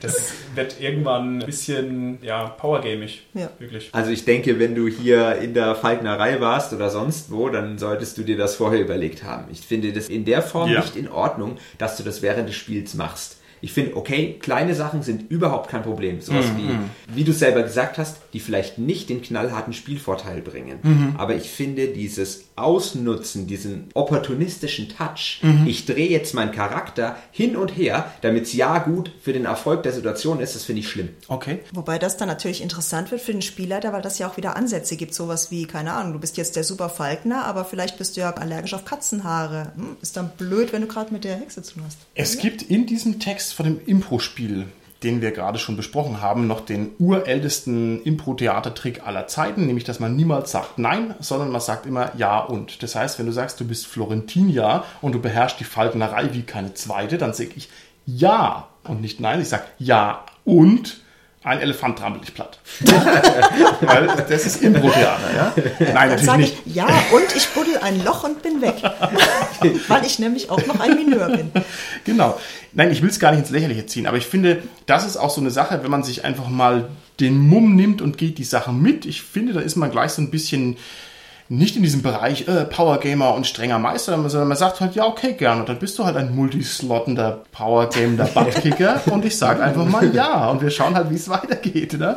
das 0.00 0.32
wird 0.54 0.80
irgendwann 0.80 1.38
ein 1.38 1.46
bisschen, 1.46 2.18
ja, 2.22 2.48
powergamig. 2.48 3.22
Ja. 3.34 3.50
Wirklich. 3.58 3.88
Also 3.92 4.10
ich 4.10 4.24
denke, 4.24 4.58
wenn 4.58 4.74
du 4.74 4.86
hier 4.88 5.36
in 5.36 5.54
der 5.54 5.74
Falknerei 5.76 6.40
warst 6.40 6.72
oder 6.72 6.90
sonst 6.90 7.30
wo, 7.30 7.48
dann 7.48 7.78
solltest 7.78 8.18
du 8.18 8.22
dir 8.22 8.36
das 8.36 8.56
vorher 8.56 8.80
überlegt 8.80 9.22
haben. 9.24 9.46
Ich 9.50 9.60
finde 9.60 9.92
das 9.92 10.08
in 10.08 10.24
der 10.24 10.42
Form 10.42 10.70
Ja. 10.70 10.80
nicht 10.80 10.96
in 10.96 11.08
Ordnung, 11.08 11.58
dass 11.78 11.96
du 11.96 12.02
das 12.02 12.22
während 12.22 12.48
des 12.48 12.56
Spiels 12.56 12.87
machst. 12.94 13.37
Ich 13.60 13.72
finde, 13.72 13.96
okay, 13.96 14.36
kleine 14.40 14.74
Sachen 14.74 15.02
sind 15.02 15.30
überhaupt 15.30 15.70
kein 15.70 15.82
Problem. 15.82 16.20
Sowas 16.20 16.46
wie, 16.56 17.14
wie 17.14 17.24
du 17.24 17.32
selber 17.32 17.62
gesagt 17.62 17.98
hast, 17.98 18.18
die 18.32 18.40
vielleicht 18.40 18.78
nicht 18.78 19.08
den 19.08 19.22
knallharten 19.22 19.72
Spielvorteil 19.72 20.40
bringen. 20.40 21.14
Aber 21.18 21.34
ich 21.34 21.50
finde 21.50 21.88
dieses 21.88 22.44
Ausnutzen, 22.56 23.46
diesen 23.46 23.88
opportunistischen 23.94 24.88
Touch, 24.88 25.40
ich 25.66 25.86
drehe 25.86 26.08
jetzt 26.08 26.34
meinen 26.34 26.52
Charakter 26.52 27.16
hin 27.30 27.56
und 27.56 27.76
her, 27.76 28.12
damit 28.22 28.44
es 28.44 28.52
ja 28.52 28.78
gut 28.78 29.10
für 29.20 29.32
den 29.32 29.44
Erfolg 29.44 29.82
der 29.82 29.92
Situation 29.92 30.40
ist, 30.40 30.54
das 30.54 30.64
finde 30.64 30.80
ich 30.80 30.88
schlimm. 30.88 31.10
Okay. 31.28 31.60
Wobei 31.72 31.98
das 31.98 32.16
dann 32.16 32.28
natürlich 32.28 32.62
interessant 32.62 33.10
wird 33.10 33.20
für 33.20 33.32
den 33.32 33.42
Spielleiter, 33.42 33.92
weil 33.92 34.02
das 34.02 34.18
ja 34.18 34.28
auch 34.28 34.36
wieder 34.36 34.56
Ansätze 34.56 34.96
gibt. 34.96 35.14
Sowas 35.14 35.50
wie, 35.50 35.66
keine 35.66 35.92
Ahnung, 35.92 36.14
du 36.14 36.18
bist 36.18 36.36
jetzt 36.36 36.56
der 36.56 36.64
Super 36.64 36.88
Falkner, 36.88 37.44
aber 37.44 37.64
vielleicht 37.64 37.98
bist 37.98 38.16
du 38.16 38.20
ja 38.20 38.30
allergisch 38.30 38.74
auf 38.74 38.84
Katzenhaare. 38.84 39.72
Hm, 39.76 39.96
ist 40.00 40.16
dann 40.16 40.30
blöd, 40.36 40.72
wenn 40.72 40.82
du 40.82 40.88
gerade 40.88 41.12
mit 41.12 41.24
der 41.24 41.36
Hexe 41.36 41.62
zu 41.62 41.74
tun 41.74 41.84
hast. 41.86 41.98
Es 42.14 42.38
gibt 42.38 42.62
in 42.62 42.86
diesem 42.86 43.20
Text 43.20 43.47
von 43.52 43.66
dem 43.66 43.80
Impro-Spiel, 43.84 44.66
den 45.02 45.20
wir 45.20 45.30
gerade 45.30 45.58
schon 45.58 45.76
besprochen 45.76 46.20
haben, 46.20 46.46
noch 46.46 46.60
den 46.60 46.90
urältesten 46.98 48.02
Impro-Theatertrick 48.02 49.06
aller 49.06 49.26
Zeiten, 49.26 49.66
nämlich 49.66 49.84
dass 49.84 50.00
man 50.00 50.16
niemals 50.16 50.50
sagt 50.50 50.78
Nein, 50.78 51.14
sondern 51.20 51.50
man 51.50 51.60
sagt 51.60 51.86
immer 51.86 52.12
Ja 52.16 52.40
und. 52.40 52.82
Das 52.82 52.94
heißt, 52.94 53.18
wenn 53.18 53.26
du 53.26 53.32
sagst, 53.32 53.60
du 53.60 53.66
bist 53.66 53.86
Florentinia 53.86 54.84
und 55.00 55.12
du 55.12 55.20
beherrschst 55.20 55.60
die 55.60 55.64
Falknerei 55.64 56.30
wie 56.32 56.42
keine 56.42 56.74
zweite, 56.74 57.18
dann 57.18 57.32
sage 57.32 57.50
ich 57.56 57.68
Ja 58.06 58.68
und 58.84 59.00
nicht 59.00 59.20
Nein. 59.20 59.40
Ich 59.40 59.48
sage 59.48 59.64
Ja 59.78 60.24
und 60.44 61.00
ein 61.48 61.60
Elefant 61.60 61.98
trampelt 61.98 62.24
dich 62.24 62.34
platt. 62.34 62.58
Weil 63.80 64.06
das 64.28 64.46
ist 64.46 64.62
Impro-Theater, 64.62 65.34
ja? 65.34 65.52
Nein, 65.78 65.94
natürlich 65.94 66.24
sage 66.24 66.42
nicht. 66.42 66.56
ich, 66.66 66.74
ja, 66.74 66.86
und 66.86 67.36
ich 67.36 67.48
buddel 67.48 67.78
ein 67.78 68.04
Loch 68.04 68.24
und 68.24 68.42
bin 68.42 68.60
weg. 68.60 68.76
weil 69.88 70.04
ich 70.04 70.18
nämlich 70.18 70.50
auch 70.50 70.64
noch 70.66 70.78
ein 70.80 70.94
Mineur 70.94 71.28
bin. 71.30 71.50
Genau. 72.04 72.38
Nein, 72.72 72.90
ich 72.90 73.02
will 73.02 73.08
es 73.08 73.18
gar 73.18 73.30
nicht 73.30 73.40
ins 73.40 73.50
Lächerliche 73.50 73.86
ziehen, 73.86 74.06
aber 74.06 74.18
ich 74.18 74.26
finde, 74.26 74.62
das 74.86 75.06
ist 75.06 75.16
auch 75.16 75.30
so 75.30 75.40
eine 75.40 75.50
Sache, 75.50 75.82
wenn 75.82 75.90
man 75.90 76.02
sich 76.02 76.24
einfach 76.24 76.48
mal 76.48 76.88
den 77.18 77.38
Mumm 77.38 77.74
nimmt 77.74 78.02
und 78.02 78.18
geht 78.18 78.38
die 78.38 78.44
Sache 78.44 78.72
mit. 78.72 79.06
Ich 79.06 79.22
finde, 79.22 79.52
da 79.52 79.60
ist 79.60 79.76
man 79.76 79.90
gleich 79.90 80.12
so 80.12 80.22
ein 80.22 80.30
bisschen 80.30 80.76
nicht 81.50 81.76
in 81.76 81.82
diesem 81.82 82.02
Bereich 82.02 82.46
äh, 82.46 82.64
Power 82.66 82.98
Gamer 83.00 83.34
und 83.34 83.46
strenger 83.46 83.78
Meister, 83.78 84.12
sondern 84.28 84.48
man 84.48 84.56
sagt 84.56 84.80
halt, 84.80 84.94
ja, 84.94 85.06
okay, 85.06 85.32
gerne. 85.32 85.60
Und 85.60 85.68
dann 85.68 85.78
bist 85.78 85.98
du 85.98 86.04
halt 86.04 86.16
ein 86.16 86.34
multislottender 86.34 87.42
Power 87.52 87.88
Gamer 87.88 88.24
Buttkicker 88.24 89.00
und 89.10 89.24
ich 89.24 89.36
sage 89.38 89.62
einfach 89.62 89.86
mal 89.86 90.14
ja. 90.14 90.50
Und 90.50 90.60
wir 90.60 90.70
schauen 90.70 90.94
halt, 90.94 91.10
wie 91.10 91.14
es 91.16 91.28
weitergeht. 91.28 91.98
Ne? 91.98 92.16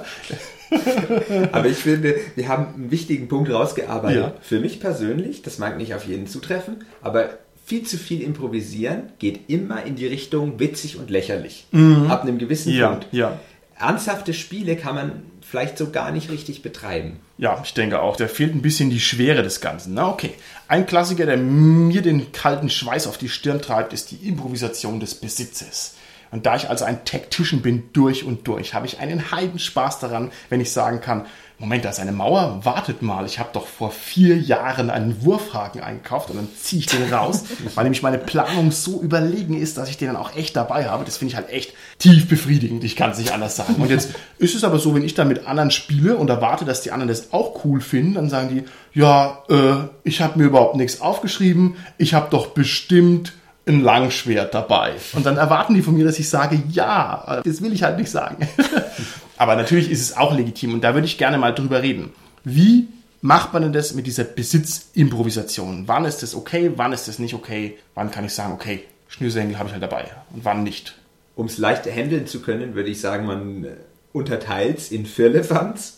Aber 1.51 1.67
ich 1.67 1.77
finde, 1.77 2.15
wir 2.35 2.47
haben 2.47 2.67
einen 2.75 2.91
wichtigen 2.91 3.27
Punkt 3.27 3.51
rausgearbeitet. 3.51 4.21
Ja. 4.21 4.33
Für 4.41 4.59
mich 4.59 4.79
persönlich, 4.79 5.41
das 5.41 5.57
mag 5.59 5.77
nicht 5.77 5.93
auf 5.95 6.05
jeden 6.05 6.27
zutreffen, 6.27 6.85
aber 7.01 7.29
viel 7.65 7.83
zu 7.83 7.97
viel 7.97 8.21
improvisieren 8.21 9.03
geht 9.19 9.49
immer 9.49 9.83
in 9.85 9.95
die 9.95 10.07
Richtung 10.07 10.59
witzig 10.59 10.97
und 10.97 11.09
lächerlich. 11.09 11.67
Ab 12.09 12.23
einem 12.23 12.37
gewissen 12.37 12.73
Mhm. 12.73 12.79
Ja, 12.79 12.87
Punkt. 12.89 13.07
ja. 13.11 13.39
Ernsthafte 13.79 14.33
Spiele 14.33 14.75
kann 14.75 14.95
man 14.95 15.11
vielleicht 15.51 15.77
so 15.77 15.91
gar 15.91 16.11
nicht 16.11 16.31
richtig 16.31 16.61
betreiben. 16.61 17.19
Ja, 17.37 17.61
ich 17.61 17.73
denke 17.73 18.01
auch. 18.01 18.15
Da 18.15 18.29
fehlt 18.29 18.55
ein 18.55 18.61
bisschen 18.61 18.89
die 18.89 19.01
Schwere 19.01 19.43
des 19.43 19.59
Ganzen. 19.59 19.93
Na, 19.93 20.07
okay. 20.07 20.33
Ein 20.69 20.85
Klassiker, 20.85 21.25
der 21.25 21.35
mir 21.35 22.01
den 22.01 22.31
kalten 22.31 22.69
Schweiß 22.69 23.05
auf 23.05 23.17
die 23.17 23.27
Stirn 23.27 23.61
treibt, 23.61 23.91
ist 23.91 24.11
die 24.11 24.27
Improvisation 24.27 25.01
des 25.01 25.15
Besitzes. 25.15 25.95
Und 26.31 26.45
da 26.45 26.55
ich 26.55 26.69
also 26.69 26.85
ein 26.85 27.03
Tactician 27.03 27.61
bin, 27.61 27.89
durch 27.91 28.23
und 28.23 28.47
durch, 28.47 28.73
habe 28.73 28.85
ich 28.85 28.99
einen 28.99 29.31
Heidenspaß 29.31 29.99
daran, 29.99 30.31
wenn 30.47 30.61
ich 30.61 30.71
sagen 30.71 31.01
kann, 31.01 31.25
Moment, 31.61 31.85
da 31.85 31.89
ist 31.89 31.99
eine 31.99 32.11
Mauer, 32.11 32.59
wartet 32.63 33.03
mal, 33.03 33.23
ich 33.27 33.37
habe 33.37 33.49
doch 33.53 33.67
vor 33.67 33.91
vier 33.91 34.35
Jahren 34.35 34.89
einen 34.89 35.23
Wurfhaken 35.23 35.81
eingekauft 35.81 36.31
und 36.31 36.37
dann 36.37 36.47
ziehe 36.59 36.79
ich 36.79 36.87
den 36.87 37.13
raus, 37.13 37.43
weil 37.75 37.83
nämlich 37.83 38.01
meine 38.01 38.17
Planung 38.17 38.71
so 38.71 38.99
überlegen 38.99 39.53
ist, 39.53 39.77
dass 39.77 39.87
ich 39.87 39.97
den 39.97 40.07
dann 40.07 40.15
auch 40.15 40.35
echt 40.35 40.55
dabei 40.55 40.89
habe. 40.89 41.05
Das 41.05 41.17
finde 41.17 41.33
ich 41.33 41.35
halt 41.35 41.51
echt 41.51 41.73
tief 41.99 42.27
befriedigend, 42.27 42.83
ich 42.83 42.95
kann 42.95 43.11
es 43.11 43.19
nicht 43.19 43.31
anders 43.31 43.55
sagen. 43.55 43.75
Und 43.75 43.91
jetzt 43.91 44.09
ist 44.39 44.55
es 44.55 44.63
aber 44.63 44.79
so, 44.79 44.95
wenn 44.95 45.03
ich 45.03 45.13
dann 45.13 45.27
mit 45.27 45.45
anderen 45.45 45.69
spiele 45.69 46.17
und 46.17 46.31
erwarte, 46.31 46.65
dass 46.65 46.81
die 46.81 46.91
anderen 46.91 47.09
das 47.09 47.31
auch 47.31 47.63
cool 47.63 47.79
finden, 47.79 48.15
dann 48.15 48.27
sagen 48.27 48.49
die, 48.49 48.99
ja, 48.99 49.43
äh, 49.47 49.87
ich 50.03 50.19
habe 50.21 50.39
mir 50.39 50.45
überhaupt 50.45 50.75
nichts 50.75 50.99
aufgeschrieben, 50.99 51.75
ich 51.99 52.15
habe 52.15 52.31
doch 52.31 52.47
bestimmt 52.47 53.33
ein 53.67 53.81
Langschwert 53.81 54.53
dabei. 54.53 54.93
Und 55.13 55.25
dann 55.25 55.37
erwarten 55.37 55.75
die 55.75 55.83
von 55.83 55.93
mir, 55.93 56.05
dass 56.05 56.17
ich 56.17 56.27
sage, 56.27 56.61
ja, 56.71 57.41
das 57.45 57.61
will 57.61 57.71
ich 57.71 57.83
halt 57.83 57.99
nicht 57.99 58.09
sagen. 58.09 58.47
Aber 59.41 59.55
natürlich 59.55 59.89
ist 59.89 60.01
es 60.01 60.15
auch 60.15 60.37
legitim 60.37 60.75
und 60.75 60.83
da 60.83 60.93
würde 60.93 61.07
ich 61.07 61.17
gerne 61.17 61.39
mal 61.39 61.51
drüber 61.51 61.81
reden. 61.81 62.13
Wie 62.43 62.89
macht 63.21 63.53
man 63.53 63.63
denn 63.63 63.73
das 63.73 63.95
mit 63.95 64.05
dieser 64.05 64.23
Besitzimprovisation? 64.23 65.87
Wann 65.87 66.05
ist 66.05 66.21
das 66.21 66.35
okay, 66.35 66.73
wann 66.75 66.93
ist 66.93 67.07
das 67.07 67.17
nicht 67.17 67.33
okay? 67.33 67.79
Wann 67.95 68.11
kann 68.11 68.23
ich 68.23 68.33
sagen, 68.33 68.53
okay, 68.53 68.83
Schnürsenkel 69.07 69.57
habe 69.57 69.65
ich 69.67 69.73
halt 69.73 69.81
dabei 69.81 70.05
und 70.31 70.45
wann 70.45 70.61
nicht? 70.61 70.95
Um 71.35 71.47
es 71.47 71.57
leicht 71.57 71.87
handeln 71.87 72.27
zu 72.27 72.43
können, 72.43 72.75
würde 72.75 72.91
ich 72.91 73.01
sagen, 73.01 73.25
man 73.25 73.65
unterteilst 74.13 74.91
in 74.91 75.07
Firlefanz 75.07 75.97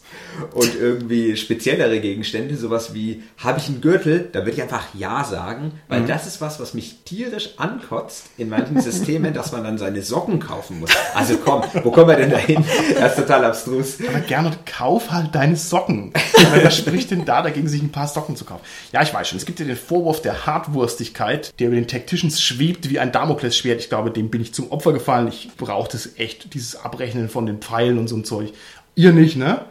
und 0.54 0.76
irgendwie 0.76 1.36
speziellere 1.38 2.00
Gegenstände, 2.00 2.56
sowas 2.56 2.94
wie, 2.94 3.24
habe 3.38 3.60
ich 3.60 3.68
einen 3.68 3.82
Gürtel, 3.82 4.30
da 4.32 4.40
würde 4.40 4.52
ich 4.52 4.62
einfach 4.62 4.94
Ja 4.94 5.24
sagen, 5.24 5.74
weil 5.88 6.02
mhm. 6.02 6.08
das 6.08 6.28
ist 6.28 6.42
was, 6.42 6.60
was 6.60 6.74
mich 6.74 7.04
tierisch 7.06 7.52
ankotzt 7.58 8.26
in 8.38 8.50
manchen 8.50 8.80
Systemen, 8.82 9.34
dass 9.34 9.52
man 9.52 9.64
dann 9.64 9.78
seine 9.78 10.02
Socken 10.02 10.40
kaufen 10.40 10.80
muss. 10.80 10.92
Also 11.14 11.38
komm, 11.38 11.64
wo 11.84 11.92
kommen 11.92 12.10
wir 12.10 12.16
denn 12.16 12.32
dahin? 12.32 12.64
Das 13.00 13.14
ist 13.14 13.20
total 13.20 13.46
abstrus. 13.46 13.98
Aber 14.08 14.20
gerne 14.20 14.52
kauf 14.66 15.12
halt 15.12 15.36
deine 15.36 15.56
Socken. 15.56 16.14
Wer 16.54 16.72
spricht 16.72 17.12
denn 17.12 17.26
da 17.26 17.42
dagegen, 17.42 17.68
sich 17.68 17.82
ein 17.82 17.92
paar 17.92 18.08
Socken 18.08 18.36
zu 18.36 18.46
kaufen? 18.46 18.64
Ja, 18.92 19.02
ich 19.02 19.14
weiß 19.14 19.28
schon, 19.28 19.38
es 19.38 19.46
gibt 19.46 19.60
ja 19.60 19.66
den 19.66 19.76
Vorwurf 19.76 20.22
der 20.22 20.46
Hartwurstigkeit, 20.46 21.60
der 21.60 21.68
über 21.68 21.76
den 21.76 21.88
Tacticians 21.88 22.42
schwebt 22.42 22.90
wie 22.90 23.00
ein 23.00 23.12
Damoklesschwert. 23.12 23.80
Ich 23.80 23.90
glaube, 23.90 24.12
dem 24.12 24.30
bin 24.30 24.42
ich 24.42 24.54
zum 24.54 24.72
Opfer 24.72 24.94
gefallen. 24.94 25.28
Ich 25.28 25.52
brauche 25.58 25.92
das 25.92 26.18
echt, 26.18 26.54
dieses 26.54 26.76
Abrechnen 26.76 27.30
von 27.30 27.46
den 27.46 27.60
Pfeilen 27.60 27.98
und 27.98 28.08
so 28.08 28.16
ein 28.16 28.26
Zeug. 28.26 28.54
Ihr 28.96 29.12
nicht, 29.12 29.38
ne? 29.38 29.66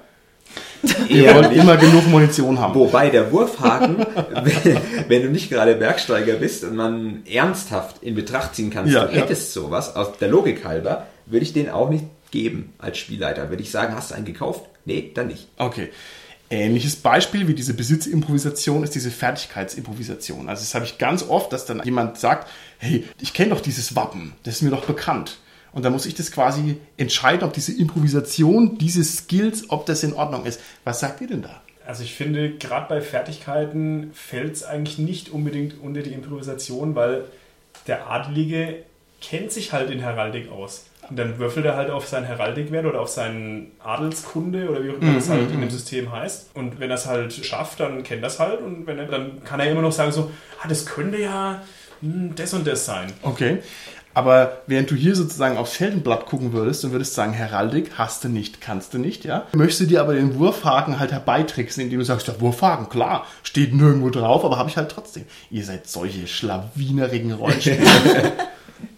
Ihr 1.08 1.34
wollt 1.34 1.52
immer 1.52 1.76
genug 1.76 2.08
Munition 2.08 2.58
haben. 2.58 2.74
Wobei 2.74 3.08
der 3.08 3.30
Wurfhaken, 3.30 3.98
wenn, 4.42 4.78
wenn, 5.08 5.22
du 5.22 5.30
nicht 5.30 5.48
gerade 5.48 5.74
Bergsteiger 5.76 6.34
bist 6.34 6.64
und 6.64 6.74
man 6.74 7.22
ernsthaft 7.24 8.02
in 8.02 8.14
Betracht 8.14 8.56
ziehen 8.56 8.70
kannst, 8.70 8.92
ja, 8.92 9.06
du 9.06 9.14
hättest 9.14 9.54
ja. 9.54 9.62
sowas, 9.62 9.94
aus 9.94 10.18
der 10.18 10.28
Logik 10.28 10.64
halber, 10.64 11.06
würde 11.26 11.44
ich 11.44 11.52
den 11.52 11.70
auch 11.70 11.88
nicht 11.88 12.04
geben 12.30 12.72
als 12.78 12.98
Spielleiter. 12.98 13.48
Würde 13.50 13.62
ich 13.62 13.70
sagen, 13.70 13.94
hast 13.94 14.10
du 14.10 14.16
einen 14.16 14.24
gekauft? 14.24 14.64
Nee, 14.84 15.12
dann 15.14 15.28
nicht. 15.28 15.46
Okay. 15.56 15.90
Ähnliches 16.50 16.96
Beispiel 16.96 17.48
wie 17.48 17.54
diese 17.54 17.72
Besitzimprovisation 17.72 18.82
ist 18.82 18.94
diese 18.94 19.10
Fertigkeitsimprovisation. 19.10 20.48
Also 20.48 20.60
das 20.60 20.74
habe 20.74 20.84
ich 20.84 20.98
ganz 20.98 21.26
oft, 21.26 21.52
dass 21.52 21.64
dann 21.64 21.82
jemand 21.84 22.18
sagt, 22.18 22.48
hey, 22.78 23.04
ich 23.20 23.32
kenne 23.32 23.50
doch 23.50 23.60
dieses 23.60 23.96
Wappen, 23.96 24.34
das 24.42 24.56
ist 24.56 24.62
mir 24.62 24.70
doch 24.70 24.84
bekannt. 24.84 25.38
Und 25.72 25.85
da 25.85 25.90
muss 25.90 26.06
ich 26.06 26.14
das 26.14 26.30
quasi 26.30 26.78
entscheiden, 26.96 27.44
ob 27.44 27.52
diese 27.52 27.72
Improvisation, 27.72 28.78
diese 28.78 29.02
Skills, 29.04 29.70
ob 29.70 29.87
das 29.87 30.02
in 30.02 30.12
Ordnung 30.12 30.44
ist. 30.44 30.61
Was 30.85 31.00
sagt 31.00 31.20
ihr 31.20 31.28
denn 31.28 31.42
da? 31.42 31.62
Also 31.87 32.04
ich 32.04 32.14
finde, 32.14 32.50
gerade 32.50 32.88
bei 32.88 33.00
Fertigkeiten 33.00 34.11
fällt 34.14 34.54
es 34.54 34.64
eigentlich 34.64 34.98
nicht 34.98 35.30
unbedingt 35.30 35.80
unter 35.80 36.02
die 36.02 36.12
Improvisation, 36.12 36.94
weil 36.94 37.24
der 37.87 38.08
Adlige 38.08 38.85
kennt 39.20 39.52
sich 39.52 39.72
halt 39.72 39.90
in 39.90 40.00
Heraldik 40.00 40.50
aus. 40.50 40.87
Und 41.08 41.18
dann 41.18 41.38
würfelt 41.38 41.66
er 41.66 41.76
halt 41.76 41.90
auf 41.90 42.06
seinen 42.06 42.26
Heraldikwert 42.26 42.87
oder 42.87 43.00
auf 43.00 43.08
seinen 43.08 43.72
Adelskunde 43.82 44.70
oder 44.70 44.85
wie 44.85 44.90
auch 44.90 45.00
immer 45.00 45.14
das 45.14 45.28
halt 45.28 45.50
in 45.50 45.61
dem 45.61 45.70
System 45.70 46.12
heißt. 46.12 46.50
Und 46.54 46.78
wenn 46.78 46.90
er 46.90 46.94
es 46.94 47.06
halt 47.06 47.32
schafft, 47.32 47.80
dann 47.80 48.04
kennt 48.04 48.22
er 48.22 48.28
es 48.28 48.38
halt. 48.38 48.61
Und 48.61 48.87
wenn 48.87 48.98
er, 48.98 49.06
dann 49.06 49.42
kann 49.42 49.58
er 49.58 49.70
immer 49.70 49.82
noch 49.82 49.92
sagen 49.92 50.12
so, 50.12 50.30
ah, 50.62 50.68
das 50.68 50.87
könnte 50.87 51.20
ja 51.20 51.62
hm, 52.00 52.35
das 52.37 52.54
und 52.54 52.66
das 52.66 52.85
sein. 52.85 53.12
Okay. 53.22 53.58
Aber 54.14 54.62
während 54.66 54.90
du 54.90 54.94
hier 54.94 55.16
sozusagen 55.16 55.57
aufs 55.57 55.77
Feldenblatt 55.77 56.27
gucken 56.27 56.53
würdest 56.53 56.85
und 56.85 56.92
würdest 56.92 57.14
sagen, 57.14 57.33
Heraldik, 57.33 57.92
hast 57.96 58.25
du 58.25 58.29
nicht, 58.29 58.61
kannst 58.61 58.92
du 58.94 58.98
nicht, 58.98 59.25
ja? 59.25 59.46
Möchtest 59.55 59.81
du 59.81 59.87
dir 59.87 60.01
aber 60.01 60.14
den 60.14 60.38
Wurfhaken 60.38 60.98
halt 60.98 61.12
herbeitricksen, 61.12 61.83
indem 61.83 62.01
du 62.01 62.05
sagst, 62.05 62.29
der 62.29 62.40
Wurfhaken, 62.40 62.88
klar, 62.88 63.27
steht 63.42 63.75
nirgendwo 63.75 64.11
drauf, 64.11 64.44
aber 64.44 64.59
habe 64.59 64.68
ich 64.68 64.77
halt 64.77 64.90
trotzdem. 64.90 65.25
Ihr 65.51 65.64
seid 65.64 65.88
solche 65.88 66.27
schlawinerigen 66.27 67.33
Rollenspieler. 67.33 67.87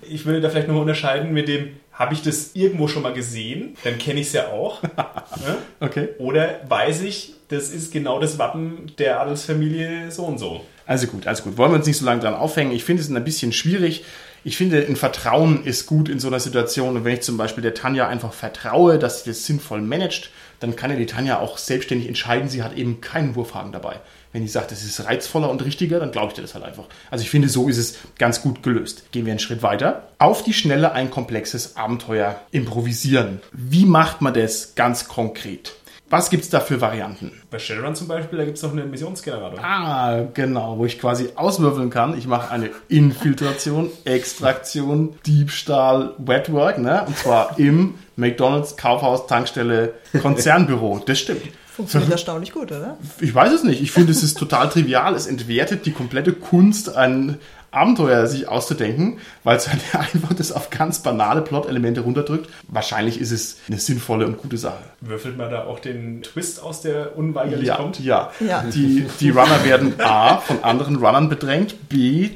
ich 0.09 0.27
würde 0.27 0.41
da 0.41 0.51
vielleicht 0.51 0.69
noch 0.69 0.81
unterscheiden 0.81 1.33
mit 1.33 1.49
dem, 1.49 1.69
habe 1.93 2.15
ich 2.15 2.23
das 2.23 2.51
irgendwo 2.55 2.89
schon 2.89 3.03
mal 3.03 3.13
gesehen, 3.13 3.77
dann 3.85 3.99
kenne 3.99 4.21
ich 4.21 4.29
es 4.29 4.33
ja 4.33 4.49
auch. 4.49 4.83
ne? 4.83 5.57
Okay. 5.81 6.09
Oder 6.19 6.61
weiß 6.69 7.03
ich, 7.03 7.35
das 7.49 7.71
ist 7.71 7.93
genau 7.93 8.19
das 8.19 8.39
Wappen 8.39 8.93
der 8.99 9.21
Adelsfamilie 9.21 10.11
so 10.11 10.25
und 10.25 10.39
so. 10.39 10.63
Also 10.87 11.07
gut, 11.07 11.27
also 11.27 11.45
gut. 11.45 11.57
Wollen 11.57 11.71
wir 11.71 11.77
uns 11.77 11.87
nicht 11.87 11.99
so 11.99 12.05
lange 12.05 12.21
dran 12.21 12.35
aufhängen. 12.35 12.73
Ich 12.73 12.85
finde 12.85 13.03
es 13.03 13.11
ein 13.11 13.25
bisschen 13.25 13.53
schwierig, 13.53 14.05
ich 14.45 14.59
finde, 14.59 14.85
ein 14.87 14.97
Vertrauen 14.97 15.65
ist 15.65 15.87
gut 15.87 16.11
in 16.11 16.21
so 16.21 16.29
einer 16.29 16.39
Situation. 16.39 16.97
Und 16.97 17.05
wenn 17.05 17.15
ich 17.15 17.23
zum 17.23 17.39
Beispiel 17.39 17.63
der 17.63 17.75
Tanja 17.75 18.07
einfach 18.07 18.35
vertraue, 18.35 18.99
dass 18.99 19.25
sie 19.25 19.31
das 19.31 19.47
sinnvoll 19.47 19.81
managt, 19.81 20.31
dann 20.61 20.77
kann 20.77 20.91
ja 20.91 20.97
die 20.97 21.07
Tanja 21.07 21.41
auch 21.41 21.57
selbstständig 21.57 22.09
entscheiden, 22.09 22.49
sie 22.49 22.63
hat 22.63 22.77
eben 22.77 23.01
keinen 23.01 23.35
Wurfhaken 23.35 23.73
dabei. 23.73 24.01
Wenn 24.33 24.43
die 24.43 24.49
sagt, 24.49 24.71
das 24.71 24.83
ist 24.83 25.05
reizvoller 25.05 25.49
und 25.49 25.65
richtiger, 25.65 25.99
dann 26.01 26.11
glaube 26.11 26.29
ich 26.29 26.35
dir 26.35 26.43
das 26.43 26.55
halt 26.55 26.65
einfach. 26.65 26.85
Also 27.11 27.23
ich 27.23 27.31
finde, 27.31 27.49
so 27.49 27.69
ist 27.69 27.79
es 27.79 27.99
ganz 28.19 28.43
gut 28.43 28.63
gelöst. 28.63 29.11
Gehen 29.13 29.27
wir 29.27 29.33
einen 29.33 29.39
Schritt 29.39 29.63
weiter. 29.63 30.09
Auf 30.19 30.43
die 30.43 30.53
Schnelle 30.53 30.93
ein 30.93 31.11
komplexes 31.11 31.77
Abenteuer 31.77 32.41
improvisieren. 32.51 33.41
Wie 33.53 33.87
macht 33.87 34.21
man 34.21 34.35
das 34.35 34.75
ganz 34.75 35.09
konkret? 35.09 35.75
Was 36.15 36.31
gibt 36.31 36.45
es 36.45 36.51
da 36.51 36.61
für 36.61 36.81
Varianten? 36.81 37.33
Bei 37.51 37.59
Shadowrun 37.59 37.97
zum 37.97 38.07
Beispiel, 38.07 38.39
da 38.39 38.45
gibt 38.45 38.57
es 38.57 38.63
noch 38.63 38.71
einen 38.71 38.89
Missionsgenerator. 38.89 39.59
Ah, 39.61 40.23
genau, 40.33 40.79
wo 40.79 40.87
ich 40.87 41.01
quasi 41.01 41.31
auswürfeln 41.35 41.91
kann. 41.91 42.17
Ich 42.17 42.29
mache 42.29 42.53
eine 42.53 42.71
Infiltration, 42.89 43.91
Extraktion, 44.05 45.17
Diebstahl, 45.27 46.15
Wetwork, 46.19 46.79
ne? 46.79 47.03
Und 47.05 47.19
zwar 47.19 47.59
im 47.59 47.95
McDonalds, 48.15 48.77
Kaufhaus, 48.77 49.27
Tankstelle, 49.27 49.95
Konzernbüro. 50.23 51.03
Das 51.05 51.19
stimmt. 51.19 51.43
Funktioniert 51.75 52.13
erstaunlich 52.13 52.53
gut, 52.53 52.71
oder? 52.71 52.97
Ich 53.19 53.35
weiß 53.35 53.53
es 53.53 53.65
nicht. 53.65 53.83
Ich 53.83 53.91
finde, 53.91 54.13
es 54.13 54.23
ist 54.23 54.39
total 54.39 54.69
trivial. 54.69 55.17
Es 55.17 55.27
entwertet 55.27 55.85
die 55.85 55.91
komplette 55.91 56.33
Kunst 56.33 56.95
an 56.95 57.39
Abenteuer 57.75 58.27
sich 58.27 58.49
auszudenken, 58.49 59.19
weil 59.43 59.57
es 59.57 59.69
halt 59.69 59.81
einfach 59.93 60.35
das 60.35 60.53
auf 60.53 60.71
ganz 60.71 61.01
banale 61.01 61.43
Plot-Elemente 61.43 62.01
runterdrückt. 62.03 62.51
Wahrscheinlich 62.69 63.21
ist 63.21 63.31
es 63.31 63.59
eine 63.69 63.79
sinnvolle 63.79 64.27
und 64.27 64.39
gute 64.39 64.57
Sache. 64.57 64.83
Würfelt 65.01 65.37
man 65.37 65.51
da 65.51 65.65
auch 65.65 65.79
den 65.79 66.23
Twist 66.23 66.63
aus, 66.63 66.81
der 66.81 67.17
unweigerlich 67.17 67.69
ja, 67.69 67.77
kommt? 67.77 68.01
Ja, 68.01 68.31
ja. 68.41 68.63
Die, 68.63 69.07
die 69.21 69.31
Runner 69.31 69.65
werden 69.65 70.01
A 70.01 70.39
von 70.39 70.63
anderen 70.63 70.97
Runnern 70.97 71.29
bedrängt, 71.29 71.89
B 71.89 72.31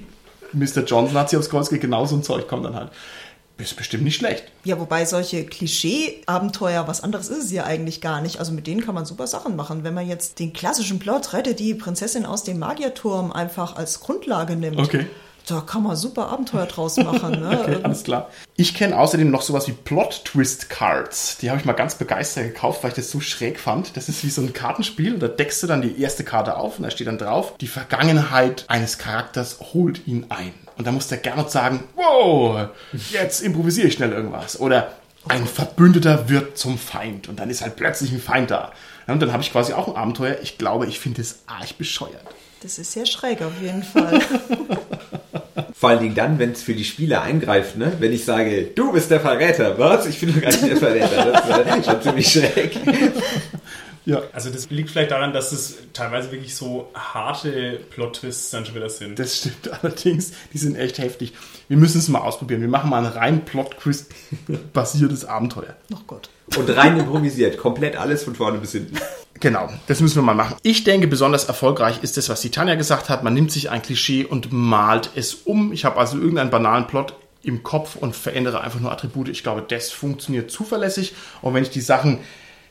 Mr. 0.52 0.84
Johnson 0.84 1.16
hat 1.16 1.30
sie 1.30 1.36
aufs 1.36 1.50
Kreuz 1.50 1.68
geht, 1.68 1.80
genau 1.80 2.06
so 2.06 2.16
ein 2.16 2.22
Zeug 2.22 2.48
kommt 2.48 2.64
dann 2.64 2.74
halt. 2.74 2.90
Ist 3.58 3.76
bestimmt 3.76 4.04
nicht 4.04 4.14
schlecht. 4.14 4.44
Ja, 4.62 4.78
wobei 4.78 5.04
solche 5.04 5.44
Klischee-Abenteuer, 5.44 6.86
was 6.86 7.02
anderes 7.02 7.28
ist 7.28 7.46
es 7.46 7.50
ja 7.50 7.64
eigentlich 7.64 8.00
gar 8.00 8.20
nicht. 8.20 8.38
Also 8.38 8.52
mit 8.52 8.68
denen 8.68 8.84
kann 8.84 8.94
man 8.94 9.04
super 9.04 9.26
Sachen 9.26 9.56
machen. 9.56 9.82
Wenn 9.82 9.94
man 9.94 10.06
jetzt 10.06 10.38
den 10.38 10.52
klassischen 10.52 11.00
Plot, 11.00 11.32
rette 11.32 11.54
die 11.54 11.74
Prinzessin 11.74 12.24
aus 12.24 12.44
dem 12.44 12.60
Magierturm 12.60 13.32
einfach 13.32 13.74
als 13.74 13.98
Grundlage 13.98 14.54
nimmt. 14.54 14.78
Okay 14.78 15.06
da 15.48 15.60
kann 15.60 15.82
man 15.82 15.96
super 15.96 16.28
Abenteuer 16.28 16.66
draus 16.66 16.96
machen. 16.96 17.40
Ne? 17.40 17.60
okay, 17.62 17.78
alles 17.82 18.04
klar. 18.04 18.30
Ich 18.56 18.74
kenne 18.74 18.98
außerdem 18.98 19.30
noch 19.30 19.42
sowas 19.42 19.66
wie 19.66 19.72
Plot-Twist-Cards. 19.72 21.38
Die 21.38 21.50
habe 21.50 21.58
ich 21.58 21.64
mal 21.64 21.72
ganz 21.72 21.94
begeistert 21.94 22.44
gekauft, 22.44 22.82
weil 22.82 22.90
ich 22.90 22.96
das 22.96 23.10
so 23.10 23.20
schräg 23.20 23.58
fand. 23.58 23.96
Das 23.96 24.08
ist 24.08 24.24
wie 24.24 24.30
so 24.30 24.42
ein 24.42 24.52
Kartenspiel. 24.52 25.18
Da 25.18 25.28
deckst 25.28 25.62
du 25.62 25.66
dann 25.66 25.82
die 25.82 26.00
erste 26.00 26.24
Karte 26.24 26.56
auf 26.56 26.78
und 26.78 26.84
da 26.84 26.90
steht 26.90 27.06
dann 27.06 27.18
drauf, 27.18 27.54
die 27.60 27.66
Vergangenheit 27.66 28.64
eines 28.68 28.98
Charakters 28.98 29.58
holt 29.72 30.06
ihn 30.06 30.26
ein. 30.28 30.52
Und 30.76 30.86
da 30.86 30.92
muss 30.92 31.08
der 31.08 31.18
Gernot 31.18 31.50
sagen, 31.50 31.84
wow, 31.96 32.68
jetzt 33.10 33.40
improvisiere 33.40 33.88
ich 33.88 33.94
schnell 33.94 34.12
irgendwas. 34.12 34.60
Oder 34.60 34.92
ein 35.28 35.46
Verbündeter 35.46 36.28
wird 36.28 36.56
zum 36.58 36.78
Feind 36.78 37.28
und 37.28 37.38
dann 37.40 37.50
ist 37.50 37.62
halt 37.62 37.76
plötzlich 37.76 38.12
ein 38.12 38.20
Feind 38.20 38.50
da. 38.50 38.72
Und 39.06 39.20
dann 39.20 39.32
habe 39.32 39.42
ich 39.42 39.52
quasi 39.52 39.72
auch 39.72 39.88
ein 39.88 39.96
Abenteuer. 39.96 40.36
Ich 40.42 40.58
glaube, 40.58 40.86
ich 40.86 41.00
finde 41.00 41.22
es 41.22 41.40
arg 41.46 41.76
bescheuert. 41.78 42.24
Das 42.62 42.78
ist 42.78 42.92
sehr 42.92 43.06
schräg 43.06 43.42
auf 43.42 43.52
jeden 43.62 43.82
Fall. 43.82 44.20
Vor 45.74 45.90
allen 45.90 46.00
Dingen 46.00 46.14
dann, 46.16 46.38
wenn 46.40 46.52
es 46.52 46.62
für 46.62 46.74
die 46.74 46.84
Spieler 46.84 47.22
eingreift, 47.22 47.76
ne? 47.76 47.92
Wenn 48.00 48.12
ich 48.12 48.24
sage, 48.24 48.64
du 48.74 48.92
bist 48.92 49.12
der 49.12 49.20
Verräter, 49.20 49.78
was? 49.78 50.06
Ich 50.06 50.18
bin 50.18 50.34
doch 50.34 50.40
gar 50.40 50.50
nicht 50.50 50.66
der 50.66 50.76
Verräter. 50.76 51.32
Das 51.32 51.76
ist 51.78 51.86
schon 51.86 52.02
ziemlich 52.02 52.32
schräg. 52.32 52.76
Ja. 54.08 54.22
Also 54.32 54.48
das 54.48 54.70
liegt 54.70 54.90
vielleicht 54.90 55.10
daran, 55.10 55.34
dass 55.34 55.52
es 55.52 55.76
teilweise 55.92 56.32
wirklich 56.32 56.56
so 56.56 56.90
harte 56.94 57.78
Plot-Twists 57.90 58.50
dann 58.50 58.64
schon 58.64 58.74
wieder 58.74 58.88
sind. 58.88 59.18
Das 59.18 59.36
stimmt 59.36 59.70
allerdings, 59.82 60.32
die 60.54 60.56
sind 60.56 60.76
echt 60.76 60.96
heftig. 60.96 61.34
Wir 61.68 61.76
müssen 61.76 61.98
es 61.98 62.08
mal 62.08 62.20
ausprobieren. 62.20 62.62
Wir 62.62 62.68
machen 62.68 62.88
mal 62.88 63.04
ein 63.04 63.12
rein 63.12 63.44
Plot-Twist-basiertes 63.44 65.24
Abenteuer. 65.26 65.76
Ach 65.94 66.00
Gott. 66.06 66.30
Und 66.56 66.70
rein 66.70 66.98
improvisiert. 66.98 67.58
Komplett 67.58 67.96
alles 67.96 68.24
von 68.24 68.34
vorne 68.34 68.56
bis 68.56 68.72
hinten. 68.72 68.96
Genau, 69.40 69.68
das 69.86 70.00
müssen 70.00 70.16
wir 70.16 70.22
mal 70.22 70.34
machen. 70.34 70.56
Ich 70.62 70.84
denke, 70.84 71.06
besonders 71.06 71.44
erfolgreich 71.44 72.02
ist 72.02 72.16
das, 72.16 72.28
was 72.28 72.40
die 72.40 72.50
Tanja 72.50 72.74
gesagt 72.74 73.08
hat. 73.08 73.22
Man 73.22 73.34
nimmt 73.34 73.52
sich 73.52 73.70
ein 73.70 73.82
Klischee 73.82 74.24
und 74.24 74.52
malt 74.52 75.10
es 75.14 75.34
um. 75.34 75.72
Ich 75.72 75.84
habe 75.84 75.98
also 75.98 76.18
irgendeinen 76.18 76.50
banalen 76.50 76.86
Plot 76.86 77.14
im 77.42 77.62
Kopf 77.62 77.96
und 77.96 78.16
verändere 78.16 78.62
einfach 78.62 78.80
nur 78.80 78.90
Attribute. 78.90 79.28
Ich 79.28 79.42
glaube, 79.42 79.64
das 79.66 79.90
funktioniert 79.90 80.50
zuverlässig. 80.50 81.14
Und 81.40 81.54
wenn 81.54 81.62
ich 81.62 81.70
die 81.70 81.80
Sachen 81.80 82.18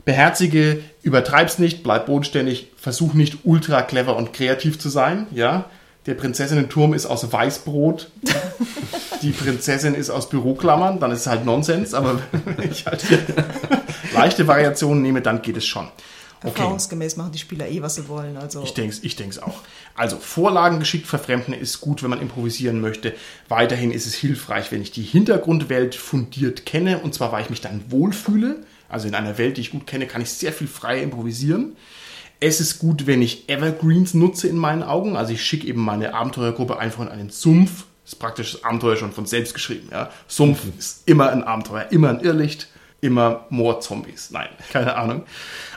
beherzige, 0.03 0.81
übertreib's 1.03 1.59
nicht, 1.59 1.83
bleib 1.83 2.05
bodenständig, 2.05 2.71
versuch 2.77 3.13
nicht 3.13 3.39
ultra 3.43 3.81
clever 3.81 4.15
und 4.15 4.33
kreativ 4.33 4.79
zu 4.79 4.89
sein, 4.89 5.27
ja. 5.31 5.65
Der 6.05 6.13
Prinzessinnen-Turm 6.13 6.93
ist 6.93 7.05
aus 7.05 7.33
Weißbrot, 7.33 8.09
die 9.21 9.31
Prinzessin 9.31 9.93
ist 9.93 10.09
aus 10.09 10.29
Büroklammern, 10.29 11.01
dann 11.01 11.11
ist 11.11 11.21
es 11.21 11.27
halt 11.27 11.43
Nonsens, 11.43 11.93
aber 11.93 12.21
wenn 12.45 12.71
ich 12.71 12.85
halt 12.85 13.03
leichte 14.13 14.47
Variationen 14.47 15.03
nehme, 15.03 15.21
dann 15.21 15.41
geht 15.41 15.57
es 15.57 15.65
schon. 15.65 15.89
Okay. 16.39 16.49
Erfahrungsgemäß 16.49 17.17
machen 17.17 17.31
die 17.31 17.39
Spieler 17.39 17.67
eh, 17.67 17.81
was 17.81 17.95
sie 17.95 18.07
wollen. 18.07 18.37
Also. 18.37 18.61
Ich 18.63 18.73
denke 18.73 18.93
es 18.93 19.03
ich 19.03 19.15
denk's 19.15 19.39
auch. 19.39 19.61
Also 19.95 20.17
Vorlagen 20.17 20.79
geschickt 20.79 21.07
verfremden 21.07 21.53
ist 21.53 21.81
gut, 21.81 22.03
wenn 22.03 22.11
man 22.11 22.21
improvisieren 22.21 22.79
möchte. 22.79 23.15
Weiterhin 23.49 23.91
ist 23.91 24.05
es 24.05 24.13
hilfreich, 24.13 24.71
wenn 24.71 24.81
ich 24.81 24.91
die 24.91 25.01
Hintergrundwelt 25.01 25.95
fundiert 25.95 26.65
kenne, 26.65 26.99
und 26.99 27.13
zwar 27.13 27.31
weil 27.31 27.43
ich 27.43 27.49
mich 27.49 27.61
dann 27.61 27.85
wohlfühle. 27.89 28.57
Also 28.89 29.07
in 29.07 29.15
einer 29.15 29.37
Welt, 29.37 29.57
die 29.57 29.61
ich 29.61 29.71
gut 29.71 29.87
kenne, 29.87 30.05
kann 30.05 30.21
ich 30.21 30.29
sehr 30.29 30.53
viel 30.53 30.67
frei 30.67 31.01
improvisieren. 31.01 31.75
Es 32.39 32.61
ist 32.61 32.77
gut, 32.77 33.07
wenn 33.07 33.21
ich 33.21 33.49
Evergreens 33.49 34.13
nutze 34.13 34.47
in 34.47 34.57
meinen 34.57 34.83
Augen. 34.83 35.17
Also 35.17 35.33
ich 35.33 35.43
schicke 35.43 35.65
eben 35.67 35.81
meine 35.81 36.13
Abenteuergruppe 36.13 36.77
einfach 36.77 37.01
in 37.01 37.09
einen 37.09 37.29
Sumpf. 37.31 37.85
Das 38.03 38.13
ist 38.13 38.19
praktisch 38.19 38.51
das 38.53 38.63
Abenteuer 38.63 38.95
schon 38.95 39.11
von 39.11 39.25
selbst 39.25 39.53
geschrieben. 39.53 39.89
Ja. 39.91 40.11
Sumpf 40.27 40.63
mhm. 40.63 40.73
ist 40.77 41.01
immer 41.07 41.31
ein 41.31 41.43
Abenteuer, 41.43 41.87
immer 41.89 42.09
ein 42.09 42.19
Irrlicht. 42.19 42.69
Immer 43.07 43.45
more 43.49 43.79
Zombies. 43.79 44.29
Nein, 44.31 44.49
keine 44.71 44.95
Ahnung. 44.95 45.23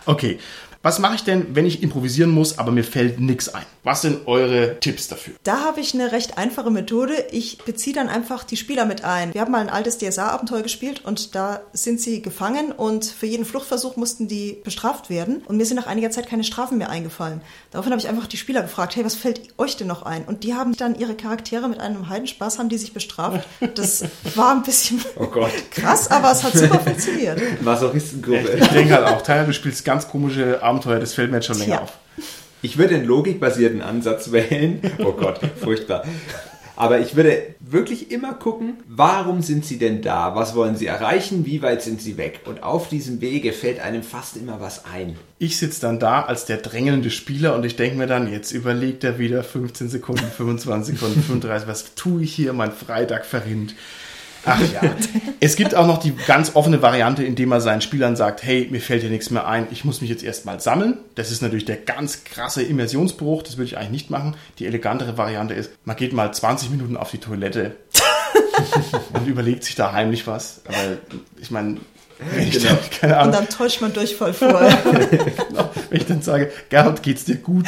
Okay. 0.07 0.39
Was 0.83 0.99
mache 0.99 1.15
ich 1.17 1.25
denn, 1.25 1.55
wenn 1.55 1.67
ich 1.67 1.83
improvisieren 1.83 2.31
muss, 2.31 2.59
aber 2.59 2.73
mir 2.73 2.85
fällt 2.85 3.21
nichts 3.21 3.51
ein? 3.51 3.67
Was 3.83 4.03
sind 4.03 4.27
eure 4.27 4.79
Tipps 4.81 5.09
dafür? 5.09 5.35
Da 5.43 5.61
habe 5.65 5.81
ich 5.81 5.95
eine 5.95 6.13
recht 6.13 6.37
einfache 6.37 6.71
Methode. 6.71 7.15
Ich 7.31 7.59
beziehe 7.59 7.95
dann 7.97 8.09
einfach 8.11 8.45
die 8.45 8.59
Spieler 8.59 8.85
mit 8.85 9.05
ein. 9.05 9.33
Wir 9.33 9.41
haben 9.41 9.51
mal 9.53 9.61
ein 9.63 9.71
altes 9.71 9.97
DSA-Abenteuer 9.99 10.63
gespielt 10.63 11.03
und 11.05 11.35
da 11.35 11.63
sind 11.73 11.99
sie 12.01 12.21
gefangen 12.21 12.73
und 12.73 13.07
für 13.07 13.25
jeden 13.27 13.47
Fluchtversuch 13.47 13.97
mussten 13.97 14.29
die 14.29 14.59
bestraft 14.65 15.09
werden. 15.09 15.43
Und 15.47 15.57
mir 15.57 15.65
sind 15.65 15.77
nach 15.79 15.87
einiger 15.87 16.11
Zeit 16.11 16.29
keine 16.29 16.45
Strafen 16.45 16.77
mehr 16.77 16.91
eingefallen. 16.91 17.41
Daraufhin 17.71 17.93
habe 17.93 18.01
ich 18.03 18.09
einfach 18.09 18.27
die 18.27 18.37
Spieler 18.37 18.61
gefragt, 18.63 18.97
hey, 18.97 19.05
was 19.05 19.15
fällt 19.15 19.41
euch 19.57 19.77
denn 19.79 19.87
noch 19.87 20.03
ein? 20.03 20.25
Und 20.25 20.45
die 20.45 20.55
haben 20.55 20.77
dann 20.77 20.99
ihre 20.99 21.15
Charaktere 21.15 21.67
mit 21.69 21.81
einem 21.81 22.09
Heidenspaß, 22.11 22.59
haben 22.59 22.69
die 22.69 22.79
sich 22.79 22.93
bestraft. 22.93 23.47
Das 23.77 24.05
war 24.35 24.53
ein 24.55 24.63
bisschen 24.63 25.03
Oh 25.17 25.27
Gott. 25.27 25.53
krass, 25.71 26.11
aber 26.11 26.33
es 26.33 26.43
hat 26.43 26.53
super 26.53 26.81
funktioniert. 26.81 27.41
Masochistengruppe. 27.63 28.59
Ich 28.61 28.69
denke 28.69 28.95
halt 28.95 29.07
auch, 29.07 29.23
du 29.23 29.53
spielst 29.55 29.85
ganz 29.85 30.07
komische 30.07 30.63
Abenteuer, 30.63 30.99
das 30.99 31.15
fällt 31.15 31.31
mir 31.31 31.39
jetzt 31.39 31.47
schon 31.47 31.59
länger 31.59 31.77
Tja. 31.77 31.83
auf. 31.85 31.93
Ich 32.63 32.79
würde 32.79 32.97
einen 32.97 33.07
logikbasierten 33.07 33.83
Ansatz 33.83 34.33
wählen. 34.33 34.81
Oh 34.99 35.13
Gott, 35.13 35.41
furchtbar. 35.61 36.05
Aber 36.81 36.99
ich 36.99 37.15
würde 37.15 37.55
wirklich 37.61 38.11
immer 38.11 38.33
gucken, 38.33 38.79
warum 38.89 39.43
sind 39.43 39.67
sie 39.67 39.77
denn 39.79 40.01
da? 40.01 40.35
Was 40.35 40.55
wollen 40.55 40.77
sie 40.77 40.87
erreichen? 40.87 41.45
Wie 41.45 41.61
weit 41.61 41.83
sind 41.83 42.01
sie 42.01 42.17
weg? 42.17 42.41
Und 42.47 42.63
auf 42.63 42.89
diesem 42.89 43.21
Wege 43.21 43.53
fällt 43.53 43.81
einem 43.81 44.03
fast 44.03 44.39
immer 44.39 44.61
was 44.63 44.87
ein. 44.87 45.17
Ich 45.39 45.59
sitze 45.59 45.83
dann 45.83 45.99
da 45.99 46.23
als 46.23 46.47
der 46.47 46.57
drängelnde 46.57 47.11
Spieler 47.11 47.55
und 47.55 47.67
ich 47.67 47.77
denke 47.77 47.99
mir 47.99 48.07
dann, 48.07 48.33
jetzt 48.33 48.53
überlegt 48.53 49.05
er 49.05 49.19
wieder 49.19 49.45
15 49.45 49.91
Sekunden, 49.91 50.25
25 50.25 50.99
Sekunden, 50.99 51.23
35, 51.23 51.69
was 51.69 51.95
tue 51.97 52.23
ich 52.23 52.35
hier? 52.35 52.55
Mein 52.55 52.73
Freitag 52.73 53.27
verrinnt. 53.27 53.75
Ach 54.45 54.61
ja. 54.73 54.81
Es 55.41 55.57
gibt 55.57 55.75
auch 55.75 55.87
noch 55.87 55.99
die 55.99 56.15
ganz 56.27 56.55
offene 56.55 56.83
Variante, 56.83 57.25
indem 57.25 57.51
man 57.51 57.61
seinen 57.61 57.81
Spielern 57.81 58.17
sagt, 58.17 58.43
hey, 58.43 58.69
mir 58.71 58.81
fällt 58.81 59.03
hier 59.03 59.11
nichts 59.11 59.31
mehr 59.31 59.47
ein, 59.47 59.67
ich 59.71 59.85
muss 59.85 60.01
mich 60.01 60.11
jetzt 60.11 60.23
erstmal 60.23 60.61
sammeln. 60.61 60.99
Das 61.15 61.31
ist 61.31 61.43
natürlich 61.43 61.65
der 61.65 61.77
ganz 61.77 62.25
krasse 62.25 62.63
Immersionsbruch, 62.63 63.43
das 63.43 63.57
würde 63.57 63.67
ich 63.67 63.77
eigentlich 63.77 63.91
nicht 63.91 64.11
machen. 64.11 64.37
Die 64.59 64.67
elegantere 64.67 65.19
Variante 65.19 65.55
ist, 65.55 65.71
man 65.85 65.97
geht 65.97 66.13
mal 66.13 66.33
20 66.33 66.71
Minuten 66.71 66.97
auf 66.97 67.11
die 67.11 67.19
Toilette 67.19 67.77
und 69.13 69.27
überlegt 69.27 69.65
sich 69.65 69.75
da 69.75 69.93
heimlich 69.93 70.27
was. 70.27 70.63
Aber 70.67 70.77
ich 71.41 71.51
meine, 71.51 71.79
wenn 72.19 72.49
ich 72.49 72.63
dann, 72.63 72.79
keine 73.01 73.23
Und 73.23 73.33
dann 73.33 73.49
täuscht 73.49 73.81
man 73.81 73.93
Durchfall 73.93 74.35
vorher. 74.35 74.79
Genau. 75.49 75.71
Wenn 75.89 76.01
ich 76.01 76.07
dann 76.07 76.23
sage, 76.23 76.53
Gerhard, 76.69 77.03
geht's 77.03 77.25
dir 77.25 77.37
gut? 77.37 77.67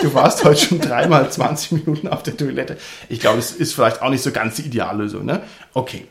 Du 0.00 0.14
warst 0.14 0.44
heute 0.44 0.60
schon 0.60 0.80
dreimal 0.80 1.30
20 1.30 1.72
Minuten 1.72 2.08
auf 2.08 2.22
der 2.22 2.36
Toilette. 2.36 2.76
Ich 3.08 3.20
glaube, 3.20 3.38
es 3.38 3.52
ist 3.52 3.74
vielleicht 3.74 4.02
auch 4.02 4.10
nicht 4.10 4.22
so 4.22 4.30
ganz 4.30 4.56
die 4.56 4.62
Ideallösung, 4.62 5.24
ne? 5.24 5.42
Okay. 5.72 6.06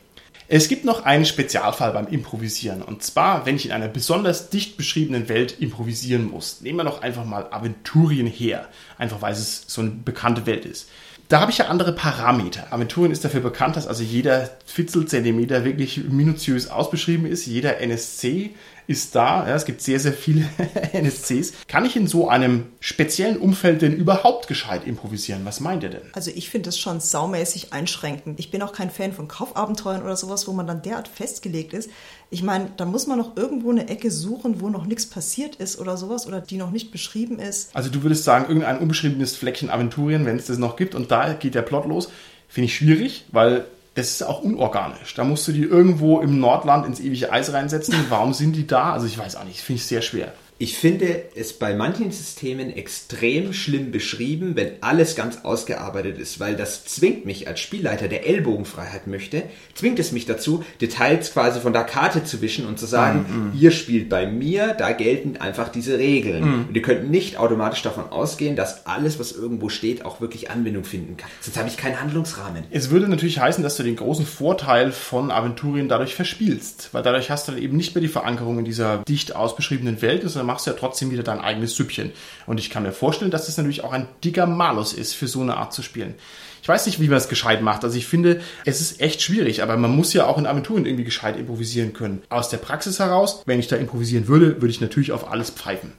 Es 0.47 0.67
gibt 0.67 0.85
noch 0.85 1.03
einen 1.03 1.25
Spezialfall 1.25 1.93
beim 1.93 2.07
Improvisieren. 2.07 2.81
Und 2.81 3.01
zwar, 3.03 3.45
wenn 3.45 3.55
ich 3.55 3.65
in 3.65 3.71
einer 3.71 3.87
besonders 3.87 4.49
dicht 4.49 4.77
beschriebenen 4.77 5.29
Welt 5.29 5.59
improvisieren 5.59 6.29
muss. 6.29 6.61
Nehmen 6.61 6.79
wir 6.79 6.83
doch 6.83 7.01
einfach 7.01 7.25
mal 7.25 7.47
Aventurien 7.51 8.27
her. 8.27 8.67
Einfach 8.97 9.21
weil 9.21 9.33
es 9.33 9.63
so 9.67 9.81
eine 9.81 9.91
bekannte 9.91 10.45
Welt 10.45 10.65
ist. 10.65 10.89
Da 11.29 11.39
habe 11.39 11.51
ich 11.51 11.57
ja 11.57 11.65
andere 11.67 11.93
Parameter. 11.93 12.71
Aventurien 12.71 13.11
ist 13.11 13.23
dafür 13.23 13.39
bekannt, 13.39 13.75
dass 13.75 13.87
also 13.87 14.03
jeder 14.03 14.49
Fitzelzentimeter 14.65 15.63
wirklich 15.63 16.03
minutiös 16.03 16.69
ausbeschrieben 16.69 17.25
ist. 17.25 17.45
Jeder 17.45 17.79
NSC 17.79 18.51
ist 18.87 19.15
da. 19.15 19.47
Ja, 19.47 19.55
es 19.55 19.65
gibt 19.65 19.81
sehr, 19.81 19.99
sehr 19.99 20.13
viele 20.13 20.45
NSCs. 20.93 21.53
Kann 21.67 21.85
ich 21.85 21.95
in 21.95 22.07
so 22.07 22.29
einem 22.29 22.67
speziellen 22.79 23.37
Umfeld 23.37 23.81
denn 23.81 23.93
überhaupt 23.93 24.47
gescheit 24.47 24.85
improvisieren? 24.85 25.45
Was 25.45 25.59
meint 25.59 25.83
ihr 25.83 25.89
denn? 25.89 26.01
Also 26.13 26.31
ich 26.33 26.49
finde 26.49 26.67
das 26.67 26.79
schon 26.79 26.99
saumäßig 26.99 27.73
einschränkend. 27.73 28.39
Ich 28.39 28.51
bin 28.51 28.61
auch 28.61 28.73
kein 28.73 28.89
Fan 28.89 29.13
von 29.13 29.27
Kaufabenteuern 29.27 30.03
oder 30.03 30.15
sowas, 30.15 30.47
wo 30.47 30.53
man 30.53 30.67
dann 30.67 30.81
derart 30.81 31.07
festgelegt 31.07 31.73
ist. 31.73 31.89
Ich 32.29 32.43
meine, 32.43 32.71
da 32.77 32.85
muss 32.85 33.07
man 33.07 33.17
noch 33.17 33.37
irgendwo 33.37 33.71
eine 33.71 33.87
Ecke 33.89 34.11
suchen, 34.11 34.59
wo 34.59 34.69
noch 34.69 34.85
nichts 34.85 35.05
passiert 35.05 35.55
ist 35.57 35.79
oder 35.79 35.97
sowas 35.97 36.27
oder 36.27 36.41
die 36.41 36.57
noch 36.57 36.71
nicht 36.71 36.91
beschrieben 36.91 37.39
ist. 37.39 37.75
Also 37.75 37.89
du 37.89 38.03
würdest 38.03 38.23
sagen, 38.23 38.45
irgendein 38.47 38.79
unbeschriebenes 38.79 39.35
Fleckchen 39.35 39.69
Aventurien, 39.69 40.25
wenn 40.25 40.37
es 40.37 40.47
das 40.47 40.57
noch 40.57 40.75
gibt 40.75 40.95
und 40.95 41.11
da 41.11 41.33
geht 41.33 41.55
der 41.55 41.61
Plot 41.61 41.85
los, 41.85 42.09
finde 42.47 42.65
ich 42.65 42.75
schwierig, 42.75 43.25
weil 43.31 43.65
das 43.95 44.09
ist 44.09 44.23
auch 44.23 44.41
unorganisch. 44.41 45.13
Da 45.13 45.23
musst 45.23 45.47
du 45.47 45.51
die 45.51 45.63
irgendwo 45.63 46.19
im 46.19 46.39
Nordland 46.39 46.85
ins 46.85 46.99
ewige 46.99 47.31
Eis 47.31 47.53
reinsetzen. 47.53 47.93
Warum 48.09 48.33
sind 48.33 48.55
die 48.55 48.65
da? 48.65 48.93
Also 48.93 49.05
ich 49.05 49.17
weiß 49.17 49.35
auch 49.35 49.43
nicht, 49.43 49.61
finde 49.61 49.77
ich 49.79 49.85
sehr 49.85 50.01
schwer. 50.01 50.33
Ich 50.59 50.77
finde 50.77 51.23
es 51.35 51.53
bei 51.53 51.73
manchen 51.73 52.11
Systemen 52.11 52.75
extrem 52.75 53.53
schlimm 53.53 53.91
beschrieben, 53.91 54.55
wenn 54.55 54.71
alles 54.81 55.15
ganz 55.15 55.39
ausgearbeitet 55.43 56.17
ist, 56.19 56.39
weil 56.39 56.55
das 56.55 56.85
zwingt 56.85 57.25
mich 57.25 57.47
als 57.47 57.59
Spielleiter, 57.59 58.07
der 58.07 58.27
Ellbogenfreiheit 58.27 59.07
möchte, 59.07 59.43
zwingt 59.73 59.99
es 59.99 60.11
mich 60.11 60.25
dazu, 60.25 60.63
Details 60.79 61.33
quasi 61.33 61.59
von 61.59 61.73
der 61.73 61.83
Karte 61.83 62.23
zu 62.23 62.41
wischen 62.41 62.65
und 62.65 62.79
zu 62.79 62.85
sagen, 62.85 63.51
ihr 63.59 63.71
spielt 63.71 64.09
bei 64.09 64.25
mir, 64.25 64.73
da 64.73 64.91
gelten 64.91 65.37
einfach 65.37 65.69
diese 65.69 65.97
Regeln. 65.97 66.65
Und 66.67 66.75
ihr 66.75 66.81
könnt 66.81 67.09
nicht 67.09 67.37
automatisch 67.37 67.81
davon 67.81 68.09
ausgehen, 68.09 68.55
dass 68.55 68.85
alles, 68.85 69.19
was 69.19 69.31
irgendwo 69.31 69.69
steht, 69.69 70.05
auch 70.05 70.21
wirklich 70.21 70.49
Anwendung 70.51 70.83
finden 70.83 71.17
kann. 71.17 71.29
Sonst 71.41 71.57
habe 71.57 71.67
ich 71.67 71.77
keinen 71.77 71.99
Handlungsrahmen. 71.99 72.63
Es 72.69 72.89
würde 72.89 73.07
natürlich 73.07 73.39
heißen, 73.39 73.63
dass 73.63 73.75
du 73.75 73.83
den 73.83 73.95
großen 73.95 74.25
Vorteil 74.25 74.91
von 74.91 75.31
Aventurien 75.31 75.89
dadurch 75.89 76.15
verspielst, 76.15 76.89
weil 76.91 77.03
dadurch 77.03 77.31
hast 77.31 77.47
du 77.47 77.53
dann 77.53 77.61
eben 77.61 77.75
nicht 77.75 77.95
mehr 77.95 78.01
die 78.01 78.07
Verankerung 78.07 78.59
in 78.59 78.65
dieser 78.65 78.99
dicht 78.99 79.35
ausbeschriebenen 79.35 80.01
Welt, 80.01 80.21
sondern 80.21 80.52
machst 80.53 80.67
du 80.67 80.71
ja 80.71 80.77
trotzdem 80.77 81.09
wieder 81.09 81.23
dein 81.23 81.39
eigenes 81.39 81.75
Süppchen. 81.75 82.11
Und 82.45 82.59
ich 82.59 82.69
kann 82.69 82.83
mir 82.83 82.91
vorstellen, 82.91 83.31
dass 83.31 83.47
das 83.47 83.57
natürlich 83.57 83.83
auch 83.83 83.91
ein 83.91 84.07
dicker 84.23 84.45
Malus 84.45 84.93
ist, 84.93 85.15
für 85.15 85.27
so 85.27 85.41
eine 85.41 85.57
Art 85.57 85.73
zu 85.73 85.81
spielen. 85.81 86.13
Ich 86.61 86.67
weiß 86.67 86.85
nicht, 86.85 87.01
wie 87.01 87.07
man 87.07 87.17
es 87.17 87.27
gescheit 87.27 87.63
macht. 87.63 87.83
Also 87.83 87.97
ich 87.97 88.05
finde, 88.05 88.39
es 88.63 88.79
ist 88.79 89.01
echt 89.01 89.23
schwierig, 89.23 89.63
aber 89.63 89.77
man 89.77 89.95
muss 89.95 90.13
ja 90.13 90.27
auch 90.27 90.37
in 90.37 90.45
Aventurien 90.45 90.85
irgendwie 90.85 91.05
gescheit 91.05 91.37
improvisieren 91.37 91.91
können. 91.91 92.21
Aus 92.29 92.49
der 92.49 92.57
Praxis 92.57 92.99
heraus, 92.99 93.41
wenn 93.47 93.59
ich 93.59 93.67
da 93.67 93.77
improvisieren 93.77 94.27
würde, 94.27 94.61
würde 94.61 94.69
ich 94.69 94.79
natürlich 94.79 95.11
auf 95.11 95.31
alles 95.31 95.49
pfeifen. 95.49 95.93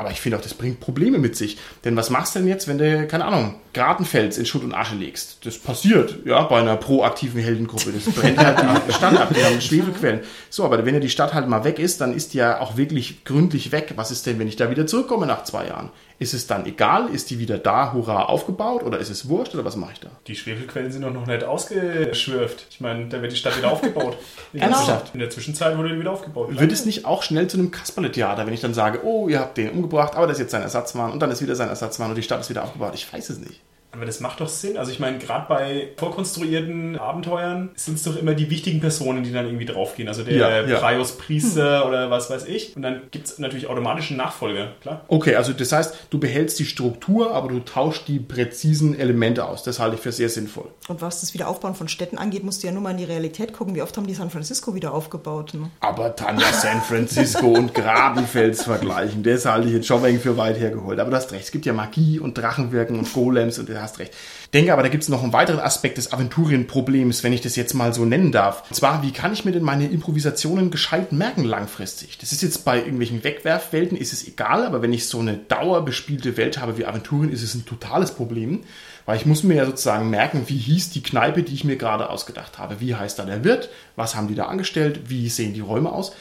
Aber 0.00 0.10
ich 0.10 0.20
finde 0.22 0.38
auch, 0.38 0.42
das 0.42 0.54
bringt 0.54 0.80
Probleme 0.80 1.18
mit 1.18 1.36
sich. 1.36 1.58
Denn 1.84 1.94
was 1.94 2.08
machst 2.08 2.34
du 2.34 2.38
denn 2.38 2.48
jetzt, 2.48 2.66
wenn 2.66 2.78
du, 2.78 3.06
keine 3.06 3.26
Ahnung, 3.26 3.56
Gratenfels 3.74 4.38
in 4.38 4.46
Schutt 4.46 4.64
und 4.64 4.72
Asche 4.72 4.94
legst? 4.94 5.44
Das 5.44 5.58
passiert, 5.58 6.20
ja, 6.24 6.42
bei 6.44 6.58
einer 6.58 6.78
proaktiven 6.78 7.38
Heldengruppe. 7.38 7.92
Das 7.92 8.10
brennt 8.14 8.38
halt 8.38 8.58
die 8.88 8.92
Stadt 8.94 9.14
ab, 9.18 9.34
die 9.36 9.44
haben 9.44 9.60
Schwefelquellen. 9.60 10.20
So, 10.48 10.64
aber 10.64 10.86
wenn 10.86 10.94
ja 10.94 11.00
die 11.00 11.10
Stadt 11.10 11.34
halt 11.34 11.48
mal 11.48 11.64
weg 11.64 11.78
ist, 11.78 12.00
dann 12.00 12.14
ist 12.14 12.32
die 12.32 12.38
ja 12.38 12.60
auch 12.60 12.78
wirklich 12.78 13.26
gründlich 13.26 13.72
weg. 13.72 13.92
Was 13.96 14.10
ist 14.10 14.24
denn, 14.24 14.38
wenn 14.38 14.48
ich 14.48 14.56
da 14.56 14.70
wieder 14.70 14.86
zurückkomme 14.86 15.26
nach 15.26 15.44
zwei 15.44 15.66
Jahren? 15.66 15.90
Ist 16.20 16.34
es 16.34 16.46
dann 16.46 16.66
egal? 16.66 17.08
Ist 17.08 17.30
die 17.30 17.38
wieder 17.38 17.56
da, 17.58 17.92
hurra, 17.94 18.24
aufgebaut? 18.26 18.82
Oder 18.84 18.98
ist 18.98 19.08
es 19.08 19.28
wurscht? 19.28 19.54
Oder 19.54 19.64
was 19.64 19.74
mache 19.74 19.92
ich 19.94 20.00
da? 20.00 20.10
Die 20.26 20.36
Schwefelquellen 20.36 20.92
sind 20.92 21.00
doch 21.02 21.12
noch 21.12 21.26
nicht 21.26 21.42
ausgeschwürft. 21.44 22.66
Ich 22.70 22.80
meine, 22.80 23.06
da 23.08 23.22
wird 23.22 23.32
die 23.32 23.36
Stadt 23.36 23.56
wieder 23.56 23.72
aufgebaut. 23.72 24.16
In 24.52 24.60
der, 24.60 24.68
Genau. 24.68 24.78
Zwischenzeit- 24.80 25.10
in 25.14 25.20
der 25.20 25.30
Zwischenzeit 25.30 25.78
wurde 25.78 25.88
die 25.94 25.98
wieder 25.98 26.12
aufgebaut. 26.12 26.48
Wird 26.58 26.72
es 26.72 26.84
nicht 26.84 27.06
auch 27.06 27.22
schnell 27.22 27.48
zu 27.48 27.56
einem 27.56 27.70
Kasperle-Theater, 27.70 28.46
wenn 28.46 28.52
ich 28.52 28.60
dann 28.60 28.74
sage, 28.74 29.00
oh, 29.04 29.28
ihr 29.28 29.40
habt 29.40 29.56
den 29.56 29.70
umgebracht, 29.70 30.14
aber 30.14 30.26
das 30.26 30.36
ist 30.36 30.40
jetzt 30.42 30.50
sein 30.52 30.62
Ersatzmann 30.62 31.10
und 31.10 31.20
dann 31.20 31.30
ist 31.30 31.40
wieder 31.42 31.56
sein 31.56 31.68
Ersatzmann 31.68 32.10
und 32.10 32.16
die 32.16 32.22
Stadt 32.22 32.40
ist 32.40 32.50
wieder 32.50 32.64
aufgebaut? 32.64 32.92
Ich 32.94 33.10
weiß 33.10 33.30
es 33.30 33.38
nicht. 33.38 33.60
Aber 33.92 34.06
das 34.06 34.20
macht 34.20 34.40
doch 34.40 34.48
Sinn. 34.48 34.76
Also 34.76 34.92
ich 34.92 35.00
meine, 35.00 35.18
gerade 35.18 35.46
bei 35.48 35.88
vorkonstruierten 35.96 36.96
Abenteuern 36.96 37.70
sind 37.74 37.94
es 37.96 38.04
doch 38.04 38.16
immer 38.16 38.34
die 38.34 38.48
wichtigen 38.50 38.80
Personen, 38.80 39.24
die 39.24 39.32
dann 39.32 39.46
irgendwie 39.46 39.64
draufgehen. 39.64 40.08
Also 40.08 40.22
der 40.22 40.34
Ja, 40.34 40.66
ja. 40.66 40.78
Prius 40.78 41.12
Priester 41.18 41.86
oder 41.88 42.10
was 42.10 42.30
weiß 42.30 42.46
ich. 42.46 42.76
Und 42.76 42.82
dann 42.82 43.02
gibt 43.10 43.26
es 43.26 43.38
natürlich 43.38 43.66
automatisch 43.66 44.10
einen 44.10 44.18
Nachfolger, 44.18 44.72
klar. 44.80 45.04
Okay, 45.08 45.34
also 45.34 45.52
das 45.52 45.72
heißt, 45.72 45.94
du 46.10 46.18
behältst 46.18 46.58
die 46.58 46.64
Struktur, 46.64 47.34
aber 47.34 47.48
du 47.48 47.60
tauschst 47.60 48.06
die 48.06 48.20
präzisen 48.20 48.98
Elemente 48.98 49.44
aus. 49.44 49.62
Das 49.62 49.80
halte 49.80 49.96
ich 49.96 50.02
für 50.02 50.12
sehr 50.12 50.28
sinnvoll. 50.28 50.68
Und 50.88 51.02
was 51.02 51.20
das 51.20 51.34
Wiederaufbauen 51.34 51.74
von 51.74 51.88
Städten 51.88 52.18
angeht, 52.18 52.44
musst 52.44 52.62
du 52.62 52.68
ja 52.68 52.72
nur 52.72 52.82
mal 52.82 52.90
in 52.92 52.98
die 52.98 53.04
Realität 53.04 53.52
gucken. 53.52 53.74
Wie 53.74 53.82
oft 53.82 53.96
haben 53.96 54.06
die 54.06 54.14
San 54.14 54.30
Francisco 54.30 54.74
wieder 54.74 54.94
aufgebaut? 54.94 55.54
Ne? 55.54 55.70
Aber 55.80 56.14
Tanja 56.14 56.52
San 56.52 56.80
Francisco 56.82 57.46
und 57.46 57.74
Grabenfels 58.10 58.62
vergleichen, 58.64 59.22
das 59.22 59.46
halte 59.46 59.68
ich 59.68 59.74
jetzt 59.74 59.86
schon 59.86 60.02
wegen 60.02 60.20
für 60.20 60.36
weit 60.36 60.58
hergeholt. 60.58 61.00
Aber 61.00 61.10
du 61.10 61.16
hast 61.16 61.32
recht, 61.32 61.44
es 61.44 61.50
gibt 61.50 61.66
ja 61.66 61.72
Magie 61.72 62.18
und 62.20 62.36
Drachenwirken 62.38 62.98
und 62.98 63.12
Golems 63.12 63.58
und 63.58 63.68
du 63.80 63.84
hast 63.84 63.98
recht. 63.98 64.14
Denke 64.54 64.72
aber, 64.72 64.82
da 64.82 64.88
gibt 64.88 65.02
es 65.02 65.08
noch 65.08 65.22
einen 65.22 65.32
weiteren 65.32 65.60
Aspekt 65.60 65.98
des 65.98 66.12
Aventurienproblems, 66.12 67.24
wenn 67.24 67.32
ich 67.32 67.40
das 67.40 67.56
jetzt 67.56 67.74
mal 67.74 67.92
so 67.92 68.04
nennen 68.04 68.32
darf. 68.32 68.64
Und 68.68 68.76
zwar, 68.76 69.02
wie 69.02 69.12
kann 69.12 69.32
ich 69.32 69.44
mir 69.44 69.52
denn 69.52 69.62
meine 69.62 69.88
Improvisationen 69.88 70.70
gescheit 70.70 71.12
merken 71.12 71.44
langfristig? 71.44 72.18
Das 72.18 72.32
ist 72.32 72.42
jetzt 72.42 72.64
bei 72.64 72.78
irgendwelchen 72.78 73.24
Wegwerfwelten, 73.24 73.96
ist 73.96 74.12
es 74.12 74.26
egal, 74.26 74.64
aber 74.64 74.82
wenn 74.82 74.92
ich 74.92 75.06
so 75.06 75.18
eine 75.18 75.36
dauerbespielte 75.36 76.36
Welt 76.36 76.58
habe 76.58 76.78
wie 76.78 76.86
Aventurien, 76.86 77.32
ist 77.32 77.42
es 77.42 77.54
ein 77.54 77.66
totales 77.66 78.12
Problem. 78.12 78.60
Weil 79.06 79.16
ich 79.16 79.26
muss 79.26 79.42
mir 79.42 79.54
ja 79.54 79.66
sozusagen 79.66 80.10
merken, 80.10 80.44
wie 80.46 80.58
hieß 80.58 80.90
die 80.90 81.02
Kneipe, 81.02 81.42
die 81.42 81.54
ich 81.54 81.64
mir 81.64 81.76
gerade 81.76 82.10
ausgedacht 82.10 82.58
habe. 82.58 82.80
Wie 82.80 82.94
heißt 82.94 83.18
da 83.18 83.24
der 83.24 83.44
Wirt? 83.44 83.70
Was 83.96 84.14
haben 84.14 84.28
die 84.28 84.34
da 84.34 84.44
angestellt? 84.44 85.00
Wie 85.08 85.28
sehen 85.28 85.54
die 85.54 85.60
Räume 85.60 85.90
aus? 85.90 86.12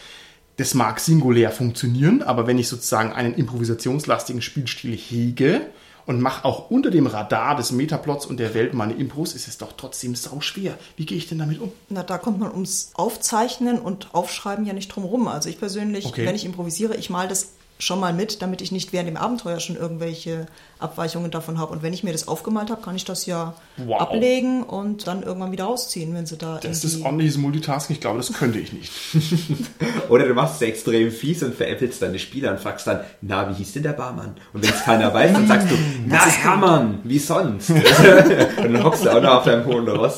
Das 0.58 0.74
mag 0.74 1.00
singulär 1.00 1.52
funktionieren, 1.52 2.22
aber 2.22 2.48
wenn 2.48 2.58
ich 2.58 2.68
sozusagen 2.68 3.14
einen 3.14 3.34
improvisationslastigen 3.34 4.42
Spielstil 4.42 4.98
hege 4.98 5.62
und 6.10 6.22
mache 6.22 6.44
auch 6.44 6.72
unter 6.72 6.90
dem 6.90 7.06
Radar 7.06 7.56
des 7.56 7.72
Metaplots 7.72 8.26
und 8.26 8.38
der 8.40 8.56
Welt 8.56 8.74
meine 8.74 8.94
Impros, 8.94 9.34
ist 9.36 9.48
es 9.48 9.60
doch 9.60 9.74
trotzdem 9.78 10.16
sau 10.16 10.42
schwer. 10.42 10.76
Wie 10.98 11.06
gehe 11.06 11.16
ich 11.20 11.28
denn 11.30 11.38
damit 11.38 11.62
um? 11.62 11.72
Na, 11.90 12.02
da 12.02 12.18
kommt 12.18 12.40
man 12.40 12.52
ums 12.52 12.90
Aufzeichnen 12.96 13.78
und 13.78 14.08
Aufschreiben 14.16 14.66
ja 14.66 14.74
nicht 14.74 14.88
drum 14.88 15.04
rum. 15.04 15.28
Also 15.28 15.50
ich 15.50 15.60
persönlich, 15.60 16.08
Okay. 16.08 16.26
wenn 16.26 16.34
ich 16.34 16.46
improvisiere, 16.46 16.96
ich 16.96 17.12
mal 17.12 17.28
das 17.28 17.50
schon 17.78 18.00
mal 18.00 18.12
mit, 18.12 18.42
damit 18.42 18.62
ich 18.62 18.72
nicht 18.72 18.92
während 18.92 19.08
dem 19.08 19.18
Abenteuer 19.18 19.60
schon 19.60 19.76
irgendwelche 19.76 20.48
Abweichungen 20.80 21.30
davon 21.32 21.60
habe. 21.60 21.74
Und 21.74 21.84
wenn 21.84 21.94
ich 21.94 22.04
mir 22.04 22.12
das 22.14 22.28
aufgemalt 22.28 22.70
habe, 22.72 22.82
kann 22.82 22.96
ich 22.96 23.06
das 23.06 23.26
ja 23.26 23.54
Wow. 23.78 24.02
ablegen 24.02 24.64
und 24.64 25.08
dann 25.08 25.24
irgendwann 25.24 25.52
wieder 25.52 25.66
rausziehen, 25.66 26.14
wenn 26.14 26.26
sie 26.26 26.38
da 26.38 26.60
Das 26.62 26.84
ist 26.84 27.02
ordentliches 27.04 27.38
Multitasking. 27.38 27.96
Ich 27.96 28.02
glaube, 28.02 28.18
das 28.18 28.34
könnte 28.34 28.60
ich 28.60 28.74
nicht. 28.74 28.92
Oder 30.10 30.28
du 30.28 30.34
machst 30.34 30.56
es 30.56 30.62
extrem 30.68 31.12
fies 31.12 31.44
und 31.44 31.56
veräppelst 31.56 32.02
deine 32.02 32.20
Spieler 32.20 32.52
und 32.52 32.60
fragst 32.60 32.88
dann, 32.88 33.02
na, 33.22 33.50
wie 33.50 33.54
hieß 33.54 33.74
denn 33.74 33.84
der 33.84 33.94
Barmann? 33.94 34.36
Und 34.54 34.64
wenn 34.64 34.70
es 34.70 34.84
keiner 34.84 35.14
weiß, 35.14 35.34
dann 35.34 35.48
sagst 35.48 35.72
du, 35.72 35.76
na, 36.08 36.26
Hermann, 36.26 37.00
wie 37.04 37.20
sonst? 37.20 37.70
und 37.70 37.84
dann 38.74 38.84
hockst 38.84 39.06
du 39.06 39.10
auch 39.10 39.22
noch 39.22 39.36
auf 39.38 39.44
deinem 39.46 39.66
hohen 39.66 39.88
Ross. 39.88 40.18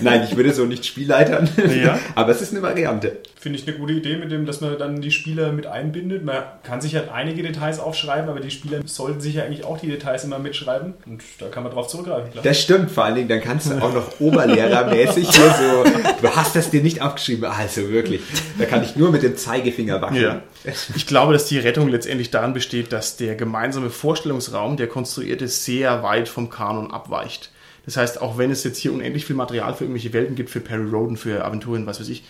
Nein, 0.00 0.24
ich 0.28 0.36
würde 0.36 0.52
so 0.52 0.64
nicht 0.64 0.84
Spielleitern. 0.84 1.48
Ja. 1.82 1.98
Aber 2.14 2.32
es 2.32 2.40
ist 2.42 2.52
eine 2.52 2.62
Variante. 2.62 3.18
Finde 3.38 3.58
ich 3.58 3.66
eine 3.66 3.76
gute 3.76 3.92
Idee, 3.94 4.16
mit 4.16 4.30
dem, 4.30 4.46
dass 4.46 4.60
man 4.60 4.78
dann 4.78 5.00
die 5.00 5.10
Spieler 5.10 5.52
mit 5.52 5.66
einbindet. 5.66 6.24
Man 6.24 6.42
kann 6.62 6.80
sich 6.80 6.94
halt 6.94 7.08
einige 7.10 7.42
Details 7.42 7.80
aufschreiben, 7.80 8.30
aber 8.30 8.40
die 8.40 8.50
Spieler 8.50 8.80
sollten 8.84 9.20
sich 9.20 9.34
ja 9.34 9.44
eigentlich 9.44 9.64
auch 9.64 9.81
die 9.82 9.88
Details 9.88 10.24
immer 10.24 10.38
mitschreiben. 10.38 10.94
Und 11.06 11.22
da 11.38 11.48
kann 11.48 11.62
man 11.62 11.72
drauf 11.72 11.88
zurückgreifen. 11.88 12.32
Klar. 12.32 12.44
Das 12.44 12.60
stimmt, 12.60 12.90
vor 12.90 13.04
allen 13.04 13.16
Dingen, 13.16 13.28
dann 13.28 13.40
kannst 13.40 13.70
du 13.70 13.76
auch 13.76 13.92
noch 13.92 14.20
oberlehrermäßig 14.20 15.30
hier 15.30 15.50
so, 15.50 15.84
du 16.22 16.28
hast 16.34 16.56
das 16.56 16.70
dir 16.70 16.82
nicht 16.82 17.02
aufgeschrieben, 17.02 17.44
also 17.44 17.88
wirklich, 17.90 18.22
da 18.58 18.64
kann 18.64 18.82
ich 18.82 18.96
nur 18.96 19.10
mit 19.10 19.22
dem 19.22 19.36
Zeigefinger 19.36 20.00
wackeln. 20.00 20.22
Ja. 20.22 20.72
Ich 20.94 21.06
glaube, 21.06 21.32
dass 21.32 21.46
die 21.46 21.58
Rettung 21.58 21.88
letztendlich 21.88 22.30
darin 22.30 22.52
besteht, 22.52 22.92
dass 22.92 23.16
der 23.16 23.34
gemeinsame 23.34 23.90
Vorstellungsraum, 23.90 24.76
der 24.76 24.86
konstruierte, 24.86 25.48
sehr 25.48 26.02
weit 26.02 26.28
vom 26.28 26.50
Kanon 26.50 26.90
abweicht. 26.90 27.50
Das 27.84 27.96
heißt, 27.96 28.22
auch 28.22 28.38
wenn 28.38 28.50
es 28.50 28.62
jetzt 28.64 28.78
hier 28.78 28.92
unendlich 28.92 29.26
viel 29.26 29.36
Material 29.36 29.74
für 29.74 29.84
irgendwelche 29.84 30.12
Welten 30.12 30.36
gibt, 30.36 30.50
für 30.50 30.60
Perry 30.60 30.88
Roden, 30.88 31.16
für 31.16 31.44
Aventurien, 31.44 31.86
was 31.86 32.00
weiß 32.00 32.08
ich, 32.08 32.22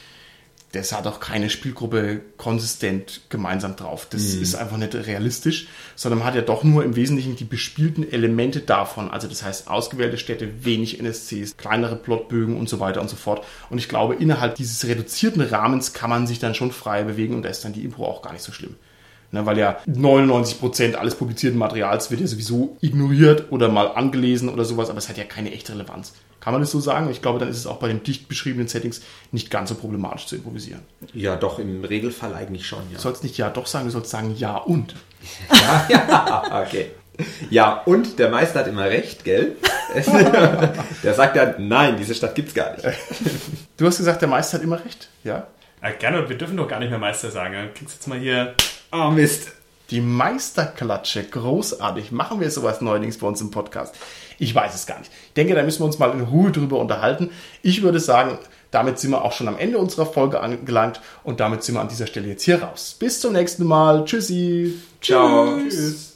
das 0.72 0.92
hat 0.92 1.06
auch 1.06 1.20
keine 1.20 1.50
Spielgruppe 1.50 2.22
konsistent 2.38 3.20
gemeinsam 3.28 3.76
drauf. 3.76 4.06
Das 4.08 4.22
ist 4.22 4.54
einfach 4.54 4.78
nicht 4.78 4.94
realistisch, 4.94 5.68
sondern 5.96 6.20
man 6.20 6.28
hat 6.28 6.34
ja 6.34 6.40
doch 6.40 6.64
nur 6.64 6.82
im 6.82 6.96
Wesentlichen 6.96 7.36
die 7.36 7.44
bespielten 7.44 8.10
Elemente 8.10 8.60
davon. 8.60 9.10
Also 9.10 9.28
das 9.28 9.42
heißt 9.42 9.68
ausgewählte 9.68 10.16
Städte, 10.16 10.64
wenig 10.64 10.98
NSCs, 10.98 11.58
kleinere 11.58 11.96
Plotbögen 11.96 12.56
und 12.56 12.70
so 12.70 12.80
weiter 12.80 13.02
und 13.02 13.10
so 13.10 13.16
fort. 13.16 13.44
Und 13.68 13.76
ich 13.76 13.88
glaube, 13.88 14.14
innerhalb 14.14 14.54
dieses 14.54 14.86
reduzierten 14.86 15.42
Rahmens 15.42 15.92
kann 15.92 16.08
man 16.08 16.26
sich 16.26 16.38
dann 16.38 16.54
schon 16.54 16.72
frei 16.72 17.02
bewegen 17.02 17.34
und 17.34 17.42
da 17.42 17.50
ist 17.50 17.64
dann 17.66 17.74
die 17.74 17.84
Impro 17.84 18.06
auch 18.06 18.22
gar 18.22 18.32
nicht 18.32 18.42
so 18.42 18.52
schlimm. 18.52 18.76
Ne, 19.30 19.46
weil 19.46 19.58
ja 19.58 19.78
99% 19.86 20.94
alles 20.94 21.14
publizierten 21.14 21.58
Materials 21.58 22.10
wird 22.10 22.20
ja 22.20 22.26
sowieso 22.26 22.76
ignoriert 22.82 23.50
oder 23.50 23.68
mal 23.68 23.88
angelesen 23.88 24.50
oder 24.50 24.66
sowas, 24.66 24.90
aber 24.90 24.98
es 24.98 25.08
hat 25.08 25.16
ja 25.16 25.24
keine 25.24 25.52
echte 25.52 25.72
Relevanz. 25.72 26.12
Kann 26.42 26.52
man 26.52 26.60
das 26.60 26.72
so 26.72 26.80
sagen? 26.80 27.08
Ich 27.08 27.22
glaube, 27.22 27.38
dann 27.38 27.48
ist 27.48 27.56
es 27.56 27.68
auch 27.68 27.76
bei 27.76 27.86
den 27.86 28.02
dicht 28.02 28.26
beschriebenen 28.26 28.66
Settings 28.66 29.00
nicht 29.30 29.48
ganz 29.48 29.68
so 29.68 29.76
problematisch 29.76 30.26
zu 30.26 30.34
improvisieren. 30.34 30.80
Ja, 31.14 31.36
doch, 31.36 31.60
im 31.60 31.84
Regelfall 31.84 32.34
eigentlich 32.34 32.66
schon, 32.66 32.80
ja. 32.90 32.96
Du 32.96 33.00
sollst 33.00 33.22
nicht 33.22 33.38
ja 33.38 33.48
doch 33.48 33.68
sagen, 33.68 33.84
du 33.84 33.92
sollst 33.92 34.10
sagen 34.10 34.34
ja 34.36 34.56
und. 34.56 34.96
ja, 35.88 36.64
okay. 36.66 36.90
Ja, 37.48 37.82
und 37.82 38.18
der 38.18 38.28
Meister 38.28 38.58
hat 38.58 38.66
immer 38.66 38.86
recht, 38.86 39.22
gell? 39.22 39.54
der 41.04 41.14
sagt 41.14 41.36
dann, 41.36 41.68
nein, 41.68 41.96
diese 41.96 42.12
Stadt 42.12 42.34
gibt's 42.34 42.54
gar 42.54 42.72
nicht. 42.72 42.84
Du 43.76 43.86
hast 43.86 43.98
gesagt, 43.98 44.20
der 44.20 44.28
Meister 44.28 44.58
hat 44.58 44.64
immer 44.64 44.84
recht, 44.84 45.08
ja? 45.24 45.46
Ja, 45.80 45.90
gerne, 45.90 46.28
wir 46.28 46.36
dürfen 46.36 46.56
doch 46.56 46.68
gar 46.68 46.78
nicht 46.78 46.90
mehr 46.90 46.98
Meister 46.98 47.30
sagen. 47.30 47.54
Dann 47.54 47.74
kriegst 47.74 47.94
du 47.94 47.98
jetzt 47.98 48.06
mal 48.06 48.18
hier. 48.18 48.54
Oh 48.92 49.10
Mist. 49.10 49.52
Die 49.90 50.00
Meisterklatsche, 50.00 51.24
großartig. 51.24 52.12
Machen 52.12 52.40
wir 52.40 52.50
sowas 52.50 52.80
neuerdings 52.80 53.18
bei 53.18 53.26
uns 53.26 53.40
im 53.40 53.50
Podcast? 53.50 53.94
Ich 54.42 54.52
weiß 54.56 54.74
es 54.74 54.86
gar 54.86 54.98
nicht. 54.98 55.12
Ich 55.28 55.34
denke, 55.34 55.54
da 55.54 55.62
müssen 55.62 55.82
wir 55.82 55.86
uns 55.86 56.00
mal 56.00 56.10
in 56.10 56.22
Ruhe 56.22 56.50
drüber 56.50 56.80
unterhalten. 56.80 57.30
Ich 57.62 57.82
würde 57.82 58.00
sagen, 58.00 58.38
damit 58.72 58.98
sind 58.98 59.12
wir 59.12 59.24
auch 59.24 59.30
schon 59.30 59.46
am 59.46 59.56
Ende 59.56 59.78
unserer 59.78 60.04
Folge 60.04 60.40
angelangt 60.40 61.00
und 61.22 61.38
damit 61.38 61.62
sind 61.62 61.76
wir 61.76 61.80
an 61.80 61.86
dieser 61.86 62.08
Stelle 62.08 62.26
jetzt 62.26 62.42
hier 62.42 62.60
raus. 62.60 62.96
Bis 62.98 63.20
zum 63.20 63.34
nächsten 63.34 63.64
Mal. 63.64 64.04
Tschüssi. 64.04 64.74
Ciao. 65.00 65.58
Tschüss. 65.58 66.11